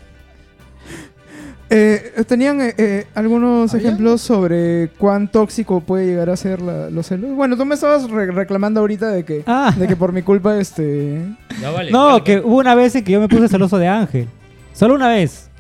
Eh, 1.77 2.23
¿Tenían 2.29 2.61
eh, 2.61 2.75
eh, 2.79 3.07
algunos 3.17 3.75
¿Había? 3.75 3.89
ejemplos 3.89 4.21
sobre 4.21 4.91
cuán 4.97 5.27
tóxico 5.27 5.81
puede 5.81 6.07
llegar 6.07 6.31
a 6.31 6.37
ser 6.37 6.63
la- 6.63 6.89
los 6.89 7.07
celos? 7.07 7.33
Bueno, 7.33 7.57
tú 7.57 7.65
me 7.65 7.75
estabas 7.75 8.09
re- 8.09 8.31
reclamando 8.31 8.79
ahorita 8.79 9.11
de 9.11 9.25
que, 9.25 9.43
Ah. 9.47 9.75
de 9.77 9.89
que 9.89 9.97
por 9.97 10.13
mi 10.13 10.23
culpa 10.23 10.57
este... 10.57 11.21
Ya 11.61 11.71
vale, 11.71 11.91
No, 11.91 12.07
vale, 12.07 12.23
que 12.23 12.39
hubo 12.39 12.59
una 12.59 12.77
vez 12.77 12.95
en 12.95 13.03
que 13.03 13.11
yo 13.13 13.21
me 13.21 13.27
puse 13.29 13.49
celoso 13.49 13.77
de 13.79 13.89
Ángel. 13.89 14.29
Solo 14.73 14.95
una 14.95 15.09
vez. 15.09 15.51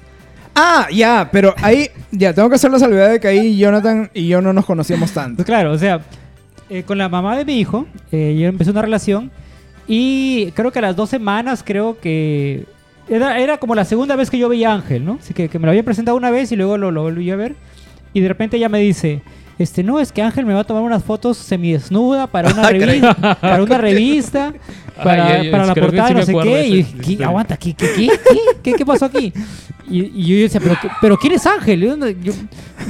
Ah, 0.55 0.87
ya, 0.95 1.29
pero 1.33 1.53
ahí, 1.61 1.89
ya, 2.12 2.33
tengo 2.33 2.49
que 2.49 2.55
hacer 2.55 2.71
la 2.71 2.79
salvedad 2.79 3.11
de 3.11 3.19
que 3.19 3.27
ahí 3.27 3.57
Jonathan 3.59 4.09
y 4.15 4.29
yo 4.29 4.41
no 4.41 4.53
nos 4.53 4.65
conocíamos 4.67 5.11
tanto. 5.11 5.39
Pues 5.39 5.47
claro, 5.47 5.73
o 5.73 5.79
sea, 5.79 6.01
eh, 6.71 6.85
con 6.85 6.97
la 6.97 7.09
mamá 7.09 7.37
de 7.37 7.45
mi 7.45 7.59
hijo, 7.59 7.87
eh, 8.12 8.37
yo 8.39 8.47
empecé 8.47 8.71
una 8.71 8.83
relación 8.83 9.33
y 9.89 10.53
creo 10.53 10.71
que 10.71 10.79
a 10.79 10.83
las 10.83 10.95
dos 10.95 11.11
semanas, 11.11 11.65
creo 11.67 11.99
que 11.99 12.67
era, 13.09 13.39
era 13.39 13.59
como 13.59 13.75
la 13.75 13.85
segunda 13.85 14.17
vez 14.17 14.31
que 14.31 14.39
yo 14.39 14.49
veía 14.49 14.71
a 14.71 14.75
Ángel, 14.75 15.05
¿no? 15.05 15.19
Así 15.21 15.35
que, 15.35 15.49
que 15.49 15.59
me 15.59 15.67
lo 15.67 15.71
había 15.71 15.83
presentado 15.83 16.17
una 16.17 16.31
vez 16.31 16.53
y 16.53 16.57
luego 16.57 16.79
lo, 16.79 16.91
lo 16.91 17.03
volví 17.03 17.31
a 17.31 17.37
ver. 17.37 17.55
Y 18.13 18.21
de 18.21 18.29
repente 18.29 18.57
ella 18.57 18.69
me 18.69 18.79
dice, 18.79 19.23
este, 19.59 19.83
no, 19.83 20.01
es 20.01 20.11
que 20.13 20.23
Ángel 20.23 20.47
me 20.47 20.55
va 20.55 20.61
a 20.61 20.65
tomar 20.65 20.83
unas 20.83 21.03
fotos 21.05 21.37
semidesnuda 21.37 22.27
para 22.27 22.51
una, 22.53 22.63
Ah, 22.67 22.71
revista, 22.71 23.39
para 23.41 23.63
una 23.63 23.79
revista, 23.79 24.53
para, 25.03 25.27
Ay, 25.27 25.33
ay, 25.43 25.51
para 25.51 25.67
la 25.67 25.75
portada, 25.75 26.09
sí 26.09 26.15
no 26.15 26.23
sé 26.23 26.35
qué. 26.43 26.67
Y, 26.69 26.85
¿qué? 27.17 27.25
aguanta, 27.25 27.57
¿qué, 27.57 27.75
qué, 27.75 27.89
qué, 27.95 28.11
qué, 28.63 28.73
qué, 28.75 28.87
pasó 28.87 29.05
aquí? 29.07 29.33
Y, 29.91 30.01
y 30.23 30.25
yo 30.27 30.37
decía, 30.45 30.61
¿pero, 30.63 30.77
pero 31.01 31.19
¿quién 31.19 31.35
es 31.35 31.47
Ángel? 31.47 31.79
Yo, 31.81 31.95
yo, 32.23 32.33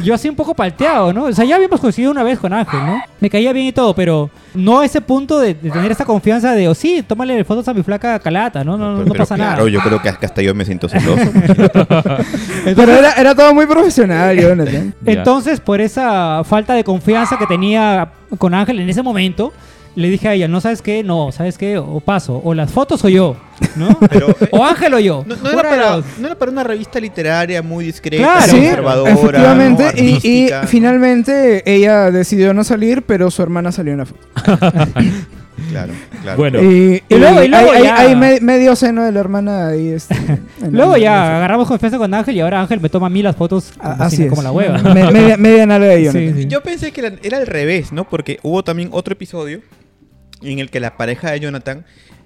yo 0.04 0.14
así 0.14 0.28
un 0.28 0.36
poco 0.36 0.54
palteado, 0.54 1.12
¿no? 1.12 1.24
O 1.24 1.32
sea, 1.32 1.44
ya 1.44 1.56
habíamos 1.56 1.80
coincidido 1.80 2.12
una 2.12 2.22
vez 2.22 2.38
con 2.38 2.52
Ángel, 2.52 2.78
¿no? 2.86 3.00
Me 3.20 3.28
caía 3.28 3.52
bien 3.52 3.66
y 3.66 3.72
todo, 3.72 3.94
pero 3.96 4.30
no 4.54 4.78
a 4.78 4.84
ese 4.84 5.00
punto 5.00 5.40
de, 5.40 5.54
de 5.54 5.70
tener 5.72 5.90
esa 5.90 6.04
confianza 6.04 6.52
de, 6.52 6.68
oh, 6.68 6.74
sí, 6.74 7.02
tómale 7.04 7.42
fotos 7.42 7.66
a 7.66 7.74
mi 7.74 7.82
flaca 7.82 8.16
calata, 8.20 8.62
¿no? 8.62 8.76
No, 8.76 8.92
no, 8.92 8.98
Pero- 8.98 9.06
no 9.06 9.12
pero 9.12 9.24
pasa 9.24 9.34
claro, 9.34 9.56
nada. 9.56 9.68
yo 9.70 9.80
creo 9.80 10.00
que 10.00 10.08
hasta 10.08 10.40
yo 10.40 10.54
me 10.54 10.64
siento 10.64 10.88
celoso. 10.88 11.20
Pero 12.64 12.92
era, 12.92 13.12
era 13.14 13.34
todo 13.34 13.52
muy 13.54 13.66
profesional, 13.66 14.38
Jonathan. 14.38 14.94
Entonces, 15.04 15.58
por 15.60 15.80
esa 15.80 16.42
falta 16.54 16.74
de 16.74 16.84
confianza 16.84 17.36
que 17.36 17.46
tenía 17.48 18.12
con 18.38 18.54
Ángel 18.54 18.78
en 18.78 18.88
ese 18.88 19.02
momento, 19.02 19.52
le 19.96 20.08
dije 20.08 20.28
a 20.28 20.34
ella, 20.34 20.46
no 20.46 20.60
sabes 20.60 20.82
qué, 20.82 21.02
no, 21.02 21.32
sabes 21.32 21.58
qué, 21.58 21.78
o 21.78 21.98
paso, 21.98 22.40
o 22.44 22.54
las 22.54 22.70
fotos 22.70 23.04
o 23.04 23.08
yo, 23.08 23.36
¿no? 23.74 23.98
Pero, 24.08 24.28
eh, 24.30 24.48
o 24.52 24.64
Ángel 24.64 24.94
o 24.94 25.00
yo. 25.00 25.24
No, 25.26 25.34
no 25.34 25.50
era 25.50 25.68
para, 25.68 25.96
no 26.20 26.26
era 26.26 26.38
para 26.38 26.52
una 26.52 26.62
revista 26.62 27.00
literaria 27.00 27.60
muy 27.60 27.86
discreta, 27.86 28.22
Claro. 28.22 28.42
Sí, 28.52 28.52
conservadora, 28.52 29.10
efectivamente. 29.10 29.84
¿no? 29.96 30.00
y- 30.00 30.20
y, 30.22 30.50
finalmente 30.68 31.64
ella 31.66 32.12
decidió 32.12 32.54
no 32.54 32.62
salir, 32.62 33.02
pero 33.02 33.32
su 33.32 33.42
hermana 33.42 33.72
salió 33.72 33.94
en 33.94 33.98
la 33.98 34.06
foto. 34.06 34.28
Claro, 35.70 35.92
claro. 36.22 36.36
Bueno. 36.38 36.62
Y, 36.62 37.02
Y 37.08 37.14
luego- 37.16 37.42
y 37.42 37.48
luego 37.48 37.70
hay, 37.70 37.76
hay- 37.78 37.84
ya- 37.84 37.96
hay 37.98 38.16
me- 38.16 38.40
medio 38.40 38.74
seno 38.76 39.04
de 39.04 39.12
la 39.12 39.20
hermana 39.20 39.68
ahí. 39.68 39.88
Este, 39.88 40.14
Luego 40.70 40.96
ya 40.96 41.36
agarramos 41.36 41.68
confianza 41.68 41.96
con 41.98 42.12
Ángel 42.12 42.36
y 42.36 42.40
ahora 42.40 42.60
Ángel 42.60 42.80
me 42.80 42.88
toma 42.88 43.06
a 43.06 43.10
mí 43.10 43.22
las 43.22 43.36
fotos 43.36 43.72
como, 43.76 43.88
A- 43.92 44.06
Así 44.06 44.26
como 44.28 44.42
la 44.42 44.50
hueva. 44.52 44.78
Me- 44.78 45.10
media, 45.12 45.36
media 45.36 45.64
nalga 45.66 45.86
de 45.88 46.04
Jonathan. 46.04 46.34
Sí, 46.36 46.42
sí. 46.42 46.48
Yo 46.48 46.62
pensé 46.62 46.92
que 46.92 47.00
era, 47.00 47.12
era 47.22 47.38
al 47.38 47.46
revés, 47.46 47.92
¿no? 47.92 48.08
Porque 48.08 48.38
hubo 48.42 48.64
también 48.64 48.88
otro 48.92 49.12
episodio 49.12 49.60
en 50.42 50.58
el 50.58 50.70
que 50.70 50.80
la 50.80 50.96
pareja 50.96 51.30
de 51.30 51.40
Jonathan 51.40 51.84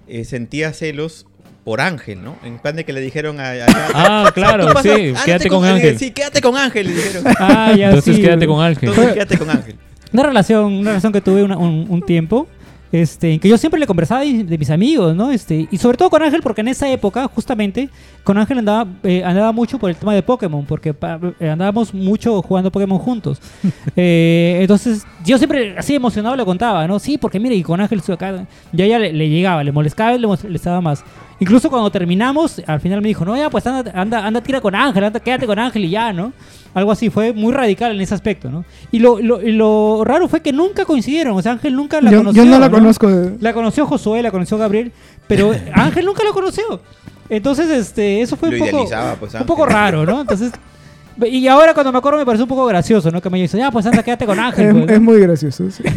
eh, 0.08 0.24
sentía 0.24 0.72
celos 0.72 1.26
por 1.64 1.82
Ángel, 1.82 2.24
¿no? 2.24 2.36
En 2.44 2.58
plan 2.58 2.76
de 2.76 2.84
que 2.84 2.94
le 2.94 3.00
dijeron 3.02 3.40
a... 3.40 3.50
a- 3.50 3.66
Ah, 3.94 4.30
claro, 4.34 4.72
pasas, 4.72 4.94
sí, 4.96 5.12
quédate 5.24 5.48
con 5.50 5.64
eh, 5.66 5.68
Ángel. 5.70 5.98
Sí, 5.98 6.10
quédate 6.12 6.40
con 6.40 6.56
Ángel, 6.56 6.86
le 6.86 6.94
dijeron. 6.94 7.24
Ah, 7.38 7.74
ya 7.76 7.88
Entonces 7.88 8.16
sí. 8.16 8.22
quédate 8.22 8.46
con 8.46 8.62
Ángel. 8.64 8.88
Entonces 8.88 9.12
quédate 9.12 9.36
con 9.38 9.50
Ángel. 9.50 9.76
Una 10.10 10.22
relación, 10.22 10.72
una 10.72 10.90
relación 10.92 11.12
que 11.12 11.20
tuve 11.20 11.42
una- 11.42 11.58
un, 11.58 11.84
un 11.90 12.00
tiempo, 12.02 12.48
este, 12.92 13.38
que 13.38 13.48
yo 13.48 13.58
siempre 13.58 13.78
le 13.78 13.86
conversaba 13.86 14.22
de, 14.22 14.44
de 14.44 14.58
mis 14.58 14.70
amigos, 14.70 15.14
¿no? 15.14 15.30
Este, 15.30 15.68
y 15.70 15.76
sobre 15.78 15.96
todo 15.98 16.10
con 16.10 16.22
Ángel, 16.22 16.40
porque 16.42 16.60
en 16.62 16.68
esa 16.68 16.90
época, 16.90 17.28
justamente, 17.34 17.88
con 18.24 18.38
Ángel 18.38 18.58
andaba, 18.58 18.90
eh, 19.02 19.22
andaba 19.24 19.52
mucho 19.52 19.78
por 19.78 19.90
el 19.90 19.96
tema 19.96 20.14
de 20.14 20.22
Pokémon, 20.22 20.64
porque 20.64 20.94
pa- 20.94 21.20
eh, 21.40 21.50
andábamos 21.50 21.92
mucho 21.94 22.40
jugando 22.42 22.70
Pokémon 22.72 22.98
juntos. 22.98 23.40
Eh, 23.96 24.58
entonces, 24.60 25.04
yo 25.24 25.38
siempre 25.38 25.74
así 25.76 25.94
emocionado 25.94 26.36
le 26.36 26.44
contaba, 26.44 26.86
¿no? 26.86 26.98
Sí, 26.98 27.18
porque 27.18 27.40
mire, 27.40 27.54
y 27.56 27.62
con 27.62 27.80
Ángel 27.80 27.98
estoy 27.98 28.14
acá. 28.14 28.46
Ya 28.72 28.86
ya 28.86 28.98
le, 28.98 29.12
le 29.12 29.28
llegaba, 29.28 29.64
le 29.64 29.72
molestaba 29.72 30.14
y 30.14 30.18
le 30.20 30.26
molestaba 30.26 30.80
más. 30.80 31.02
Incluso 31.40 31.70
cuando 31.70 31.90
terminamos, 31.90 32.60
al 32.66 32.80
final 32.80 33.00
me 33.00 33.08
dijo, 33.08 33.24
no, 33.24 33.36
ya, 33.36 33.48
pues 33.48 33.64
anda, 33.66 33.92
anda, 33.94 34.26
anda 34.26 34.40
tira 34.40 34.60
con 34.60 34.74
Ángel, 34.74 35.04
anda, 35.04 35.20
quédate 35.20 35.46
con 35.46 35.58
Ángel 35.58 35.84
y 35.84 35.90
ya, 35.90 36.12
¿no? 36.12 36.32
Algo 36.74 36.90
así, 36.90 37.10
fue 37.10 37.32
muy 37.32 37.52
radical 37.52 37.94
en 37.94 38.00
ese 38.00 38.14
aspecto, 38.14 38.50
¿no? 38.50 38.64
Y 38.90 38.98
lo, 38.98 39.20
lo, 39.20 39.40
y 39.40 39.52
lo 39.52 40.02
raro 40.04 40.26
fue 40.28 40.40
que 40.40 40.52
nunca 40.52 40.84
coincidieron, 40.84 41.36
o 41.36 41.42
sea, 41.42 41.52
Ángel 41.52 41.76
nunca 41.76 42.00
la 42.00 42.10
Yo, 42.10 42.18
conoció. 42.18 42.42
yo 42.44 42.50
no 42.50 42.58
la 42.58 42.68
conozco. 42.70 43.08
de- 43.08 43.36
La 43.40 43.52
conoció 43.52 43.86
Josué, 43.86 44.20
la 44.22 44.30
conoció 44.32 44.58
Gabriel, 44.58 44.92
pero 45.28 45.52
Ángel 45.74 46.04
nunca 46.04 46.24
la 46.24 46.32
conoció. 46.32 46.80
Entonces, 47.28 47.68
este, 47.70 48.20
eso 48.22 48.36
fue 48.36 48.50
Lo 48.50 48.64
un 48.64 48.70
poco, 48.70 48.88
pues, 49.20 49.34
un 49.34 49.46
poco 49.46 49.64
raro, 49.66 50.04
¿no? 50.04 50.20
Entonces, 50.22 50.50
y 51.24 51.46
ahora 51.46 51.72
cuando 51.72 51.92
me 51.92 51.98
acuerdo 51.98 52.18
me 52.18 52.26
parece 52.26 52.42
un 52.42 52.48
poco 52.48 52.66
gracioso, 52.66 53.10
¿no? 53.12 53.20
Que 53.22 53.30
me 53.30 53.40
dice, 53.40 53.58
ya, 53.58 53.70
pues 53.70 53.86
anda, 53.86 54.02
quédate 54.02 54.26
con 54.26 54.38
Ángel. 54.40 54.66
Es, 54.66 54.72
pues, 54.72 54.86
¿no? 54.86 54.92
es 54.92 55.00
muy 55.00 55.20
gracioso. 55.20 55.70
sí. 55.70 55.82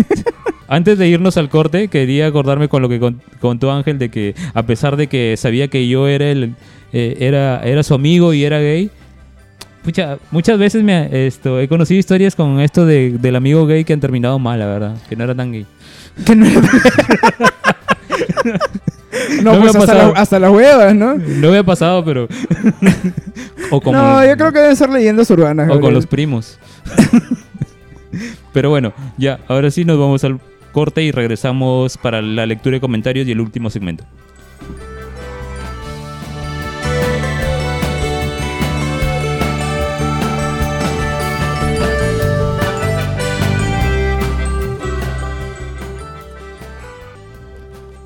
Antes 0.74 0.98
de 0.98 1.06
irnos 1.10 1.36
al 1.36 1.50
corte, 1.50 1.90
quería 1.90 2.28
acordarme 2.28 2.70
con 2.70 2.82
lo 2.82 2.88
que 2.88 2.98
con- 3.00 3.22
contó 3.42 3.74
Ángel 3.74 4.00
de 4.00 4.10
que 4.10 4.36
a 4.54 4.64
pesar 4.64 4.96
de 4.96 5.08
que 5.08 5.36
sabía 5.36 5.68
que 5.68 5.86
yo 5.90 6.08
era 6.08 6.30
el 6.32 6.56
eh, 6.94 7.18
era 7.20 7.62
era 7.64 7.84
su 7.84 7.94
amigo 7.94 8.34
y 8.34 8.46
era 8.46 8.60
gay, 8.60 8.90
pucha, 9.84 10.18
muchas 10.32 10.58
veces 10.58 10.82
me 10.82 11.28
esto 11.28 11.60
he 11.60 11.68
conocido 11.68 12.00
historias 12.00 12.36
con 12.36 12.62
esto 12.62 12.86
de, 12.86 13.18
del 13.20 13.36
amigo 13.36 13.66
gay 13.66 13.84
que 13.84 13.92
han 13.92 14.00
terminado 14.00 14.40
mal, 14.40 14.60
la 14.60 14.66
verdad, 14.68 14.96
que 15.10 15.16
no 15.18 15.26
era 15.26 15.36
tan 15.36 15.52
gay. 15.52 15.66
Que 16.26 16.36
no 16.38 16.46
era- 16.46 16.62
No, 19.44 19.54
No 19.54 19.60
me 19.60 19.72
pues 19.72 19.76
ha 19.76 19.80
hasta, 19.80 19.94
la- 19.94 20.08
hasta 20.20 20.40
las 20.40 20.52
huevas, 20.52 20.96
¿no? 20.96 21.16
No 21.16 21.52
me 21.52 21.58
ha 21.58 21.64
pasado, 21.64 22.04
pero 22.06 22.28
o 23.72 23.82
como 23.82 23.98
No, 23.98 24.26
yo 24.26 24.38
creo 24.38 24.52
que 24.54 24.60
deben 24.60 24.76
ser 24.78 24.90
leyendas 24.90 25.30
urbanas. 25.32 25.70
o 25.70 25.80
con 25.82 25.94
los 25.94 26.06
primos. 26.08 26.58
pero 28.54 28.70
bueno, 28.70 28.94
ya, 29.18 29.40
ahora 29.50 29.70
sí 29.70 29.84
nos 29.86 29.98
vamos 30.00 30.24
al 30.24 30.40
corte 30.72 31.04
y 31.04 31.12
regresamos 31.12 31.98
para 31.98 32.22
la 32.22 32.46
lectura 32.46 32.76
de 32.76 32.82
comentarios 32.82 33.28
y 33.28 33.32
el 33.32 33.42
último 33.42 33.70
segmento. 33.70 34.06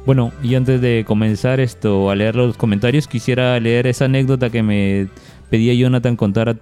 Bueno, 0.05 0.31
y 0.43 0.53
antes 0.53 0.81
de 0.81 1.03
comenzar 1.07 1.59
esto 1.59 2.11
a 2.11 2.15
leer 2.15 2.35
los 2.35 2.57
comentarios, 2.57 3.07
quisiera 3.07 3.59
leer 3.59 3.87
esa 3.87 4.05
anécdota 4.05 4.51
que 4.51 4.61
me 4.61 5.07
pedía 5.49 5.73
Jonathan 5.73 6.15
contar 6.15 6.59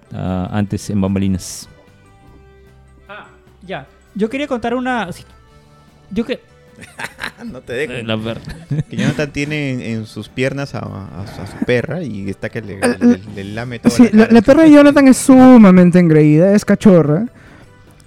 antes 0.50 0.88
en 0.88 1.02
Bambalinas. 1.02 1.68
Ah, 3.06 3.26
ya. 3.66 3.86
Yo 4.14 4.30
quería 4.30 4.46
contar 4.46 4.74
una. 4.74 5.10
Yo 6.10 6.24
que. 6.24 6.40
no 7.44 7.60
te 7.60 7.72
dejo. 7.72 7.92
Eh, 7.92 8.02
La 8.02 8.16
perra. 8.18 8.40
Que 8.90 8.96
Jonathan 8.96 9.30
tiene 9.32 9.70
en, 9.72 9.80
en 9.80 10.06
sus 10.06 10.28
piernas 10.28 10.74
a, 10.74 10.78
a- 10.80 11.22
a 11.22 11.46
su 11.46 11.64
perra 11.64 12.02
y 12.02 12.28
está 12.28 12.48
que 12.48 12.60
le, 12.60 12.78
le- 12.80 13.20
le 13.34 13.44
lame 13.44 13.78
toda 13.78 13.94
Sí, 13.94 14.08
la, 14.12 14.26
la 14.30 14.42
perra 14.42 14.64
de 14.64 14.72
Jonathan 14.72 15.06
es 15.08 15.16
sumamente 15.16 15.98
engreída, 15.98 16.54
es 16.54 16.64
cachorra. 16.64 17.26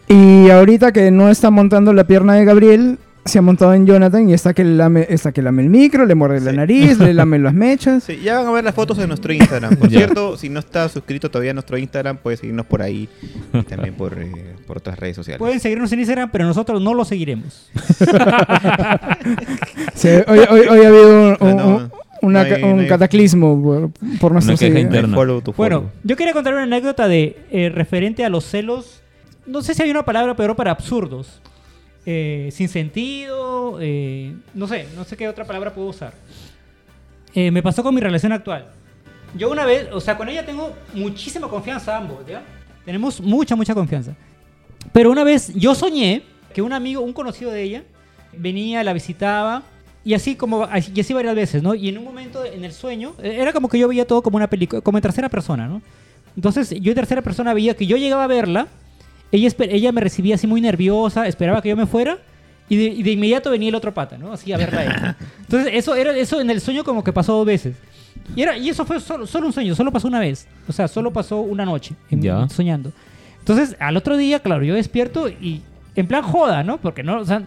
Y 0.10 0.50
ahorita 0.50 0.92
que 0.94 1.12
no 1.12 1.30
está 1.30 1.50
montando 1.50 1.92
la 1.94 2.06
pierna 2.06 2.34
de 2.36 2.46
Gabriel, 2.46 2.98
se 3.28 3.40
ha 3.40 3.42
montado 3.42 3.74
en 3.74 3.86
Jonathan 3.86 4.30
y 4.30 4.34
está 4.34 4.54
que 4.54 4.64
lame, 4.64 5.06
está 5.10 5.32
que 5.32 5.42
lame 5.42 5.64
el 5.64 5.70
micro, 5.70 6.06
le 6.06 6.16
muerde 6.16 6.40
la 6.42 6.52
nariz, 6.52 6.98
le 7.00 7.14
lame 7.16 7.40
las 7.40 7.54
mechas. 7.54 8.04
Sí, 8.04 8.20
ya 8.24 8.38
van 8.40 8.48
a 8.48 8.52
ver 8.52 8.64
las 8.64 8.76
fotos 8.76 8.98
en 9.00 9.08
nuestro 9.08 9.32
Instagram. 9.34 9.76
Por 9.76 9.90
cierto, 9.92 10.38
si 10.38 10.50
no 10.50 10.60
está 10.60 10.88
suscrito 10.90 11.30
todavía 11.32 11.52
a 11.52 11.54
nuestro 11.54 11.78
Instagram, 11.78 12.18
puedes 12.18 12.40
seguirnos 12.40 12.66
por 12.66 12.82
ahí 12.82 13.08
y 13.54 13.62
también 13.64 13.94
por, 13.96 14.14
eh, 14.22 14.32
por 14.66 14.78
otras 14.78 14.98
redes 15.00 15.16
sociales. 15.16 15.40
Pueden 15.40 15.60
seguirnos 15.60 15.92
en 15.92 16.00
Instagram, 16.00 16.30
pero 16.32 16.46
nosotros 16.46 16.82
no 16.82 16.94
lo 16.94 17.06
seguiremos. 17.06 17.70
Sí, 19.94 20.10
hoy, 20.28 20.40
hoy- 20.50 20.68
hoy 20.70 20.86
ha 20.86 20.88
habido 20.88 21.10
un, 21.10 21.38
No, 21.40 21.56
no, 21.56 21.68
un- 21.68 21.92
una 22.22 22.40
no 22.44 22.56
hay- 22.56 22.62
ca- 22.62 22.68
un 22.68 22.76
no 22.78 22.82
hay- 22.84 22.88
cataclismo 22.88 23.62
por, 23.62 23.92
por. 24.20 24.42
Follow 24.42 25.42
follow. 25.42 25.54
Bueno, 25.56 25.92
yo 26.04 26.16
quería 26.16 26.34
contar 26.34 26.54
una 26.54 26.64
anécdota 26.64 27.08
de 27.08 27.38
eh, 27.52 27.70
referente 27.70 28.24
a 28.26 28.30
los 28.30 28.46
celos. 28.46 29.02
No 29.46 29.62
sé 29.62 29.74
si 29.74 29.84
hay 29.84 29.92
una 29.92 30.04
palabra 30.04 30.36
peor 30.36 30.56
para 30.56 30.72
absurdos. 30.72 31.42
Eh, 32.10 32.48
sin 32.54 32.70
sentido. 32.70 33.80
eh, 33.82 34.34
no 34.54 34.66
sé, 34.66 34.88
no 34.96 35.04
sé 35.04 35.18
qué 35.18 35.28
otra 35.28 35.44
palabra 35.44 35.74
puedo 35.74 35.90
usar. 35.90 36.14
Eh, 37.34 37.52
me 37.52 37.62
pasó 37.62 37.84
con 37.84 37.94
mi 37.94 38.00
relación 38.00 38.32
actual. 38.32 38.66
Yo 39.36 39.52
una 39.52 39.66
vez, 39.66 39.90
o 39.92 40.00
sea, 40.00 40.18
con 40.18 40.30
ella 40.30 40.46
tengo 40.46 40.74
muchísima 40.94 41.50
confianza 41.50 41.98
ambos, 41.98 42.26
¿ya? 42.26 42.42
Tenemos 42.86 43.20
mucha, 43.20 43.58
mucha 43.58 43.76
confianza. 43.76 44.16
Pero 44.94 45.12
una 45.12 45.26
vez 45.26 45.54
yo 45.54 45.76
soñé 45.76 46.24
que 46.54 46.62
un 46.62 46.72
amigo, 46.72 47.02
un 47.02 47.12
conocido 47.12 47.52
de 47.52 47.62
ella, 47.62 47.84
venía, 48.32 48.86
la 48.86 48.94
visitaba, 48.94 49.64
y 50.06 50.14
así 50.14 50.36
como, 50.36 50.66
y 50.96 51.02
así 51.02 51.14
varias 51.14 51.36
veces, 51.36 51.62
¿no? 51.62 51.76
Y 51.76 51.90
en 51.90 51.98
un 51.98 52.06
momento 52.06 52.46
en 52.46 52.64
el 52.64 52.72
sueño, 52.72 53.16
eh, 53.22 53.36
era 53.38 53.52
como 53.52 53.68
que 53.68 53.78
yo 53.78 53.90
veía 53.90 54.08
todo 54.08 54.22
como 54.22 54.38
una 54.38 54.50
película, 54.50 54.82
como 54.82 54.98
en 54.98 55.02
tercera 55.02 55.28
persona, 55.28 55.68
¿no? 55.68 55.82
Entonces 56.38 56.70
yo 56.70 56.92
en 56.92 56.96
tercera 56.96 57.22
persona 57.22 57.54
veía 57.54 57.76
que 57.76 57.86
yo 57.86 57.98
llegaba 57.98 58.24
a 58.24 58.28
verla, 58.28 58.70
ella, 59.32 59.50
ella 59.60 59.92
me 59.92 60.02
recibía 60.02 60.36
así 60.36 60.48
muy 60.48 60.62
nerviosa, 60.62 61.28
esperaba 61.28 61.62
que 61.62 61.70
yo 61.70 61.76
me 61.76 61.86
fuera, 61.86 62.18
y 62.70 62.76
de, 62.76 62.84
y 62.86 63.04
de 63.04 63.12
inmediato 63.12 63.50
venía 63.52 63.70
el 63.70 63.76
otro 63.76 63.94
pata, 63.94 64.18
¿no? 64.18 64.34
Así 64.34 64.52
a 64.52 64.58
verla 64.58 64.84
ella. 64.84 65.18
Entonces 65.42 65.72
eso, 65.74 65.96
era, 65.96 66.16
eso 66.18 66.42
en 66.42 66.50
el 66.50 66.60
sueño 66.62 66.84
como 66.84 67.04
que 67.04 67.14
pasó 67.14 67.34
dos 67.34 67.46
veces. 67.46 67.76
Y, 68.36 68.42
era, 68.42 68.58
y 68.58 68.68
eso 68.70 68.86
fue 68.86 69.00
solo, 69.00 69.26
solo 69.26 69.48
un 69.48 69.54
sueño, 69.54 69.74
solo 69.74 69.92
pasó 69.92 70.08
una 70.08 70.20
vez. 70.20 70.48
O 70.68 70.74
sea, 70.74 70.88
solo 70.88 71.12
pasó 71.14 71.40
una 71.40 71.64
noche 71.66 71.96
en- 72.12 72.22
Ya. 72.22 72.48
soñando. 72.50 72.92
Entonces, 73.40 73.76
al 73.80 73.96
otro 73.96 74.18
día, 74.18 74.40
claro, 74.42 74.64
yo 74.64 74.76
despierto 74.76 75.30
y 75.30 75.62
en 75.96 76.08
plan 76.08 76.22
joda, 76.24 76.64
¿no? 76.64 76.78
Porque 76.78 77.04
no, 77.04 77.20
o 77.22 77.26
sea, 77.26 77.42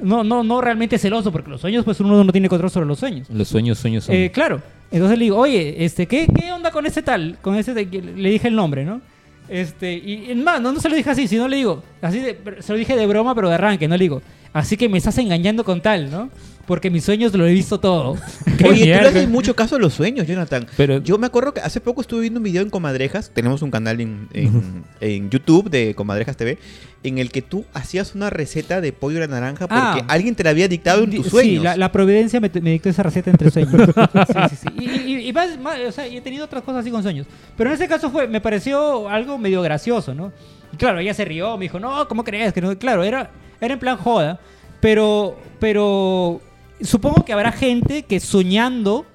no, 0.00 0.24
no, 0.24 0.42
no 0.42 0.60
realmente 0.62 0.96
celoso, 0.98 1.30
porque 1.30 1.50
los 1.50 1.60
sueños, 1.60 1.84
pues 1.84 2.00
uno 2.00 2.24
no 2.24 2.32
tiene 2.32 2.48
control 2.48 2.70
sobre 2.70 2.86
los 2.86 2.98
sueños. 2.98 3.28
Los 3.28 3.48
sueños, 3.48 3.78
sueños 3.78 4.04
son. 4.04 4.14
Eh, 4.14 4.30
claro. 4.32 4.62
Entonces 4.90 5.18
le 5.18 5.24
digo, 5.24 5.36
oye, 5.38 5.84
este, 5.84 6.06
¿qué, 6.06 6.26
¿qué 6.26 6.50
onda 6.52 6.70
con 6.70 6.86
ese 6.86 7.02
tal? 7.02 7.36
Con 7.42 7.56
ese 7.56 7.74
de- 7.74 7.84
le 7.84 8.30
dije 8.30 8.48
el 8.48 8.54
nombre, 8.56 8.84
¿no? 8.86 9.02
Este, 9.48 9.92
y 9.92 10.30
en 10.30 10.42
más, 10.42 10.60
no, 10.60 10.72
no 10.72 10.80
se 10.80 10.88
lo 10.88 10.96
dije 10.96 11.10
así, 11.10 11.28
sino 11.28 11.46
le 11.48 11.56
digo, 11.56 11.82
así 12.00 12.18
de- 12.20 12.38
se 12.60 12.72
lo 12.72 12.78
dije 12.78 12.96
de 12.96 13.06
broma, 13.06 13.34
pero 13.34 13.48
de 13.48 13.54
arranque, 13.56 13.86
no 13.88 13.96
le 13.96 14.02
digo, 14.04 14.22
así 14.54 14.78
que 14.78 14.88
me 14.88 14.96
estás 14.96 15.18
engañando 15.18 15.64
con 15.64 15.82
tal, 15.82 16.10
¿no? 16.10 16.30
Porque 16.66 16.88
mis 16.88 17.04
sueños 17.04 17.34
lo 17.34 17.46
he 17.46 17.52
visto 17.52 17.78
todo. 17.78 18.12
Oye, 18.46 18.56
tú 18.56 18.64
le 18.70 18.72
mierda. 18.86 19.08
haces 19.10 19.28
mucho 19.28 19.54
caso 19.54 19.76
a 19.76 19.78
los 19.78 19.92
sueños, 19.92 20.26
Jonathan. 20.26 20.66
Pero- 20.78 21.02
yo 21.02 21.18
me 21.18 21.26
acuerdo 21.26 21.52
que 21.52 21.60
hace 21.60 21.78
poco 21.78 22.00
estuve 22.00 22.22
viendo 22.22 22.40
un 22.40 22.44
video 22.44 22.62
en 22.62 22.70
Comadrejas. 22.70 23.30
Tenemos 23.34 23.60
un 23.60 23.70
canal 23.70 24.00
en, 24.00 24.28
en- 24.32 24.82
en 25.02 25.28
YouTube 25.28 25.68
de 25.68 25.94
Comadrejas 25.94 26.38
TV. 26.38 26.56
En 27.02 27.18
el 27.18 27.30
que 27.30 27.42
tú 27.42 27.66
hacías 27.74 28.14
una 28.14 28.30
receta 28.30 28.80
de 28.80 28.94
pollo 28.94 29.18
a 29.18 29.20
la 29.20 29.26
naranja 29.26 29.68
porque 29.68 29.82
Ah. 30.00 30.06
alguien 30.08 30.34
te 30.34 30.42
la 30.42 30.48
había 30.50 30.66
dictado 30.66 31.04
en 31.04 31.10
tus 31.10 31.24
Sí, 31.26 31.30
sueños. 31.30 31.62
la, 31.64 31.76
la 31.76 31.92
providencia 31.92 32.40
me, 32.40 32.50
me 32.62 32.70
dictó 32.70 32.88
esa 32.88 33.02
receta 33.02 33.30
entre 33.30 33.50
sueños. 33.50 33.70
sí, 34.26 34.32
sí, 34.48 34.56
sí. 34.62 34.68
Y, 34.80 34.88
y- 35.12 35.28
y 35.28 35.32
más- 35.34 35.58
más, 35.60 35.78
o 35.86 35.92
sea, 35.92 36.06
he 36.06 36.18
tenido 36.22 36.46
otras 36.46 36.62
cosas 36.62 36.80
así 36.80 36.90
con 36.90 37.02
sueños. 37.02 37.26
Pero 37.58 37.68
en 37.68 37.74
ese 37.74 37.88
caso 37.88 38.08
fue, 38.10 38.26
me 38.26 38.40
pareció 38.40 39.06
algo 39.10 39.36
medio 39.36 39.60
gracioso, 39.60 40.14
¿no? 40.14 40.32
Y 40.72 40.78
claro, 40.78 40.98
ella 40.98 41.12
se 41.12 41.26
rió, 41.26 41.58
me 41.58 41.64
dijo, 41.66 41.78
no, 41.78 42.08
¿cómo 42.08 42.24
crees? 42.24 42.54
Que 42.54 42.62
no? 42.62 42.78
Claro, 42.78 43.04
era, 43.04 43.30
era 43.60 43.74
en 43.74 43.80
plan 43.80 43.96
joda. 43.96 44.40
Pero, 44.80 45.36
pero 45.60 46.40
supongo 46.82 47.24
que 47.24 47.32
habrá 47.32 47.52
gente 47.52 48.02
que 48.02 48.20
soñando 48.20 49.06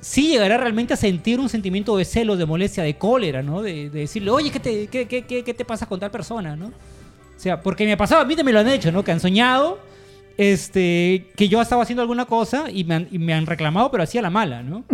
sí 0.00 0.28
llegará 0.28 0.56
realmente 0.56 0.94
a 0.94 0.96
sentir 0.96 1.38
un 1.38 1.48
sentimiento 1.48 1.96
de 1.96 2.04
celos, 2.04 2.36
de 2.38 2.46
molestia, 2.46 2.82
de 2.82 2.96
cólera, 2.98 3.42
¿no? 3.42 3.62
De, 3.62 3.88
de 3.90 4.00
decirle, 4.00 4.30
oye, 4.30 4.50
¿qué 4.50 4.58
te, 4.58 4.86
qué, 4.88 5.06
qué- 5.06 5.22
qué- 5.24 5.44
qué 5.44 5.54
te 5.54 5.64
pasa 5.64 5.86
con 5.86 6.00
tal 6.00 6.10
persona, 6.10 6.56
¿no? 6.56 6.66
O 6.66 6.72
sea, 7.42 7.60
porque 7.60 7.84
me 7.84 7.92
ha 7.92 7.96
pasado, 7.96 8.20
a 8.20 8.24
mí 8.24 8.34
también 8.34 8.46
me 8.56 8.60
lo 8.62 8.68
han 8.68 8.74
hecho, 8.74 8.90
¿no? 8.90 9.04
Que 9.04 9.12
han 9.12 9.20
soñado 9.20 9.78
este, 10.36 11.28
que 11.36 11.48
yo 11.48 11.60
estaba 11.62 11.82
haciendo 11.82 12.02
alguna 12.02 12.24
cosa 12.24 12.64
y 12.72 12.84
me 12.84 12.94
han, 12.96 13.08
y 13.10 13.18
me 13.18 13.34
han 13.34 13.46
reclamado, 13.46 13.90
pero 13.90 14.02
hacía 14.02 14.22
la 14.22 14.30
mala, 14.30 14.62
¿no? 14.62 14.84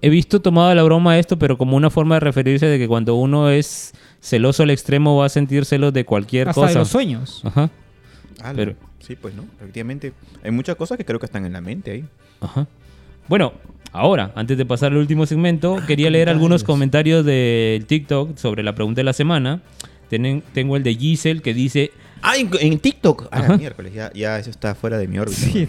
He 0.00 0.10
visto 0.10 0.40
tomado 0.40 0.74
la 0.74 0.82
broma 0.82 1.18
esto, 1.18 1.38
pero 1.38 1.56
como 1.58 1.76
una 1.76 1.90
forma 1.90 2.16
de 2.16 2.20
referirse 2.20 2.66
de 2.66 2.78
que 2.78 2.86
cuando 2.88 3.14
uno 3.16 3.50
es 3.50 3.92
celoso 4.20 4.62
al 4.62 4.70
extremo 4.70 5.16
va 5.16 5.26
a 5.26 5.28
sentir 5.28 5.64
celos 5.64 5.92
de 5.92 6.04
cualquier 6.04 6.48
Hasta 6.48 6.60
cosa. 6.60 6.72
de 6.72 6.78
los 6.80 6.88
sueños. 6.88 7.42
Ajá, 7.44 7.70
Ah, 8.42 8.52
Pero- 8.54 8.74
Sí, 9.00 9.16
pues 9.16 9.34
no. 9.34 9.44
Efectivamente. 9.60 10.12
Hay 10.44 10.50
muchas 10.50 10.76
cosas 10.76 10.98
que 10.98 11.04
creo 11.04 11.18
que 11.18 11.26
están 11.26 11.44
en 11.46 11.52
la 11.54 11.60
mente 11.60 11.90
ahí. 11.92 12.04
ajá. 12.40 12.66
Bueno, 13.26 13.52
ahora, 13.92 14.32
antes 14.34 14.56
de 14.58 14.64
pasar 14.66 14.92
al 14.92 14.98
último 14.98 15.24
segmento, 15.26 15.78
quería 15.86 16.08
leer 16.10 16.28
algunos 16.28 16.62
comentarios 16.64 17.24
del 17.24 17.84
TikTok 17.86 18.36
sobre 18.36 18.62
la 18.62 18.74
pregunta 18.74 19.00
de 19.00 19.04
la 19.04 19.12
semana. 19.12 19.60
Tengo 20.08 20.76
el 20.76 20.82
de 20.82 20.94
Giselle 20.94 21.40
que 21.42 21.52
dice... 21.54 21.90
Ah, 22.22 22.36
en, 22.36 22.50
en 22.60 22.78
TikTok. 22.80 23.28
Ah, 23.30 23.56
miércoles. 23.56 23.92
Ya, 23.94 24.12
ya 24.12 24.38
eso 24.38 24.50
está 24.50 24.74
fuera 24.74 24.98
de 24.98 25.08
mi 25.08 25.18
órbita. 25.18 25.36
Sí, 25.40 25.68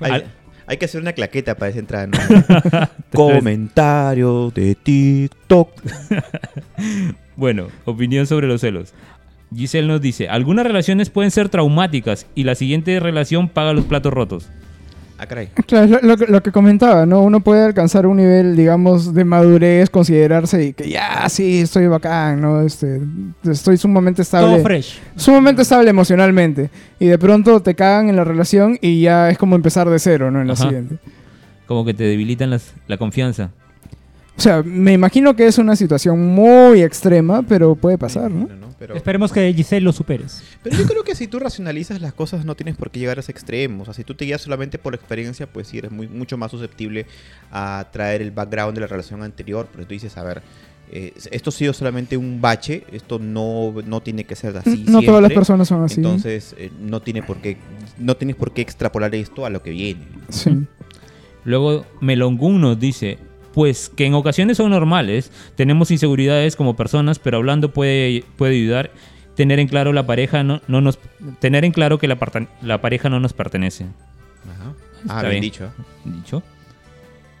hay 0.68 0.76
que 0.76 0.84
hacer 0.84 1.00
una 1.00 1.12
claqueta 1.12 1.54
para 1.56 1.70
esa 1.70 1.78
entrada. 1.78 2.06
¿no? 2.08 2.18
Comentario 3.12 4.50
de 4.54 4.74
TikTok. 4.74 5.70
Bueno, 7.36 7.66
opinión 7.84 8.26
sobre 8.26 8.46
los 8.46 8.60
celos. 8.60 8.92
Giselle 9.54 9.86
nos 9.86 10.00
dice, 10.00 10.28
algunas 10.28 10.66
relaciones 10.66 11.10
pueden 11.10 11.30
ser 11.30 11.48
traumáticas 11.48 12.26
y 12.34 12.44
la 12.44 12.54
siguiente 12.54 12.98
relación 12.98 13.48
paga 13.48 13.72
los 13.72 13.84
platos 13.84 14.12
rotos. 14.12 14.48
Ah, 15.18 15.24
caray. 15.26 15.46
Claro, 15.66 15.84
es 15.86 15.90
lo, 15.90 15.98
lo 16.02 16.16
que- 16.18 16.26
lo 16.26 16.42
que 16.42 16.52
comentaba, 16.52 17.06
¿no? 17.06 17.22
Uno 17.22 17.40
puede 17.40 17.64
alcanzar 17.64 18.06
un 18.06 18.18
nivel, 18.18 18.54
digamos, 18.54 19.14
de 19.14 19.24
madurez, 19.24 19.88
considerarse 19.88 20.62
y 20.62 20.72
que 20.74 20.90
ya, 20.90 21.26
sí, 21.30 21.60
estoy 21.60 21.86
bacán, 21.86 22.40
¿no? 22.42 22.60
Este, 22.60 23.00
estoy 23.50 23.78
sumamente 23.78 24.16
Todo 24.24 24.56
estable. 24.56 24.62
fresh. 24.62 24.98
Sumamente 25.16 25.62
estable 25.62 25.88
emocionalmente. 25.88 26.68
Y 26.98 27.06
de 27.06 27.18
pronto 27.18 27.60
te 27.60 27.74
cagan 27.74 28.10
en 28.10 28.16
la 28.16 28.24
relación 28.24 28.78
y 28.82 29.00
ya 29.00 29.30
es 29.30 29.38
como 29.38 29.56
empezar 29.56 29.88
de 29.88 29.98
cero, 29.98 30.30
¿no? 30.30 30.42
En 30.42 30.48
la 30.48 30.52
Ajá. 30.52 30.64
siguiente. 30.64 30.96
Como 31.66 31.86
que 31.86 31.94
te 31.94 32.04
debilitan 32.04 32.50
las- 32.50 32.74
la 32.86 32.98
confianza. 32.98 33.50
O 34.36 34.40
sea, 34.40 34.62
me 34.62 34.92
imagino 34.92 35.34
que 35.34 35.46
es 35.46 35.56
una 35.56 35.76
situación 35.76 36.20
muy 36.20 36.82
extrema, 36.82 37.42
pero 37.42 37.74
puede 37.74 37.96
pasar, 37.96 38.30
¿no? 38.30 38.46
No, 38.46 38.54
no, 38.54 38.74
Pero, 38.78 38.94
Esperemos 38.94 39.32
que 39.32 39.52
Giselle 39.54 39.80
lo 39.80 39.92
superes. 39.92 40.42
pero 40.62 40.76
yo 40.76 40.86
creo 40.86 41.04
que 41.04 41.14
si 41.14 41.26
tú 41.26 41.38
racionalizas 41.38 42.02
las 42.02 42.12
cosas 42.12 42.44
no 42.44 42.54
tienes 42.54 42.76
por 42.76 42.90
qué 42.90 43.00
llegar 43.00 43.16
a 43.16 43.20
ese 43.20 43.32
extremo. 43.32 43.82
O 43.82 43.84
sea, 43.86 43.94
si 43.94 44.04
tú 44.04 44.14
te 44.14 44.26
guías 44.26 44.42
solamente 44.42 44.78
por 44.78 44.92
la 44.92 44.96
experiencia, 44.96 45.46
pues 45.46 45.68
sí 45.68 45.78
eres 45.78 45.90
muy, 45.90 46.06
mucho 46.06 46.36
más 46.36 46.50
susceptible 46.50 47.06
a 47.50 47.86
traer 47.92 48.20
el 48.20 48.30
background 48.30 48.74
de 48.74 48.82
la 48.82 48.86
relación 48.86 49.22
anterior. 49.22 49.68
Pero 49.72 49.86
tú 49.86 49.94
dices, 49.94 50.14
a 50.18 50.22
ver, 50.22 50.42
eh, 50.92 51.14
esto 51.30 51.48
ha 51.50 51.52
sido 51.52 51.72
solamente 51.72 52.18
un 52.18 52.40
bache, 52.40 52.84
esto 52.92 53.18
no, 53.18 53.74
no 53.86 54.02
tiene 54.02 54.24
que 54.24 54.36
ser 54.36 54.56
así. 54.58 54.84
no 54.86 55.00
todas 55.00 55.22
las 55.22 55.32
personas 55.32 55.66
son 55.66 55.82
así. 55.82 55.96
Entonces, 55.96 56.54
eh, 56.58 56.70
no, 56.78 57.00
tiene 57.00 57.22
por 57.22 57.38
qué, 57.38 57.56
no 57.98 58.16
tienes 58.16 58.36
por 58.36 58.52
qué 58.52 58.60
extrapolar 58.60 59.14
esto 59.14 59.46
a 59.46 59.50
lo 59.50 59.62
que 59.62 59.70
viene. 59.70 60.06
Sí. 60.28 60.50
Luego 61.44 61.86
Melongun 62.00 62.60
nos 62.60 62.78
dice, 62.78 63.18
pues 63.56 63.88
que 63.88 64.04
en 64.04 64.12
ocasiones 64.12 64.58
son 64.58 64.70
normales, 64.70 65.32
tenemos 65.54 65.90
inseguridades 65.90 66.56
como 66.56 66.76
personas, 66.76 67.18
pero 67.18 67.38
hablando 67.38 67.70
puede, 67.72 68.22
puede 68.36 68.54
ayudar. 68.54 68.90
Tener 69.34 69.58
en 69.60 69.66
claro 69.66 69.94
la 69.94 70.04
pareja 70.06 70.44
no, 70.44 70.60
no 70.68 70.82
nos 70.82 70.98
tener 71.40 71.64
en 71.64 71.72
claro 71.72 71.96
que 71.98 72.06
la, 72.06 72.18
la 72.60 72.82
pareja 72.82 73.08
no 73.08 73.18
nos 73.18 73.32
pertenece. 73.32 73.86
Ajá. 74.44 74.72
Ah, 75.08 75.20
bien 75.22 75.30
bien. 75.30 75.40
dicho. 75.42 75.70
Dicho. 76.04 76.42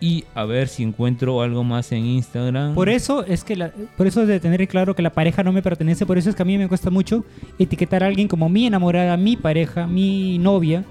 Y 0.00 0.24
a 0.34 0.44
ver 0.46 0.68
si 0.68 0.82
encuentro 0.84 1.42
algo 1.42 1.64
más 1.64 1.92
en 1.92 2.06
Instagram. 2.06 2.74
Por 2.74 2.88
eso 2.88 3.22
es 3.26 3.44
que 3.44 3.54
la- 3.56 3.72
por 3.98 4.06
eso 4.06 4.22
es 4.22 4.28
de 4.28 4.40
tener 4.40 4.66
claro 4.68 4.94
que 4.96 5.02
la 5.02 5.10
pareja 5.10 5.42
no 5.42 5.52
me 5.52 5.60
pertenece, 5.62 6.06
por 6.06 6.16
eso 6.16 6.30
es 6.30 6.34
que 6.36 6.40
a 6.42 6.46
mí 6.46 6.56
me 6.56 6.66
cuesta 6.68 6.88
mucho 6.88 7.26
etiquetar 7.58 8.02
a 8.02 8.06
alguien 8.06 8.26
como 8.26 8.48
mi 8.48 8.66
enamorada, 8.66 9.18
mi 9.18 9.36
pareja, 9.36 9.86
mi 9.86 10.38
novia. 10.38 10.82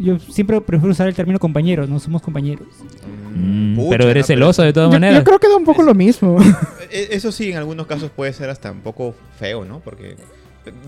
Yo 0.00 0.18
siempre 0.20 0.60
prefiero 0.60 0.92
usar 0.92 1.06
el 1.08 1.14
término 1.14 1.40
compañeros, 1.40 1.88
no 1.88 1.98
somos 2.00 2.22
compañeros. 2.22 2.66
Mm, 3.38 3.76
Pucha, 3.76 3.88
pero 3.90 4.10
eres 4.10 4.26
celosa 4.26 4.64
de 4.64 4.72
todas 4.72 4.88
Yo, 4.88 4.94
yo 4.94 5.00
maneras. 5.00 5.24
creo 5.24 5.38
que 5.38 5.48
da 5.48 5.56
un 5.56 5.64
poco 5.64 5.82
lo 5.82 5.94
mismo. 5.94 6.38
E- 6.90 7.08
Eso 7.12 7.30
sí, 7.32 7.50
en 7.52 7.58
algunos 7.58 7.86
casos 7.86 8.10
puede 8.10 8.32
ser 8.32 8.48
hasta 8.50 8.72
un 8.72 8.80
poco 8.80 9.14
feo, 9.38 9.64
¿no? 9.64 9.80
Porque 9.80 10.16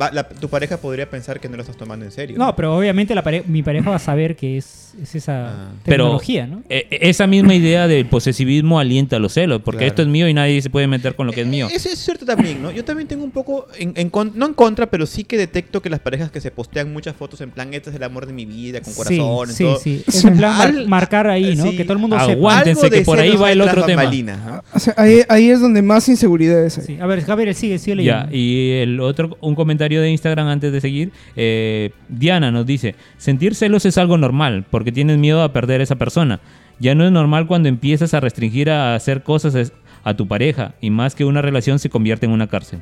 va- 0.00 0.10
la- 0.12 0.28
tu 0.28 0.48
pareja 0.48 0.76
podría 0.76 1.08
pensar 1.08 1.40
que 1.40 1.48
no 1.48 1.56
lo 1.56 1.62
estás 1.62 1.76
tomando 1.76 2.04
en 2.04 2.12
serio. 2.12 2.36
No, 2.38 2.54
pero 2.56 2.76
obviamente 2.76 3.14
la 3.14 3.22
pare- 3.22 3.42
mi 3.46 3.62
pareja 3.62 3.90
va 3.90 3.96
a 3.96 4.00
saber 4.00 4.36
que 4.36 4.56
es, 4.58 4.94
es 5.00 5.14
esa 5.14 5.48
Ah. 5.48 5.68
Pero- 5.84 6.04
tecnología, 6.04 6.46
¿no? 6.46 6.62
Eh, 6.68 6.86
esa 6.90 7.26
misma 7.26 7.54
idea 7.54 7.86
del 7.86 8.06
posesivismo 8.06 8.78
alienta 8.80 9.18
los 9.18 9.32
celos, 9.34 9.62
porque 9.64 9.78
Claro. 9.78 9.88
esto 9.90 10.02
es 10.02 10.08
mío 10.08 10.28
y 10.28 10.34
nadie 10.34 10.60
se 10.62 10.70
puede 10.70 10.86
meter 10.86 11.14
con 11.14 11.26
lo 11.26 11.32
que 11.32 11.42
es 11.42 11.46
mío. 11.46 11.68
Eh, 11.68 11.74
Eso 11.76 11.88
es 11.88 11.98
cierto 11.98 12.24
también, 12.26 12.60
¿no? 12.62 12.70
Yo 12.70 12.84
también 12.84 13.06
tengo 13.08 13.24
un 13.24 13.30
poco, 13.30 13.66
en, 13.78 13.92
en 13.96 14.10
con- 14.10 14.32
no 14.34 14.46
en 14.46 14.54
contra, 14.54 14.86
pero 14.90 15.06
sí 15.06 15.24
que 15.24 15.36
detecto 15.36 15.80
que 15.82 15.90
las 15.90 16.00
parejas 16.00 16.30
que 16.30 16.40
se 16.40 16.50
postean 16.50 16.92
muchas 16.92 17.14
fotos 17.16 17.40
en 17.40 17.50
plan, 17.50 17.72
este 17.74 17.90
es 17.90 17.96
el 17.96 18.02
amor 18.02 18.26
de 18.26 18.32
mi 18.32 18.44
vida, 18.46 18.80
con 18.80 18.92
corazón, 18.94 19.48
sí, 19.48 19.64
todo. 19.64 19.78
sí. 19.78 20.02
Es 20.08 20.24
en 20.24 20.36
plan 20.36 20.56
mar- 20.58 20.86
marcar 20.88 21.26
ahí, 21.28 21.54
¿no? 21.56 21.70
sí. 21.70 21.76
Que 21.76 21.84
todo 21.84 21.94
el 21.94 21.98
mundo 22.00 22.18
sepa. 22.18 22.32
Aguántense 22.32 22.80
Algo 22.86 22.90
de 22.94 22.98
que 23.00 23.04
por 23.04 23.18
ahí 23.18 23.36
va 23.36 23.52
el 23.52 23.60
otro 23.60 23.84
tema. 23.84 24.02
bambalinas, 24.02 24.44
¿no? 24.44 24.62
O 24.74 24.78
sea, 24.78 24.94
ahí, 24.96 25.20
ahí 25.28 25.50
es 25.50 25.60
donde 25.60 25.82
más 25.82 26.08
inseguridades 26.08 26.78
hay. 26.78 26.84
Sí. 26.84 26.98
A 27.00 27.06
ver, 27.06 27.20
Gabriel, 27.22 27.54
sigue, 27.54 27.78
sigue 27.78 27.96
leyendo. 27.96 28.24
Ya, 28.30 28.36
y 28.36 28.72
el 28.72 29.00
otro, 29.00 29.36
un 29.40 29.54
comentario 29.54 29.69
de 29.78 30.10
Instagram 30.10 30.48
antes 30.48 30.72
de 30.72 30.80
seguir. 30.80 31.12
eh, 31.36 31.90
Diana 32.08 32.50
nos 32.50 32.66
dice: 32.66 32.94
Sentir 33.18 33.54
celos 33.54 33.84
es 33.86 33.98
algo 33.98 34.16
normal, 34.18 34.64
porque 34.70 34.92
tienes 34.92 35.18
miedo 35.18 35.42
a 35.42 35.52
perder 35.52 35.80
a 35.80 35.84
esa 35.84 35.96
persona. 35.96 36.40
Ya 36.78 36.94
no 36.94 37.04
es 37.04 37.12
normal 37.12 37.46
cuando 37.46 37.68
empiezas 37.68 38.14
a 38.14 38.20
restringir 38.20 38.70
a 38.70 38.94
hacer 38.94 39.22
cosas 39.22 39.72
a 40.02 40.14
tu 40.14 40.26
pareja, 40.26 40.74
y 40.80 40.90
más 40.90 41.14
que 41.14 41.24
una 41.26 41.42
relación 41.42 41.78
se 41.78 41.90
convierte 41.90 42.26
en 42.26 42.32
una 42.32 42.46
cárcel. 42.46 42.80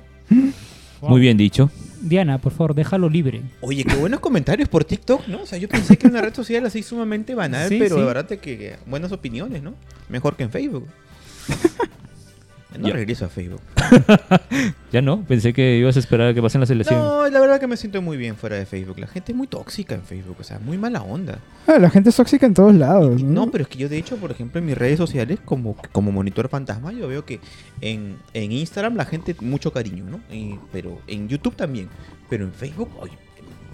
Muy 1.00 1.20
bien 1.20 1.36
dicho. 1.36 1.70
Diana, 2.00 2.38
por 2.38 2.52
favor, 2.52 2.74
déjalo 2.74 3.08
libre. 3.08 3.40
Oye, 3.60 3.84
qué 3.84 3.94
buenos 3.96 4.20
comentarios 4.20 4.68
por 4.68 4.84
TikTok, 4.84 5.26
¿no? 5.28 5.42
O 5.42 5.46
sea, 5.46 5.58
yo 5.58 5.68
pensé 5.68 5.96
que 5.96 6.06
era 6.06 6.14
una 6.18 6.22
red 6.26 6.34
social 6.34 6.64
así 6.66 6.82
sumamente 6.82 7.34
banal, 7.34 7.68
Sí, 7.68 7.76
pero 7.78 7.96
sí. 7.96 8.00
de 8.00 8.06
verdad 8.06 8.26
que, 8.26 8.38
que 8.38 8.76
buenas 8.86 9.10
opiniones, 9.12 9.62
¿no? 9.62 9.74
Mejor 10.08 10.36
que 10.36 10.44
en 10.44 10.50
Facebook. 10.50 10.86
No 12.76 12.88
Ya. 12.88 12.94
regreso 12.94 13.24
a 13.24 13.28
Facebook. 13.28 13.60
Ya 14.92 15.02
no, 15.02 15.22
pensé 15.24 15.52
que 15.52 15.76
ibas 15.76 15.96
a 15.96 15.98
esperar 15.98 16.28
a 16.28 16.34
que 16.34 16.40
pasen 16.40 16.60
las 16.62 16.70
elecciones. 16.70 17.04
No, 17.04 17.28
la 17.28 17.40
verdad 17.40 17.60
que 17.60 17.66
me 17.66 17.76
siento 17.76 18.00
muy 18.00 18.16
bien 18.16 18.36
fuera 18.36 18.56
de 18.56 18.64
Facebook. 18.64 18.98
La 18.98 19.06
gente 19.06 19.32
es 19.32 19.36
muy 19.36 19.46
tóxica 19.46 19.94
en 19.94 20.02
Facebook, 20.02 20.36
o 20.40 20.42
sea, 20.42 20.58
muy 20.58 20.78
mala 20.78 21.02
onda. 21.02 21.38
Ah, 21.66 21.78
la 21.78 21.90
gente 21.90 22.08
es 22.08 22.16
tóxica 22.16 22.46
en 22.46 22.54
todos 22.54 22.74
lados. 22.74 23.22
¿no? 23.22 23.44
No, 23.44 23.50
pero 23.50 23.62
es 23.64 23.68
que 23.68 23.76
yo 23.78 23.88
de 23.90 23.98
hecho, 23.98 24.16
por 24.16 24.30
ejemplo, 24.30 24.58
en 24.60 24.66
mis 24.66 24.78
redes 24.78 24.96
sociales, 24.96 25.40
como, 25.44 25.76
como 25.92 26.10
monitor 26.10 26.48
fantasma, 26.48 26.90
yo 26.92 27.06
veo 27.06 27.24
que 27.26 27.38
en, 27.82 28.16
en 28.32 28.50
Instagram 28.52 28.96
la 28.96 29.04
gente 29.04 29.36
mucho 29.40 29.72
cariño, 29.74 30.04
¿no? 30.04 30.20
Y- 30.34 30.58
pero 30.72 30.98
en 31.06 31.28
YouTube 31.28 31.54
también. 31.54 31.88
Pero 32.30 32.44
en 32.44 32.52
Facebook, 32.52 32.88
oye, 33.00 33.12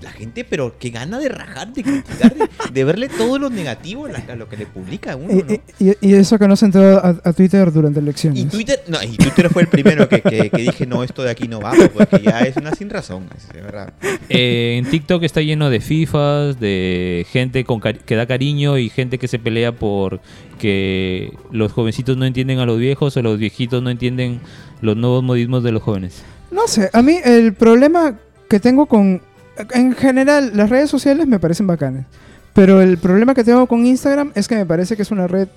la 0.05 0.13
gente, 0.13 0.45
pero 0.45 0.79
que 0.79 0.91
gana 0.91 1.19
de 1.19 1.29
rajar, 1.29 1.73
de 1.73 1.83
criticar, 1.83 2.35
de, 2.35 2.49
de 2.73 2.85
verle 2.85 3.09
todo 3.09 3.39
lo 3.39 3.51
negativo 3.51 4.07
a, 4.07 4.11
la- 4.11 4.25
a 4.33 4.37
lo 4.37 4.49
que 4.49 4.57
le 4.57 4.67
publica 4.67 5.13
a 5.13 5.17
uno, 5.17 5.33
Y, 5.33 5.43
¿no? 5.43 5.55
y- 5.81 5.97
y 6.01 6.15
eso 6.15 6.39
que 6.39 6.47
no 6.47 6.55
se 6.57 6.67
entró 6.67 6.99
a, 6.99 7.21
a 7.25 7.33
Twitter 7.33 7.73
durante 7.73 7.99
elecciones. 8.01 8.41
Y 8.41 8.45
Twitter, 8.47 8.83
no, 8.89 9.03
y 9.03 9.17
Twitter 9.17 9.51
fue 9.51 9.63
el 9.63 9.69
primero 9.69 10.09
que, 10.09 10.21
que- 10.21 10.51
que 10.51 10.63
dije, 10.63 10.87
no, 10.87 11.03
esto 11.03 11.23
de 11.23 11.31
aquí 11.31 11.49
no 11.49 11.61
va, 11.61 11.73
porque 11.93 12.21
ya 12.23 12.41
es 12.41 12.57
una 12.57 12.73
sin 12.75 12.89
razón, 12.91 13.25
es 13.37 13.53
verdad. 13.53 13.93
Eh, 14.29 14.77
en 14.79 14.91
TikTok 14.91 15.23
está 15.25 15.41
lleno 15.41 15.71
de 15.71 15.81
FIFAs, 15.81 16.61
de 16.61 17.27
gente 17.31 17.65
con 17.65 17.81
que 17.81 18.15
da 18.17 18.27
cariño 18.27 18.79
y 18.79 18.89
gente 18.91 19.19
que 19.19 19.27
se 19.29 19.39
pelea 19.39 19.73
por 19.73 20.21
que 20.59 21.33
los 21.51 21.73
jovencitos 21.73 22.17
no 22.17 22.25
entienden 22.25 22.59
a 22.59 22.67
los 22.67 22.79
viejos 22.79 23.17
o 23.17 23.23
los 23.23 23.39
viejitos 23.39 23.83
no 23.83 23.91
entienden 23.91 24.41
los 24.81 24.97
nuevos 24.97 25.23
modismos 25.23 25.63
de 25.65 25.73
los 25.73 25.83
jóvenes. 25.83 26.23
No 26.51 26.69
sé, 26.69 26.91
a 26.93 27.03
mí 27.03 27.19
el 27.25 27.55
problema 27.55 28.19
que 28.49 28.61
tengo 28.61 28.87
con... 28.87 29.21
En 29.73 29.93
general, 29.93 30.53
las 30.55 30.71
redes 30.71 30.91
sociales 30.91 31.27
me 31.27 31.39
parecen 31.39 31.67
bacanas. 31.67 32.07
Pero 32.53 32.81
el 32.81 32.99
problema 32.99 33.35
que 33.35 33.45
tengo 33.45 33.67
con 33.67 33.85
Instagram 33.87 34.31
es 34.35 34.47
que 34.49 34.55
me 34.57 34.67
parece 34.67 34.95
que 34.97 35.03
es 35.03 35.11
una 35.11 35.27
red, 35.27 35.49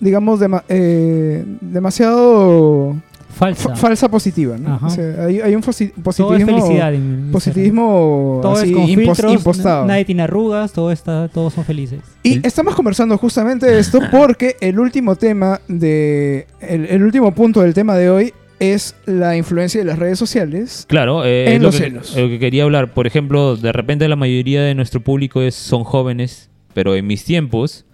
digamos, 0.00 0.40
dema- 0.40 0.62
eh, 0.68 1.44
demasiado 1.60 2.96
Falsa. 3.30 3.70
fa- 3.70 3.76
falsa 3.76 4.08
positiva. 4.08 4.56
¿no? 4.58 4.74
Ajá. 4.74 4.86
O 4.86 4.90
sea, 4.90 5.24
hay, 5.26 5.40
hay 5.40 5.54
un 5.54 5.62
fosi- 5.62 5.90
todo 5.92 5.98
es 5.98 6.02
positivismo, 6.04 6.46
felicidad. 6.62 6.94
en 6.94 7.28
positivismo 7.32 8.38
Todo 8.42 8.52
así 8.52 8.68
es 8.70 8.72
con 8.76 8.82
impos- 8.86 8.96
filtros, 9.16 9.32
impostado. 9.32 9.86
nadie 9.86 10.04
tiene 10.04 10.22
arrugas, 10.22 10.72
todo 10.72 10.90
está, 10.92 11.28
todos 11.28 11.52
son 11.54 11.64
felices. 11.64 12.00
Y 12.22 12.34
El- 12.34 12.46
estamos 12.46 12.74
conversando 12.74 13.16
justamente 13.18 13.66
de 13.66 13.78
esto 13.78 13.98
porque 14.10 14.56
el 14.60 14.78
último 14.78 15.16
tema 15.16 15.60
de. 15.68 16.46
El, 16.60 16.86
el 16.86 17.02
último 17.02 17.32
punto 17.34 17.60
del 17.62 17.74
tema 17.74 17.94
de 17.96 18.10
hoy 18.10 18.34
es 18.60 18.94
la 19.06 19.36
influencia 19.36 19.80
de 19.80 19.86
las 19.86 19.98
redes 19.98 20.18
sociales. 20.18 20.84
Claro, 20.88 21.24
eh, 21.24 21.46
En 21.48 21.52
es 21.54 21.58
lo 21.60 21.66
los 21.68 21.76
que, 21.76 21.82
celos. 21.82 22.16
lo 22.16 22.28
que 22.28 22.38
quería 22.38 22.62
hablar. 22.62 22.92
Por 22.94 23.06
ejemplo, 23.06 23.56
de 23.56 23.72
repente 23.72 24.06
la 24.06 24.16
mayoría 24.16 24.62
de 24.62 24.74
nuestro 24.74 25.00
público 25.00 25.42
es, 25.42 25.54
son 25.54 25.82
jóvenes, 25.82 26.50
pero 26.74 26.94
en 26.94 27.06
mis 27.06 27.24
tiempos, 27.24 27.86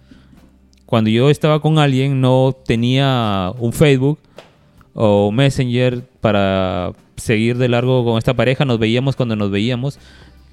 cuando 0.85 1.09
yo 1.09 1.29
estaba 1.29 1.61
con 1.61 1.79
alguien, 1.79 2.21
no 2.21 2.55
tenía 2.65 3.51
un 3.57 3.73
Facebook 3.73 4.19
o 4.93 5.31
Messenger 5.31 6.01
para 6.21 6.91
seguir 7.15 7.57
de 7.57 7.69
largo 7.69 8.03
con 8.03 8.17
esta 8.17 8.33
pareja. 8.33 8.65
Nos 8.65 8.77
veíamos 8.77 9.15
cuando 9.15 9.35
nos 9.35 9.49
veíamos. 9.49 9.99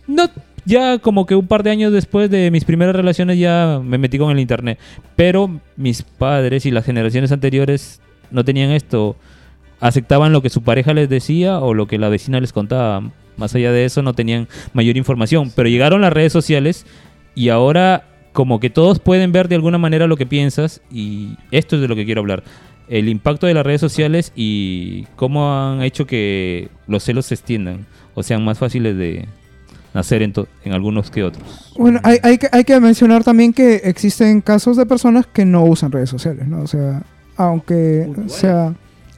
No, 0.07 0.29
ya 0.65 0.99
como 0.99 1.27
que 1.27 1.35
un 1.35 1.47
par 1.47 1.62
de 1.62 1.71
años 1.71 1.93
después 1.93 2.31
de 2.31 2.51
mis 2.51 2.65
primeras 2.65 2.95
relaciones 2.95 3.39
ya 3.39 3.81
me 3.83 3.99
metí 3.99 4.19
con 4.19 4.31
el 4.31 4.39
internet. 4.39 4.79
Pero 5.17 5.61
mis 5.77 6.03
padres 6.03 6.67
y 6.67 6.71
las 6.71 6.85
generaciones 6.85 7.33
anteriores 7.33 8.01
no 8.31 8.45
tenían 8.45 8.71
esto. 8.71 9.17
Aceptaban 9.85 10.32
lo 10.32 10.41
que 10.41 10.49
su 10.49 10.62
pareja 10.62 10.95
les 10.95 11.11
decía 11.11 11.59
o 11.61 11.74
lo 11.74 11.87
que 11.87 11.99
la 11.99 12.09
vecina 12.09 12.41
les 12.41 12.55
contaba. 12.55 13.03
Más 13.37 13.55
allá 13.55 13.70
de 13.70 13.85
eso 13.85 14.01
no 14.01 14.14
tenían 14.14 14.49
mayor 14.72 14.97
información. 14.97 15.53
Pero 15.55 15.68
llegaron 15.68 16.01
las 16.01 16.11
redes 16.12 16.32
sociales 16.32 16.87
y 17.35 17.51
ahora 17.51 18.05
como 18.32 18.61
que 18.61 18.70
todos 18.70 18.99
pueden 18.99 19.30
ver 19.30 19.49
de 19.49 19.57
alguna 19.57 19.76
manera 19.76 20.07
lo 20.07 20.16
que 20.16 20.24
piensas 20.24 20.80
y 20.91 21.37
esto 21.51 21.76
es 21.76 21.82
de 21.82 21.89
lo 21.89 21.97
que 21.97 22.07
quiero 22.07 22.22
hablar. 22.22 22.45
El 22.89 23.11
impacto 23.11 23.47
de 23.47 23.53
las 23.53 23.66
redes 23.66 23.82
sociales 23.82 24.32
y 24.35 25.05
cómo 25.16 25.53
han 25.55 25.82
hecho 25.82 26.07
que 26.07 26.70
los 26.87 27.05
celos 27.05 27.26
se 27.26 27.35
extiendan 27.35 27.85
o 28.14 28.22
sean 28.22 28.43
más 28.43 28.59
fáciles 28.59 28.97
de 28.97 29.28
nacer 29.93 30.22
en, 30.22 30.32
to- 30.32 30.49
en 30.64 30.72
algunos 30.72 31.11
que 31.11 31.24
otros. 31.24 31.74
Bueno, 31.76 32.01
hay, 32.05 32.18
hay, 32.22 32.39
que, 32.39 32.49
hay 32.51 32.64
que 32.64 32.80
mencionar 32.80 33.22
también 33.22 33.53
que 33.53 33.76
existen 33.85 34.41
casos 34.41 34.78
de 34.78 34.87
personas 34.87 35.26
que 35.26 35.45
no 35.45 35.62
usan 35.64 35.93
redes 35.93 36.09
sociales, 36.09 36.49
¿no? 36.49 36.62
O 36.62 36.66
sea, 36.66 37.03
aunque 37.37 38.09
sea... 38.28 38.72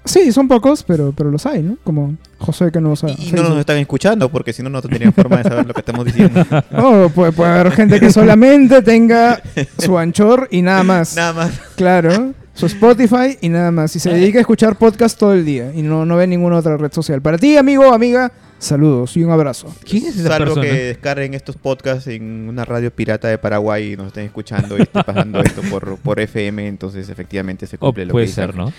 Sí, 0.06 0.32
son 0.32 0.48
pocos, 0.48 0.82
pero, 0.82 1.12
pero 1.16 1.30
los 1.30 1.44
hay, 1.46 1.62
¿no? 1.62 1.76
Como 1.84 2.14
José 2.38 2.70
que 2.70 2.80
no 2.80 2.92
usa 2.92 3.10
Y, 3.10 3.28
y 3.28 3.32
no 3.32 3.42
nos 3.42 3.58
están 3.58 3.76
escuchando, 3.78 4.28
porque 4.30 4.52
si 4.52 4.62
no, 4.62 4.70
no 4.70 4.80
tendrían 4.80 5.12
forma 5.12 5.38
de 5.38 5.42
saber 5.44 5.66
lo 5.66 5.74
que 5.74 5.80
estamos 5.80 6.04
diciendo. 6.04 6.44
Oh, 6.76 7.08
puede, 7.14 7.32
puede 7.32 7.50
haber 7.50 7.72
gente 7.72 8.00
que 8.00 8.10
solamente 8.10 8.82
tenga 8.82 9.40
su 9.78 9.98
anchor 9.98 10.48
y 10.50 10.62
nada 10.62 10.82
más. 10.82 11.16
Nada 11.16 11.32
más. 11.32 11.52
Claro, 11.76 12.32
su 12.54 12.66
Spotify 12.66 13.36
y 13.40 13.48
nada 13.48 13.70
más. 13.70 13.94
Y 13.96 14.00
se 14.00 14.10
dedica 14.14 14.38
a 14.38 14.40
escuchar 14.40 14.76
podcast 14.76 15.18
todo 15.18 15.34
el 15.34 15.44
día 15.44 15.72
y 15.74 15.82
no, 15.82 16.04
no 16.04 16.16
ve 16.16 16.26
ninguna 16.26 16.56
otra 16.56 16.76
red 16.76 16.92
social. 16.92 17.20
Para 17.20 17.38
ti, 17.38 17.56
amigo, 17.56 17.92
amiga, 17.92 18.32
saludos 18.58 19.16
y 19.16 19.24
un 19.24 19.30
abrazo. 19.30 19.74
¿Quién 19.84 20.06
es 20.06 20.16
esa 20.16 20.28
Salvo 20.28 20.54
persona? 20.54 20.66
que 20.66 20.84
descarguen 20.84 21.34
estos 21.34 21.56
podcasts 21.56 22.06
en 22.08 22.48
una 22.48 22.64
radio 22.64 22.90
pirata 22.90 23.28
de 23.28 23.38
Paraguay 23.38 23.92
y 23.92 23.96
nos 23.96 24.08
estén 24.08 24.24
escuchando 24.24 24.78
y 24.78 24.82
esté 24.82 25.02
pasando 25.04 25.40
esto 25.40 25.62
por, 25.70 25.98
por 25.98 26.20
FM, 26.20 26.66
entonces 26.66 27.08
efectivamente 27.08 27.66
se 27.66 27.76
O 27.76 27.80
cumple 27.80 28.06
lo 28.06 28.12
puede 28.12 28.26
que 28.26 28.30
dice 28.30 28.42
ser. 28.42 28.54
¿no? 28.54 28.72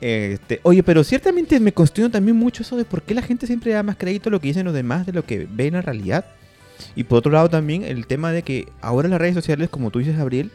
Este, 0.00 0.60
oye, 0.64 0.82
pero 0.82 1.04
ciertamente 1.04 1.60
me 1.60 1.72
cuestiono 1.72 2.10
también 2.10 2.36
mucho 2.36 2.62
eso 2.62 2.76
de 2.76 2.84
por 2.84 3.02
qué 3.02 3.14
la 3.14 3.22
gente 3.22 3.46
siempre 3.46 3.72
da 3.72 3.82
más 3.82 3.96
crédito 3.96 4.28
a 4.28 4.32
lo 4.32 4.40
que 4.40 4.48
dicen 4.48 4.64
los 4.64 4.74
demás 4.74 5.06
de 5.06 5.12
lo 5.12 5.24
que 5.24 5.46
ven 5.50 5.76
en 5.76 5.82
realidad. 5.82 6.24
Y 6.96 7.04
por 7.04 7.18
otro 7.18 7.30
lado 7.30 7.48
también 7.48 7.84
el 7.84 8.06
tema 8.06 8.32
de 8.32 8.42
que 8.42 8.68
ahora 8.80 9.08
las 9.08 9.20
redes 9.20 9.34
sociales, 9.34 9.68
como 9.70 9.90
tú 9.90 10.00
dices, 10.00 10.16
Gabriel, 10.16 10.50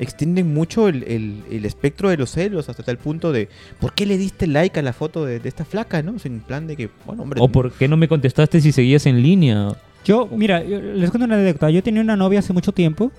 extienden 0.00 0.52
mucho 0.52 0.88
el, 0.88 1.04
el- 1.04 1.42
el 1.50 1.64
espectro 1.64 2.08
de 2.08 2.16
los 2.16 2.30
celos 2.30 2.68
hasta 2.68 2.82
tal 2.82 2.98
punto 2.98 3.30
de 3.32 3.48
¿por 3.78 3.92
qué 3.94 4.06
le 4.06 4.18
diste 4.18 4.46
like 4.48 4.78
a 4.80 4.82
la 4.82 4.92
foto 4.92 5.24
de, 5.24 5.38
de 5.38 5.48
esta 5.48 5.64
flaca? 5.64 6.02
¿no? 6.02 6.14
En 6.24 6.40
plan 6.40 6.66
de 6.66 6.76
que, 6.76 6.90
bueno, 7.06 7.22
hombre, 7.22 7.40
¿O 7.40 7.48
por 7.48 7.70
qué 7.72 7.86
no 7.86 7.96
me 7.96 8.08
contestaste 8.08 8.60
si 8.60 8.72
seguías 8.72 9.06
en 9.06 9.22
línea? 9.22 9.76
Yo, 10.04 10.26
mira, 10.34 10.64
yo 10.64 10.80
les 10.80 11.10
cuento 11.10 11.26
una 11.26 11.36
anécdota. 11.36 11.70
Yo 11.70 11.82
tenía 11.82 12.00
una 12.00 12.16
novia 12.16 12.38
hace 12.40 12.52
mucho 12.52 12.72
tiempo 12.72 13.12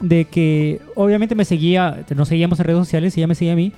de 0.00 0.24
que 0.24 0.80
obviamente 0.96 1.34
me 1.36 1.44
seguía, 1.44 2.04
nos 2.14 2.28
seguíamos 2.28 2.58
en 2.58 2.64
redes 2.66 2.80
sociales 2.80 3.16
y 3.16 3.20
ella 3.20 3.28
me 3.28 3.36
seguía 3.36 3.52
a 3.52 3.56
mí. 3.56 3.72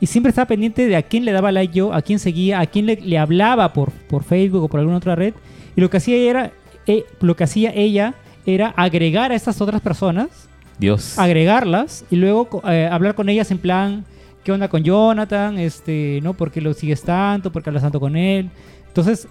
Y 0.00 0.06
siempre 0.06 0.28
estaba 0.30 0.46
pendiente 0.46 0.86
de 0.86 0.94
a 0.94 1.02
quién 1.02 1.24
le 1.24 1.32
daba 1.32 1.50
like 1.50 1.74
yo, 1.74 1.92
a 1.92 2.02
quién 2.02 2.18
seguía, 2.20 2.60
a 2.60 2.66
quién 2.66 2.86
le, 2.86 2.96
le 3.00 3.18
hablaba 3.18 3.72
por, 3.72 3.90
por 3.90 4.22
Facebook 4.22 4.62
o 4.62 4.68
por 4.68 4.78
alguna 4.78 4.98
otra 4.98 5.16
red. 5.16 5.34
Y 5.74 5.80
lo 5.80 5.90
que 5.90 5.96
hacía 5.96 6.14
ella 6.16 6.30
era, 6.30 6.52
eh, 6.86 7.04
lo 7.20 7.34
que 7.34 7.44
hacía 7.44 7.72
ella 7.74 8.14
era 8.46 8.68
agregar 8.76 9.32
a 9.32 9.34
estas 9.34 9.60
otras 9.60 9.80
personas, 9.80 10.48
Dios. 10.78 11.18
agregarlas 11.18 12.04
y 12.10 12.16
luego 12.16 12.62
eh, 12.68 12.88
hablar 12.90 13.14
con 13.14 13.28
ellas 13.28 13.50
en 13.50 13.58
plan, 13.58 14.04
¿qué 14.44 14.52
onda 14.52 14.68
con 14.68 14.82
Jonathan? 14.82 15.58
Este, 15.58 16.20
¿no? 16.22 16.34
¿Por 16.34 16.50
qué 16.50 16.60
lo 16.60 16.74
sigues 16.74 17.02
tanto? 17.02 17.50
¿Por 17.50 17.62
qué 17.62 17.70
hablas 17.70 17.82
tanto 17.82 18.00
con 18.00 18.16
él? 18.16 18.50
Entonces, 18.88 19.28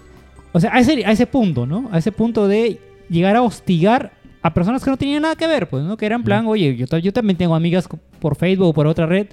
o 0.52 0.60
sea, 0.60 0.74
a 0.74 0.80
ese, 0.80 1.04
a 1.04 1.12
ese 1.12 1.26
punto, 1.26 1.66
¿no? 1.66 1.88
A 1.92 1.98
ese 1.98 2.12
punto 2.12 2.48
de 2.48 2.80
llegar 3.08 3.36
a 3.36 3.42
hostigar 3.42 4.12
a 4.42 4.54
personas 4.54 4.84
que 4.84 4.90
no 4.90 4.96
tenían 4.96 5.22
nada 5.22 5.34
que 5.36 5.46
ver, 5.46 5.68
pues, 5.68 5.84
¿no? 5.84 5.96
Que 5.96 6.06
eran 6.06 6.22
plan, 6.22 6.46
oye, 6.46 6.76
yo, 6.76 6.86
yo 6.98 7.12
también 7.12 7.36
tengo 7.36 7.54
amigas 7.54 7.88
por 8.20 8.36
Facebook 8.36 8.68
o 8.68 8.72
por 8.72 8.86
otra 8.86 9.06
red 9.06 9.26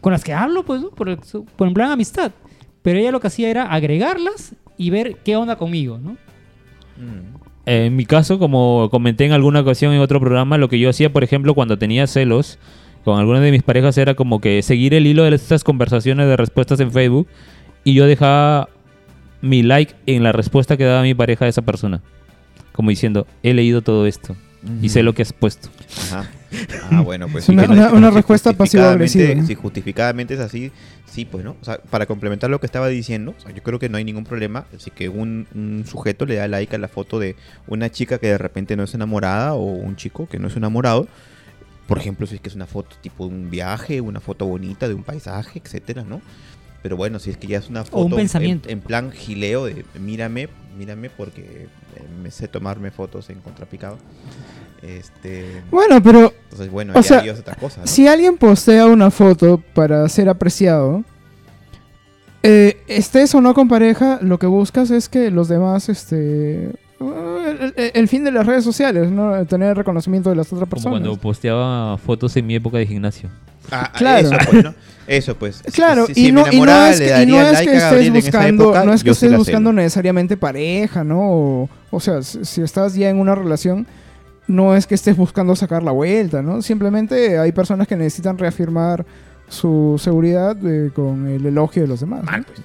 con 0.00 0.12
las 0.12 0.24
que 0.24 0.32
hablo, 0.32 0.64
pues, 0.64 0.80
¿no? 0.80 0.90
Por, 0.90 1.18
por 1.56 1.68
en 1.68 1.74
plan 1.74 1.90
amistad. 1.90 2.32
Pero 2.82 2.98
ella 2.98 3.10
lo 3.10 3.20
que 3.20 3.28
hacía 3.28 3.50
era 3.50 3.64
agregarlas 3.72 4.54
y 4.76 4.90
ver 4.90 5.16
qué 5.24 5.36
onda 5.36 5.56
conmigo, 5.56 5.98
¿no? 5.98 6.12
Mm. 6.96 7.39
En 7.66 7.94
mi 7.94 8.06
caso, 8.06 8.38
como 8.38 8.88
comenté 8.90 9.26
en 9.26 9.32
alguna 9.32 9.60
ocasión 9.60 9.92
en 9.92 10.00
otro 10.00 10.18
programa, 10.18 10.58
lo 10.58 10.68
que 10.68 10.78
yo 10.78 10.90
hacía, 10.90 11.12
por 11.12 11.24
ejemplo, 11.24 11.54
cuando 11.54 11.78
tenía 11.78 12.06
celos 12.06 12.58
con 13.04 13.18
alguna 13.18 13.40
de 13.40 13.50
mis 13.50 13.62
parejas 13.62 13.96
era 13.98 14.14
como 14.14 14.40
que 14.40 14.62
seguir 14.62 14.94
el 14.94 15.06
hilo 15.06 15.24
de 15.24 15.34
estas 15.34 15.64
conversaciones 15.64 16.26
de 16.26 16.36
respuestas 16.36 16.80
en 16.80 16.92
Facebook 16.92 17.28
y 17.84 17.94
yo 17.94 18.06
dejaba 18.06 18.68
mi 19.40 19.62
like 19.62 19.94
en 20.06 20.22
la 20.22 20.32
respuesta 20.32 20.76
que 20.76 20.84
daba 20.84 21.02
mi 21.02 21.14
pareja 21.14 21.46
a 21.46 21.48
esa 21.48 21.62
persona. 21.62 22.02
Como 22.72 22.90
diciendo, 22.90 23.26
he 23.42 23.54
leído 23.54 23.82
todo 23.82 24.06
esto 24.06 24.36
y 24.82 24.90
sé 24.90 25.02
lo 25.02 25.14
que 25.14 25.22
has 25.22 25.32
puesto. 25.32 25.68
Ajá. 26.10 26.28
Ah, 26.90 27.00
bueno, 27.02 27.28
pues 27.28 27.44
Es 27.44 27.48
una- 27.50 27.66
que 27.66 27.72
una- 27.72 27.90
si 27.90 27.96
una 27.96 28.10
respuesta 28.10 28.52
pasivo-agresiva, 28.52 29.24
justificadamente- 29.24 29.40
¿no? 29.42 29.46
Si 29.46 29.54
justificadamente 29.54 30.34
es 30.34 30.40
así, 30.40 30.72
sí, 31.06 31.24
pues, 31.24 31.44
¿no? 31.44 31.56
O 31.60 31.64
sea, 31.64 31.78
para 31.78 32.06
complementar 32.06 32.50
lo 32.50 32.58
que 32.60 32.66
estaba 32.66 32.88
diciendo, 32.88 33.34
o 33.36 33.40
sea, 33.40 33.52
yo 33.52 33.62
creo 33.62 33.78
que 33.78 33.88
no 33.88 33.98
hay 33.98 34.04
ningún 34.04 34.24
problema 34.24 34.66
si 34.78 34.90
que 34.90 35.08
un, 35.08 35.46
un 35.54 35.84
sujeto 35.86 36.26
le 36.26 36.34
da 36.36 36.48
like 36.48 36.74
a 36.74 36.78
la 36.78 36.88
foto 36.88 37.18
de 37.18 37.36
una 37.68 37.90
chica 37.90 38.18
que 38.18 38.26
de 38.28 38.38
repente 38.38 38.76
no 38.76 38.82
es 38.84 38.94
enamorada 38.94 39.54
o 39.54 39.62
un 39.64 39.96
chico 39.96 40.28
que 40.28 40.38
no 40.38 40.48
es 40.48 40.56
enamorado. 40.56 41.06
Por 41.86 41.98
ejemplo, 41.98 42.26
si 42.26 42.36
es 42.36 42.40
que 42.40 42.48
es 42.48 42.54
una 42.54 42.66
foto 42.66 42.96
tipo 43.00 43.26
de 43.26 43.34
un 43.34 43.50
viaje, 43.50 44.00
una 44.00 44.20
foto 44.20 44.46
bonita 44.46 44.86
de 44.88 44.94
un 44.94 45.02
paisaje, 45.02 45.60
etcétera, 45.64 46.02
¿no? 46.04 46.20
Pero 46.82 46.96
bueno, 46.96 47.18
si 47.18 47.30
es 47.30 47.36
que 47.36 47.46
ya 47.46 47.58
es 47.58 47.68
una 47.68 47.84
foto 47.84 48.06
un 48.06 48.12
en- 48.12 48.18
pensamiento. 48.18 48.68
En, 48.68 48.80
plan 48.80 49.10
gileo 49.12 49.66
de 49.66 49.84
mírame, 50.00 50.48
mírame 50.78 51.10
porque 51.10 51.42
eh, 51.96 52.02
me 52.22 52.30
sé 52.30 52.48
tomarme 52.48 52.90
fotos 52.90 53.28
en 53.28 53.40
contrapicado. 53.40 53.98
Este, 54.82 55.62
Bueno, 55.70 56.02
pero 56.02 56.32
entonces, 56.44 56.70
bueno, 56.70 56.92
O 56.96 57.02
sea, 57.02 57.22
si 57.84 58.08
alguien 58.08 58.36
postea 58.38 58.86
una 58.86 59.10
foto 59.10 59.62
para 59.74 60.08
ser 60.08 60.28
apreciado, 60.28 61.04
eh, 62.42 62.78
estés 62.88 63.34
o 63.34 63.40
no 63.40 63.52
con 63.54 63.68
pareja, 63.68 64.18
lo 64.22 64.38
que 64.38 64.46
buscas 64.46 64.90
es 64.90 65.08
que 65.08 65.30
los 65.30 65.48
demás, 65.48 65.88
este... 65.88 66.70
El, 67.00 67.72
el- 67.76 67.90
el 67.94 68.08
fin 68.08 68.24
de 68.24 68.30
las 68.30 68.46
redes 68.46 68.62
sociales, 68.62 69.10
¿no? 69.10 69.44
Tener 69.46 69.74
reconocimiento 69.76 70.28
de 70.30 70.36
las 70.36 70.46
otras 70.52 70.60
Como 70.68 70.70
personas. 70.70 71.00
cuando 71.00 71.16
posteaba 71.20 71.96
fotos 71.98 72.36
en 72.36 72.46
mi 72.46 72.54
época 72.56 72.76
de 72.78 72.86
gimnasio. 72.86 73.30
Ah, 73.70 73.90
ah, 73.92 73.98
Claro. 73.98 74.28
Eso, 74.28 74.36
pues, 74.50 74.64
¿no? 74.64 74.74
Eso, 75.06 75.34
pues. 75.36 75.62
Claro, 75.74 76.06
Si- 76.06 76.14
si 76.14 76.28
y, 76.28 76.32
no, 76.32 76.44
y 76.50 76.60
no 76.60 76.86
es 76.86 76.98
que, 77.00 77.06
y 77.06 77.08
no 77.08 77.36
daría 77.36 77.46
es 77.46 77.52
like 77.54 77.70
que 77.70 77.76
estés 77.78 78.12
buscando, 78.12 78.64
época, 78.64 78.84
no 78.84 78.92
es 78.92 79.02
que 79.02 79.08
sí 79.10 79.12
estés 79.12 79.30
la 79.30 79.38
buscando 79.38 79.72
necesariamente 79.72 80.36
pareja, 80.36 81.02
¿no? 81.02 81.20
O, 81.22 81.68
o 81.90 82.00
sea, 82.00 82.22
si, 82.22 82.44
si 82.44 82.60
estás 82.62 82.94
ya 82.94 83.08
en 83.08 83.18
una 83.18 83.34
relación, 83.34 83.86
no 84.50 84.74
es 84.74 84.86
que 84.86 84.94
estés 84.94 85.16
buscando 85.16 85.54
sacar 85.56 85.82
la 85.82 85.92
vuelta, 85.92 86.42
¿no? 86.42 86.60
Simplemente 86.62 87.38
hay 87.38 87.52
personas 87.52 87.86
que 87.88 87.96
necesitan 87.96 88.36
reafirmar 88.36 89.04
su 89.48 89.98
seguridad 90.02 90.56
eh, 90.66 90.90
con 90.94 91.26
el 91.28 91.44
elogio 91.46 91.82
de 91.82 91.88
los 91.88 92.00
demás. 92.00 92.22
Mal, 92.24 92.44
pues. 92.44 92.60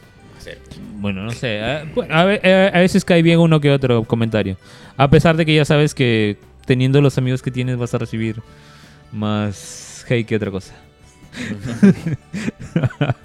Bueno, 1.00 1.24
no 1.24 1.32
sé. 1.32 1.62
A, 1.62 1.86
bueno, 1.94 2.16
a 2.16 2.24
ve- 2.26 2.40
eh, 2.44 2.72
a 2.74 2.80
veces 2.80 3.06
cae 3.06 3.22
bien 3.22 3.40
uno 3.40 3.60
que 3.60 3.70
otro 3.72 4.04
comentario. 4.04 4.58
A 4.98 5.10
pesar 5.10 5.38
de 5.38 5.46
que 5.46 5.54
ya 5.54 5.66
sabes 5.66 5.94
que 5.94 6.38
teniendo 6.66 7.00
los 7.02 7.18
amigos 7.18 7.42
que 7.44 7.52
tienes 7.52 7.78
vas 7.78 7.94
a 7.94 7.98
recibir 8.00 8.42
más 9.12 10.04
hate 10.10 10.26
que 10.26 10.36
otra 10.36 10.50
cosa. 10.52 10.74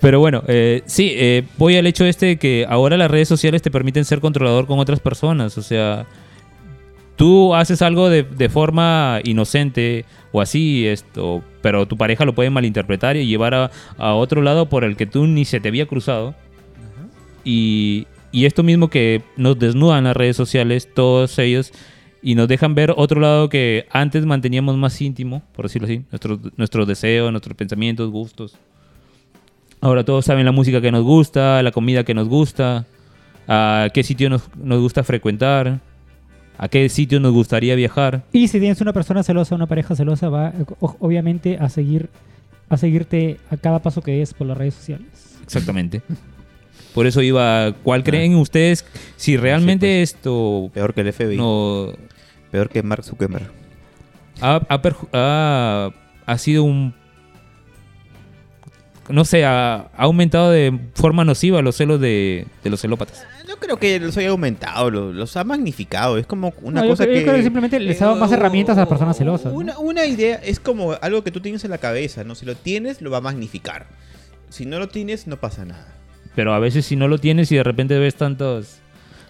Pero 0.00 0.18
bueno, 0.18 0.42
eh, 0.48 0.82
sí, 0.86 1.12
eh, 1.14 1.44
voy 1.58 1.76
al 1.76 1.86
hecho 1.86 2.06
este 2.06 2.26
de 2.26 2.36
que 2.38 2.64
ahora 2.68 2.96
las 2.96 3.10
redes 3.10 3.28
sociales 3.28 3.60
te 3.60 3.70
permiten 3.70 4.04
ser 4.06 4.20
controlador 4.20 4.66
con 4.66 4.78
otras 4.78 4.98
personas. 5.00 5.58
O 5.58 5.62
sea, 5.62 6.06
tú 7.20 7.54
haces 7.54 7.82
algo 7.82 8.08
de, 8.08 8.22
de 8.22 8.48
forma 8.48 9.20
inocente 9.24 10.06
o 10.32 10.40
así, 10.40 10.86
esto, 10.86 11.44
pero 11.60 11.84
tu 11.84 11.98
pareja 11.98 12.24
lo 12.24 12.34
puede 12.34 12.48
malinterpretar 12.48 13.18
y 13.18 13.26
llevar 13.26 13.54
a, 13.54 13.70
a 13.98 14.14
otro 14.14 14.40
lado 14.40 14.70
por 14.70 14.84
el 14.84 14.96
que 14.96 15.04
tú 15.04 15.26
ni 15.26 15.44
se 15.44 15.60
te 15.60 15.68
había 15.68 15.84
cruzado. 15.84 16.34
Y, 17.44 18.06
y 18.32 18.46
esto 18.46 18.62
mismo 18.62 18.88
que 18.88 19.20
nos 19.36 19.58
desnudan 19.58 20.04
las 20.04 20.16
redes 20.16 20.34
sociales, 20.34 20.88
todos 20.94 21.38
ellos, 21.38 21.72
y 22.22 22.36
nos 22.36 22.48
dejan 22.48 22.74
ver 22.74 22.94
otro 22.96 23.20
lado 23.20 23.50
que 23.50 23.86
antes 23.90 24.24
manteníamos 24.24 24.78
más 24.78 24.98
íntimo, 25.02 25.42
por 25.52 25.66
decirlo 25.66 25.88
así, 25.88 26.02
nuestros, 26.10 26.38
nuestros 26.56 26.88
deseos, 26.88 27.30
nuestros 27.32 27.54
pensamientos, 27.54 28.10
gustos. 28.10 28.56
Ahora 29.82 30.04
todos 30.04 30.24
saben 30.24 30.46
la 30.46 30.52
música 30.52 30.80
que 30.80 30.90
nos 30.90 31.04
gusta, 31.04 31.62
la 31.62 31.70
comida 31.70 32.02
que 32.02 32.14
nos 32.14 32.28
gusta, 32.28 32.86
a 33.46 33.90
qué 33.92 34.02
sitio 34.04 34.30
nos, 34.30 34.48
nos 34.56 34.80
gusta 34.80 35.04
frecuentar, 35.04 35.80
a 36.62 36.68
qué 36.68 36.86
sitio 36.90 37.20
nos 37.20 37.32
gustaría 37.32 37.74
viajar. 37.74 38.22
Y 38.32 38.48
si 38.48 38.60
tienes 38.60 38.80
una 38.82 38.92
persona 38.92 39.22
celosa, 39.22 39.54
una 39.54 39.66
pareja 39.66 39.96
celosa, 39.96 40.28
va 40.28 40.48
eh, 40.50 40.64
obviamente 40.78 41.56
a 41.58 41.68
seguir 41.70 42.10
a 42.68 42.76
seguirte 42.76 43.38
a 43.50 43.56
cada 43.56 43.78
paso 43.80 44.02
que 44.02 44.12
des 44.18 44.34
por 44.34 44.46
las 44.46 44.56
redes 44.58 44.74
sociales. 44.74 45.06
Exactamente. 45.42 46.02
Por 46.94 47.06
eso 47.06 47.22
iba, 47.22 47.72
¿cuál 47.82 48.04
creen 48.04 48.34
ustedes 48.36 48.84
si 49.16 49.36
realmente 49.36 49.86
pues. 50.00 50.14
esto 50.14 50.70
Peor 50.74 50.92
que 50.94 51.00
el 51.00 51.12
FBI. 51.12 51.36
no 51.36 51.88
Peor 52.50 52.68
que 52.68 52.82
Mark 52.82 53.04
Zuckerberg. 53.04 53.50
ha, 54.40 54.56
ha 54.68 54.82
perju- 54.82 55.08
ha- 55.12 55.90
ha 56.26 56.38
sido 56.38 56.62
un 56.64 56.94
no 59.12 59.24
sé, 59.24 59.44
ha, 59.44 59.74
ha 59.76 60.02
aumentado 60.02 60.50
de 60.50 60.78
forma 60.94 61.24
nociva 61.24 61.62
los 61.62 61.76
celos 61.76 62.00
de, 62.00 62.46
de 62.64 62.70
los 62.70 62.80
celópatas. 62.80 63.24
No 63.48 63.56
creo 63.56 63.78
que 63.78 63.98
los 64.00 64.16
haya 64.16 64.30
aumentado, 64.30 64.90
lo- 64.90 65.12
los, 65.12 65.36
ha 65.36 65.44
magnificado. 65.44 66.18
Es 66.18 66.26
como 66.26 66.52
una 66.62 66.80
No, 66.80 66.86
yo 66.86 66.92
cosa 66.92 67.04
yo 67.04 67.12
que. 67.12 67.22
creo 67.22 67.34
que 67.36 67.42
simplemente 67.42 67.78
les 67.80 68.00
ha 68.02 68.06
dado 68.06 68.16
más 68.16 68.30
eh, 68.30 68.34
herramientas 68.34 68.76
a 68.76 68.80
las 68.80 68.88
personas 68.88 69.16
celosas, 69.16 69.52
¿no? 69.52 69.58
Una, 69.58 69.78
una 69.78 70.06
idea 70.06 70.36
es 70.36 70.60
como 70.60 70.92
algo 71.00 71.24
que 71.24 71.30
tú 71.30 71.40
tienes 71.40 71.64
en 71.64 71.70
la 71.70 71.78
cabeza, 71.78 72.22
¿no? 72.24 72.34
Si 72.34 72.46
lo 72.46 72.54
tienes, 72.54 73.02
lo 73.02 73.10
va 73.10 73.18
a 73.18 73.20
magnificar. 73.22 73.86
Si 74.48 74.66
no 74.66 74.78
lo 74.78 74.88
tienes, 74.88 75.26
no 75.26 75.36
pasa 75.38 75.64
nada. 75.64 75.94
Pero 76.34 76.54
a 76.54 76.58
veces 76.58 76.86
si 76.86 76.96
no 76.96 77.08
lo 77.08 77.18
tienes 77.18 77.50
y 77.52 77.56
de 77.56 77.62
repente 77.64 77.98
ves 77.98 78.14
tantas 78.14 78.80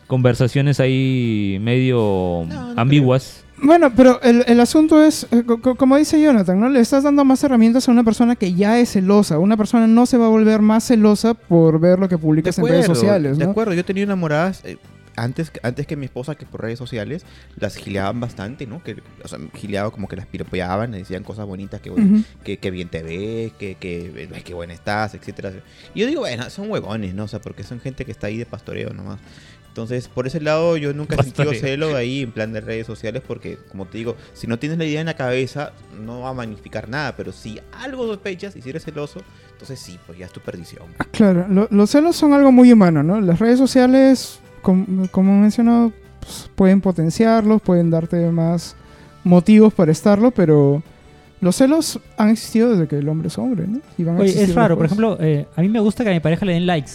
conversaciones 0.06 0.80
ahí 0.80 1.58
medio 1.60 2.44
No, 2.46 2.74
no 2.74 2.80
ambiguas. 2.80 3.44
Bueno, 3.62 3.92
pero 3.94 4.20
el, 4.22 4.44
el 4.46 4.58
asunto 4.60 5.02
es, 5.04 5.26
eh, 5.30 5.42
co- 5.46 5.60
co- 5.60 5.74
como 5.74 5.96
dice 5.96 6.20
Jonathan, 6.20 6.58
¿no? 6.58 6.68
Le 6.68 6.80
estás 6.80 7.04
dando 7.04 7.24
más 7.24 7.42
herramientas 7.44 7.88
a 7.88 7.92
una 7.92 8.04
persona 8.04 8.34
que 8.36 8.54
ya 8.54 8.78
es 8.78 8.92
celosa. 8.92 9.38
Una 9.38 9.56
persona 9.56 9.86
no 9.86 10.06
se 10.06 10.16
va 10.16 10.26
a 10.26 10.30
volver 10.30 10.60
más 10.62 10.84
celosa 10.86 11.34
por 11.34 11.78
ver 11.78 11.98
lo 11.98 12.08
que 12.08 12.16
publicas 12.18 12.58
en 12.58 12.66
redes 12.66 12.86
sociales, 12.86 13.36
de 13.38 13.44
¿no? 13.44 13.50
acuerdo. 13.50 13.74
Yo 13.74 13.84
tenía 13.84 14.04
enamoradas 14.04 14.62
eh, 14.64 14.78
antes, 15.16 15.52
antes 15.62 15.86
que 15.86 15.96
mi 15.96 16.06
esposa 16.06 16.36
que 16.36 16.46
por 16.46 16.62
redes 16.62 16.78
sociales 16.78 17.26
las 17.56 17.76
gileaban 17.76 18.18
bastante, 18.20 18.66
¿no? 18.66 18.82
Que, 18.82 18.96
o 19.22 19.28
sea, 19.28 19.38
gileaba 19.54 19.90
como 19.90 20.08
que 20.08 20.16
las 20.16 20.26
piropeaban, 20.26 20.92
le 20.92 20.98
decían 20.98 21.22
cosas 21.22 21.44
bonitas, 21.44 21.82
que, 21.82 21.90
bueno, 21.90 22.14
Ujú. 22.14 22.24
que, 22.42 22.56
que 22.56 22.70
bien 22.70 22.88
te 22.88 23.02
ves, 23.02 23.52
que, 23.58 23.74
que, 23.74 24.28
ay, 24.34 24.42
qué 24.42 24.54
buena 24.54 24.72
estás, 24.72 25.14
etcétera. 25.14 25.52
Y 25.94 26.00
yo 26.00 26.06
digo, 26.06 26.20
bueno, 26.22 26.48
son 26.48 26.70
huevones, 26.70 27.14
¿no? 27.14 27.24
O 27.24 27.28
sea, 27.28 27.40
porque 27.42 27.62
son 27.64 27.80
gente 27.80 28.06
que 28.06 28.12
está 28.12 28.28
ahí 28.28 28.38
de 28.38 28.46
pastoreo 28.46 28.94
nomás. 28.94 29.18
Entonces, 29.70 30.08
por 30.08 30.26
ese 30.26 30.40
lado, 30.40 30.76
yo 30.76 30.92
nunca 30.92 31.14
he 31.14 31.22
sentido 31.22 31.52
celo 31.54 31.94
ahí 31.96 32.22
en 32.22 32.32
plan 32.32 32.52
de 32.52 32.60
redes 32.60 32.86
sociales 32.86 33.22
porque, 33.26 33.56
como 33.70 33.86
te 33.86 33.98
digo, 33.98 34.16
si 34.34 34.46
no 34.48 34.58
tienes 34.58 34.78
la 34.78 34.84
idea 34.84 35.00
en 35.00 35.06
la 35.06 35.14
cabeza, 35.14 35.72
no 36.04 36.20
va 36.22 36.30
a 36.30 36.34
magnificar 36.34 36.88
nada. 36.88 37.14
Pero 37.16 37.30
si 37.32 37.60
algo 37.80 38.04
sospechas 38.06 38.56
y 38.56 38.62
si 38.62 38.70
eres 38.70 38.84
celoso, 38.84 39.20
entonces 39.52 39.78
sí, 39.78 39.96
pues 40.06 40.18
ya 40.18 40.26
es 40.26 40.32
tu 40.32 40.40
perdición. 40.40 40.86
Claro, 41.12 41.46
lo- 41.48 41.68
los 41.70 41.88
celos 41.90 42.16
son 42.16 42.32
algo 42.32 42.50
muy 42.50 42.72
humano, 42.72 43.02
¿no? 43.04 43.20
Las 43.20 43.38
redes 43.38 43.58
sociales, 43.58 44.40
com- 44.60 45.06
como 45.12 45.32
he 45.32 45.36
mencionado, 45.40 45.92
pues, 46.18 46.50
pueden 46.56 46.80
potenciarlos, 46.80 47.62
pueden 47.62 47.90
darte 47.90 48.28
más 48.30 48.74
motivos 49.22 49.72
para 49.72 49.92
estarlo, 49.92 50.32
pero 50.32 50.82
los 51.40 51.54
celos 51.56 52.00
han 52.16 52.30
existido 52.30 52.70
desde 52.70 52.88
que 52.88 52.98
el 52.98 53.08
hombre 53.08 53.28
es 53.28 53.38
hombre, 53.38 53.66
¿no? 53.68 53.80
Y 53.96 54.02
van 54.04 54.16
a 54.16 54.18
Oye, 54.20 54.30
existir 54.30 54.50
es 54.50 54.54
raro, 54.56 54.76
por 54.76 54.86
ejemplo, 54.86 55.16
eh, 55.20 55.46
a 55.54 55.60
mí 55.62 55.68
me 55.68 55.78
gusta 55.80 56.02
que 56.02 56.10
a 56.10 56.12
mi 56.12 56.20
pareja 56.20 56.44
le 56.44 56.54
den 56.54 56.66
likes. 56.66 56.90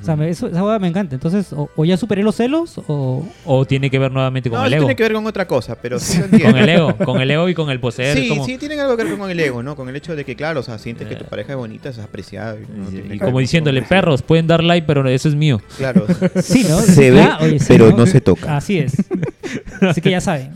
O 0.00 0.04
sea, 0.04 0.16
me- 0.16 0.30
eso, 0.30 0.46
esa 0.46 0.64
hueá 0.64 0.78
me 0.78 0.88
encanta. 0.88 1.14
Entonces, 1.14 1.52
o, 1.52 1.68
o 1.76 1.84
ya 1.84 1.96
superé 1.96 2.22
los 2.22 2.36
celos, 2.36 2.80
o... 2.86 3.26
O 3.44 3.64
tiene 3.66 3.90
que 3.90 3.98
ver 3.98 4.10
nuevamente 4.10 4.48
con 4.48 4.58
no, 4.58 4.64
el 4.64 4.72
eso 4.72 4.76
ego. 4.78 4.86
tiene 4.86 4.96
que 4.96 5.02
ver 5.02 5.12
con 5.12 5.26
otra 5.26 5.46
cosa, 5.46 5.74
pero 5.80 5.98
sí 5.98 6.18
lo 6.18 6.24
entiendo. 6.24 6.48
Con 6.52 6.58
el 6.62 6.68
ego, 6.68 6.96
con 6.96 7.20
el 7.20 7.30
ego 7.30 7.48
y 7.48 7.54
con 7.54 7.68
el 7.70 7.78
poseer. 7.80 8.16
Sí, 8.16 8.28
como- 8.28 8.44
sí, 8.46 8.56
tienen 8.58 8.80
algo 8.80 8.96
que 8.96 9.04
ver 9.04 9.18
con 9.18 9.30
el 9.30 9.38
ego, 9.40 9.62
¿no? 9.62 9.76
Con 9.76 9.88
el 9.88 9.96
hecho 9.96 10.16
de 10.16 10.24
que, 10.24 10.36
claro, 10.36 10.60
o 10.60 10.62
sea, 10.62 10.78
sientes 10.78 11.06
que 11.08 11.16
tu 11.16 11.24
pareja 11.26 11.52
es 11.52 11.58
bonita, 11.58 11.88
es 11.90 11.98
apreciada. 11.98 12.56
y 12.58 12.66
no 13.08 13.14
y- 13.14 13.18
como 13.18 13.40
diciéndole, 13.40 13.82
perros, 13.82 14.22
pueden 14.22 14.46
dar 14.46 14.62
like, 14.64 14.86
pero 14.86 15.06
eso 15.08 15.28
es 15.28 15.34
mío. 15.34 15.60
Claro. 15.76 16.06
Sí, 16.42 16.64
¿no? 16.68 16.80
Se 16.80 17.10
ve, 17.10 17.20
Ah, 17.20 17.38
oye, 17.42 17.58
sí, 17.58 17.66
pero 17.68 17.92
no 17.92 18.06
se 18.06 18.20
toca. 18.20 18.56
Así 18.56 18.78
es. 18.78 18.94
Así 19.82 20.00
que 20.00 20.10
ya 20.10 20.20
saben. 20.20 20.52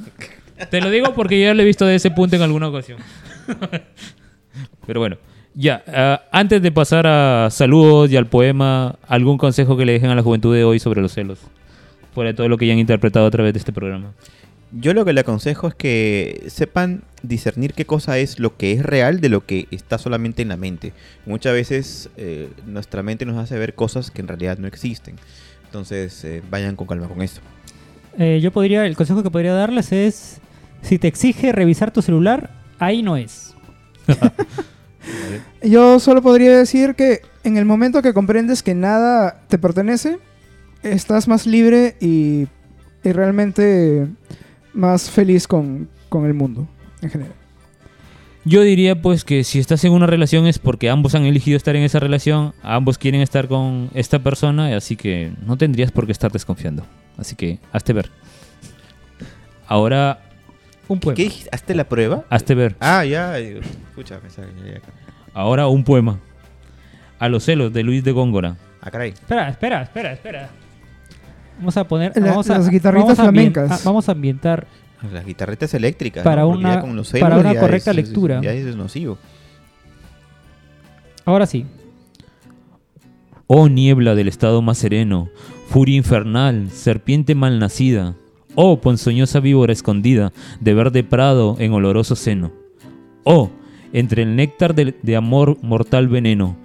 Te 0.70 0.80
lo 0.80 0.90
digo 0.90 1.12
porque 1.14 1.38
yo 1.40 1.46
ya 1.46 1.54
lo 1.54 1.62
he 1.62 1.64
visto 1.66 1.84
de 1.84 1.96
ese 1.96 2.10
punto 2.10 2.36
en 2.36 2.42
alguna 2.42 2.68
ocasión. 2.68 2.98
Pero 4.86 5.00
bueno, 5.00 5.16
ya. 5.54 5.82
ah, 5.86 6.22
antes 6.30 6.62
de 6.62 6.72
pasar 6.72 7.06
a 7.06 7.48
saludos 7.50 8.10
y 8.10 8.16
al 8.16 8.26
poema, 8.26 8.96
¿algún 9.06 9.38
consejo 9.38 9.76
que 9.76 9.84
le 9.84 9.92
dejen 9.92 10.10
a 10.10 10.14
la 10.14 10.22
juventud 10.22 10.54
de 10.54 10.64
hoy 10.64 10.78
sobre 10.78 11.00
los 11.02 11.12
celos? 11.12 11.38
Fuera 12.14 12.30
de 12.30 12.34
todo 12.34 12.48
lo 12.48 12.58
que 12.58 12.66
ya 12.66 12.72
han 12.72 12.78
interpretado 12.78 13.26
a 13.26 13.30
través 13.30 13.52
de 13.52 13.58
este 13.58 13.72
programa. 13.72 14.12
Yo 14.74 14.94
lo 14.94 15.04
que 15.04 15.12
le 15.12 15.20
aconsejo 15.20 15.68
es 15.68 15.74
que 15.74 16.44
sepan 16.46 17.02
discernir 17.22 17.74
qué 17.74 17.84
cosa 17.84 18.16
es 18.18 18.38
lo 18.38 18.56
que 18.56 18.72
es 18.72 18.82
real 18.82 19.20
de 19.20 19.28
lo 19.28 19.44
que 19.44 19.68
está 19.70 19.98
solamente 19.98 20.40
en 20.40 20.48
la 20.48 20.56
mente. 20.56 20.94
Muchas 21.26 21.52
veces 21.52 22.08
eh, 22.16 22.48
nuestra 22.66 23.02
mente 23.02 23.26
nos 23.26 23.36
hace 23.36 23.58
ver 23.58 23.74
cosas 23.74 24.10
que 24.10 24.22
en 24.22 24.28
realidad 24.28 24.56
no 24.56 24.66
existen. 24.66 25.16
Entonces, 25.66 26.24
eh, 26.24 26.42
vayan 26.50 26.76
con 26.76 26.86
calma 26.86 27.06
con 27.06 27.20
esto. 27.20 27.42
Eh, 28.18 28.40
yo 28.42 28.50
podría, 28.50 28.86
el 28.86 28.96
consejo 28.96 29.22
que 29.22 29.30
podría 29.30 29.52
darles 29.52 29.92
es, 29.92 30.40
si 30.80 30.98
te 30.98 31.06
exige 31.06 31.52
revisar 31.52 31.90
tu 31.90 32.00
celular, 32.00 32.50
ahí 32.78 33.02
no 33.02 33.18
es. 33.18 33.54
Yo 35.62 35.98
solo 36.00 36.22
podría 36.22 36.56
decir 36.56 36.94
que 36.94 37.22
en 37.44 37.56
el 37.56 37.64
momento 37.64 38.02
que 38.02 38.14
comprendes 38.14 38.62
que 38.62 38.74
nada 38.74 39.42
te 39.48 39.58
pertenece, 39.58 40.18
estás 40.82 41.28
más 41.28 41.46
libre 41.46 41.96
y, 42.00 42.46
y 43.04 43.12
realmente 43.12 44.06
más 44.72 45.10
feliz 45.10 45.46
con, 45.46 45.88
con 46.08 46.26
el 46.26 46.34
mundo 46.34 46.68
en 47.00 47.10
general. 47.10 47.34
Yo 48.44 48.62
diría 48.62 49.00
pues 49.00 49.24
que 49.24 49.44
si 49.44 49.60
estás 49.60 49.84
en 49.84 49.92
una 49.92 50.06
relación 50.06 50.46
es 50.46 50.58
porque 50.58 50.90
ambos 50.90 51.14
han 51.14 51.24
elegido 51.24 51.56
estar 51.56 51.76
en 51.76 51.84
esa 51.84 52.00
relación, 52.00 52.54
ambos 52.62 52.98
quieren 52.98 53.20
estar 53.20 53.46
con 53.46 53.88
esta 53.94 54.18
persona, 54.18 54.76
así 54.76 54.96
que 54.96 55.32
no 55.46 55.56
tendrías 55.56 55.92
por 55.92 56.06
qué 56.06 56.12
estar 56.12 56.32
desconfiando. 56.32 56.84
Así 57.16 57.36
que 57.36 57.60
hazte 57.72 57.92
ver. 57.92 58.10
Ahora, 59.68 60.20
Un 60.88 60.98
¿Qué 60.98 61.04
poema. 61.04 61.16
dijiste? 61.16 61.48
¿Hazte 61.52 61.74
la 61.74 61.84
prueba? 61.84 62.24
hazte 62.28 62.54
ver. 62.54 62.76
Ah, 62.80 63.04
ya. 63.04 63.38
Escucha, 63.38 64.20
Ahora 65.34 65.66
un 65.68 65.84
poema. 65.84 66.18
A 67.18 67.28
los 67.28 67.44
celos 67.44 67.72
de 67.72 67.82
Luis 67.82 68.02
de 68.04 68.12
Góngora. 68.12 68.56
Ah, 68.80 68.90
caray. 68.90 69.10
Espera, 69.10 69.48
espera, 69.48 69.82
espera, 69.82 70.12
espera. 70.12 70.50
Vamos 71.58 71.76
a 71.76 71.84
poner. 71.86 72.12
La- 72.16 72.30
vamos 72.30 72.50
a, 72.50 72.58
las 72.58 72.68
guitarritas 72.68 73.04
vamos 73.06 73.18
a 73.18 73.22
flamencas. 73.22 73.70
ah, 73.70 73.78
vamos 73.84 74.08
a 74.08 74.12
ambientar. 74.12 74.66
Las 75.12 75.24
guitarretas 75.24 75.72
eléctricas. 75.74 76.24
Para 76.24 76.42
¿no? 76.42 76.48
Una- 76.50 76.80
con 76.80 76.96
los 76.96 77.10
para 77.12 77.26
celos 77.36 77.40
una 77.40 77.54
ya 77.54 77.60
correcta 77.60 77.90
es- 77.92 77.96
es- 77.98 78.04
lectura. 78.08 78.40
Ya 78.42 78.52
es 78.52 78.76
nocivo. 78.76 79.18
Ahora 81.24 81.46
sí. 81.46 81.66
Oh 83.46 83.68
niebla 83.68 84.14
del 84.14 84.28
estado 84.28 84.62
más 84.62 84.78
sereno, 84.78 85.28
furia 85.68 85.96
infernal, 85.96 86.70
serpiente 86.70 87.34
malnacida. 87.34 88.14
Oh 88.54 88.80
ponzoñosa 88.80 89.40
víbora 89.40 89.72
escondida, 89.72 90.32
de 90.60 90.74
verde 90.74 91.04
prado 91.04 91.56
en 91.58 91.72
oloroso 91.72 92.16
seno. 92.16 92.52
Oh, 93.24 93.50
entre 93.92 94.22
el 94.22 94.36
néctar 94.36 94.74
de, 94.74 95.16
amor 95.16 95.58
mortal 95.62 96.08
veneno, 96.08 96.56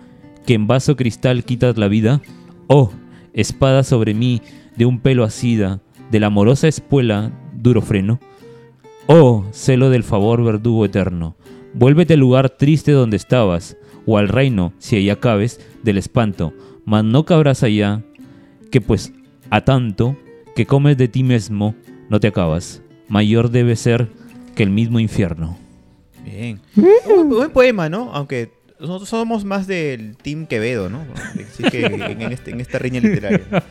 que 0.45 0.53
en 0.53 0.67
vaso 0.67 0.95
cristal 0.95 1.45
quitas 1.45 1.77
la 1.77 1.87
vida. 1.87 2.21
Oh, 2.67 2.91
espada 3.33 3.83
sobre 3.83 4.13
mí, 4.13 4.41
de 4.75 4.85
un 4.85 4.99
pelo 4.99 5.23
asida, 5.23 5.81
de 6.11 6.19
la 6.19 6.27
amorosa 6.27 6.67
espuela, 6.67 7.31
duro 7.53 7.81
freno. 7.81 8.19
Oh, 9.07 9.45
celo 9.51 9.89
del 9.89 10.03
favor 10.03 10.43
verdugo 10.43 10.83
eterno, 10.83 11.37
vuélvete 11.73 12.15
al 12.15 12.19
lugar 12.19 12.49
triste 12.49 12.91
donde 12.91 13.15
estabas, 13.15 13.77
o 14.05 14.17
al 14.17 14.27
reino, 14.27 14.73
si 14.77 14.97
allá 14.97 15.17
cabes, 15.17 15.61
del 15.83 15.97
espanto, 15.97 16.53
mas 16.83 17.05
no 17.05 17.23
cabrás 17.23 17.63
allá, 17.63 18.03
que 18.71 18.81
pues 18.81 19.13
a 19.49 19.61
tanto 19.61 20.17
que 20.57 20.65
comes 20.65 20.97
de 20.97 21.07
ti 21.07 21.21
mismo, 21.21 21.75
no 22.09 22.19
te 22.19 22.27
acabas. 22.27 22.81
Mayor 23.07 23.51
debe 23.51 23.75
ser 23.75 24.07
que 24.55 24.63
el 24.63 24.71
mismo 24.71 24.99
infierno. 24.99 25.55
Bien. 26.25 26.59
Un 27.15 27.29
buen 27.29 27.51
poema, 27.51 27.89
¿no? 27.89 28.11
Aunque 28.11 28.49
nosotros 28.79 29.07
somos 29.07 29.45
más 29.45 29.67
del 29.67 30.17
Team 30.17 30.47
Quevedo, 30.47 30.89
¿no? 30.89 31.03
Así 31.47 31.61
que 31.63 31.85
en, 31.85 32.01
en 32.01 32.31
este- 32.31 32.49
en 32.51 32.59
esta 32.61 32.79
riña 32.79 32.99
literaria. 32.99 33.41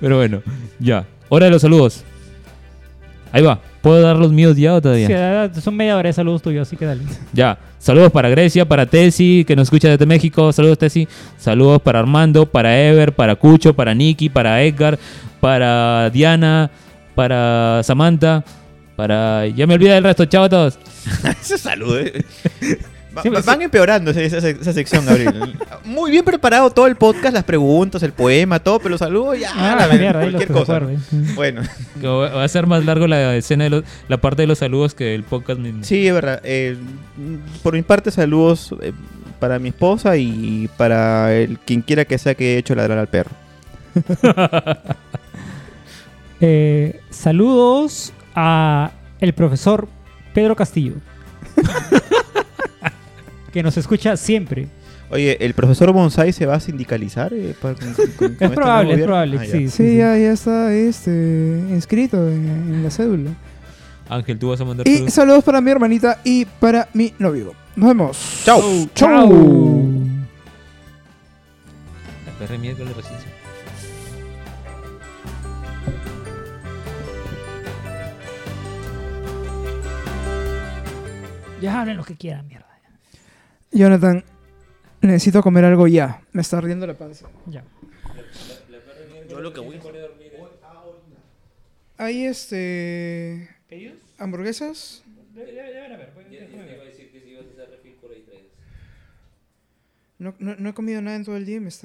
Pero 0.00 0.16
bueno, 0.16 0.42
ya. 0.78 1.04
Hora 1.28 1.44
de 1.44 1.50
los 1.52 1.60
saludos. 1.62 2.04
Ahí 3.30 3.42
va. 3.42 3.60
¿Puedo 3.82 4.00
dar 4.00 4.16
los 4.16 4.32
míos 4.32 4.56
ya 4.56 4.74
o 4.74 4.80
todavía? 4.80 5.50
Sí, 5.52 5.60
son 5.60 5.76
media 5.76 5.96
hora 5.96 6.08
de 6.08 6.12
saludos 6.14 6.40
tuyos, 6.40 6.66
así 6.66 6.76
que 6.76 6.86
dale. 6.86 7.02
Ya. 7.34 7.58
Saludos 7.78 8.10
para 8.12 8.30
Grecia, 8.30 8.66
para 8.66 8.86
Tessy, 8.86 9.44
que 9.46 9.54
nos 9.56 9.64
escucha 9.66 9.88
desde 9.90 10.06
México. 10.06 10.50
Saludos, 10.54 10.78
Tessy. 10.78 11.06
Saludos 11.36 11.82
para 11.82 11.98
Armando, 11.98 12.46
para 12.46 12.80
Ever, 12.80 13.12
para 13.14 13.34
Cucho, 13.36 13.74
para 13.74 13.92
Nicky, 13.94 14.30
para 14.30 14.62
Edgar, 14.62 14.98
para 15.44 16.08
Diana, 16.08 16.70
para 17.14 17.82
Samantha, 17.82 18.42
para... 18.96 19.46
Ya 19.48 19.66
me 19.66 19.74
olvidé 19.74 19.92
del 19.92 20.04
resto. 20.04 20.24
Chao 20.24 20.44
a 20.44 20.48
todos. 20.48 20.78
Ese 21.42 21.58
saludo, 21.58 21.98
¿eh? 22.00 22.24
Va- 23.14 23.20
Sí, 23.22 23.28
va- 23.28 23.34
pues, 23.34 23.44
van 23.44 23.60
empeorando 23.60 24.10
esa, 24.10 24.22
esa- 24.38 24.48
esa 24.48 24.72
sección, 24.72 25.04
Gabriel. 25.04 25.54
Muy 25.84 26.10
bien 26.10 26.24
preparado 26.24 26.70
todo 26.70 26.86
el 26.86 26.96
podcast, 26.96 27.34
las 27.34 27.44
preguntas, 27.44 28.02
el 28.02 28.12
poema, 28.14 28.58
todo, 28.58 28.78
pero 28.78 28.88
los 28.92 29.00
saludos 29.00 29.38
ya. 29.38 29.50
Ah, 29.54 29.76
la 29.86 29.94
mierda, 29.94 30.20
cualquier 30.22 30.48
cosa. 30.48 30.80
Bueno, 31.34 31.60
va 32.02 32.30
va 32.30 32.42
a 32.44 32.48
ser 32.48 32.66
más 32.66 32.82
largo 32.86 33.06
la 33.06 33.36
escena 33.36 33.64
de 33.64 33.70
los- 33.70 33.84
la 34.08 34.16
parte 34.16 34.42
de 34.42 34.46
los 34.48 34.56
saludos 34.58 34.94
que 34.94 35.14
el 35.14 35.24
podcast 35.24 35.60
mismo. 35.60 35.84
sí, 35.84 36.08
es 36.08 36.14
verdad. 36.14 36.40
Eh, 36.42 36.78
por 37.62 37.74
mi 37.74 37.82
parte, 37.82 38.10
saludos 38.10 38.74
eh, 38.80 38.92
para 39.38 39.58
mi 39.58 39.68
esposa 39.68 40.16
y 40.16 40.70
para 40.78 41.34
el 41.34 41.58
quien 41.58 41.82
quiera 41.82 42.06
que 42.06 42.16
sea 42.16 42.34
que 42.34 42.54
he 42.54 42.58
hecho 42.58 42.74
ladrar 42.74 42.96
al 42.96 43.08
perro. 43.08 43.30
Eh, 46.40 47.00
saludos 47.10 48.12
a 48.34 48.90
el 49.20 49.32
profesor 49.34 49.88
Pedro 50.34 50.56
Castillo. 50.56 50.94
que 53.52 53.62
nos 53.62 53.76
escucha 53.76 54.16
siempre. 54.16 54.66
Oye, 55.10 55.36
¿el 55.44 55.54
profesor 55.54 55.92
Bonsai 55.92 56.32
se 56.32 56.44
va 56.46 56.54
a 56.56 56.60
sindicalizar? 56.60 57.32
eh, 57.32 57.54
para- 57.60 57.74
con- 57.74 57.92
con- 57.94 58.06
con 58.12 58.32
este 58.32 58.44
Es 58.44 58.50
nuevo 58.50 58.54
probable, 58.54 58.94
es 58.94 59.02
probable. 59.02 59.38
Ah, 59.40 59.44
ya. 59.44 59.52
sí, 59.52 59.58
sí, 59.58 59.68
Sí, 59.70 59.88
sí. 59.90 59.96
ya, 59.96 60.16
ya 60.18 60.32
está 60.32 60.72
este, 60.74 61.10
inscrito 61.70 62.28
en, 62.28 62.48
en 62.48 62.82
la 62.82 62.90
cédula. 62.90 63.30
Ángel, 64.08 64.38
tú 64.38 64.48
vas 64.48 64.60
a 64.60 64.64
mandar 64.64 64.86
Y 64.88 64.94
saludos. 64.94 65.14
saludos 65.14 65.44
para 65.44 65.60
mi 65.60 65.70
hermanita 65.70 66.20
y 66.24 66.44
para 66.46 66.88
mi 66.94 67.14
novio. 67.18 67.52
Nos 67.76 67.88
vemos. 67.88 68.42
Chao. 68.44 68.60
Chao. 68.94 69.28
La 72.26 72.32
perra 72.38 72.58
miércoles 72.58 72.96
recién. 72.96 73.33
Ya 81.64 81.80
hablen 81.80 81.96
lo 81.96 82.04
que 82.04 82.14
quieran, 82.14 82.46
mierda. 82.46 82.68
Jonathan, 83.72 84.22
necesito 85.00 85.42
comer 85.42 85.64
algo 85.64 85.86
ya. 85.86 86.20
Me 86.32 86.42
está 86.42 86.58
ardiendo 86.58 86.86
la 86.86 86.92
panza. 86.92 87.26
Ya. 87.46 87.64
Yo 89.30 89.40
lo 89.40 89.50
que 89.50 89.60
voy 89.60 89.80
Hay 91.96 92.26
este. 92.26 93.48
hamburguesas. 94.18 95.02
No, 100.18 100.34
no, 100.38 100.56
no 100.56 100.68
he 100.68 100.74
comido 100.74 101.00
nada 101.00 101.16
en 101.16 101.24
todo 101.24 101.38
el 101.38 101.46
día 101.46 101.56
y 101.56 101.60
me 101.60 101.70
está 101.70 101.82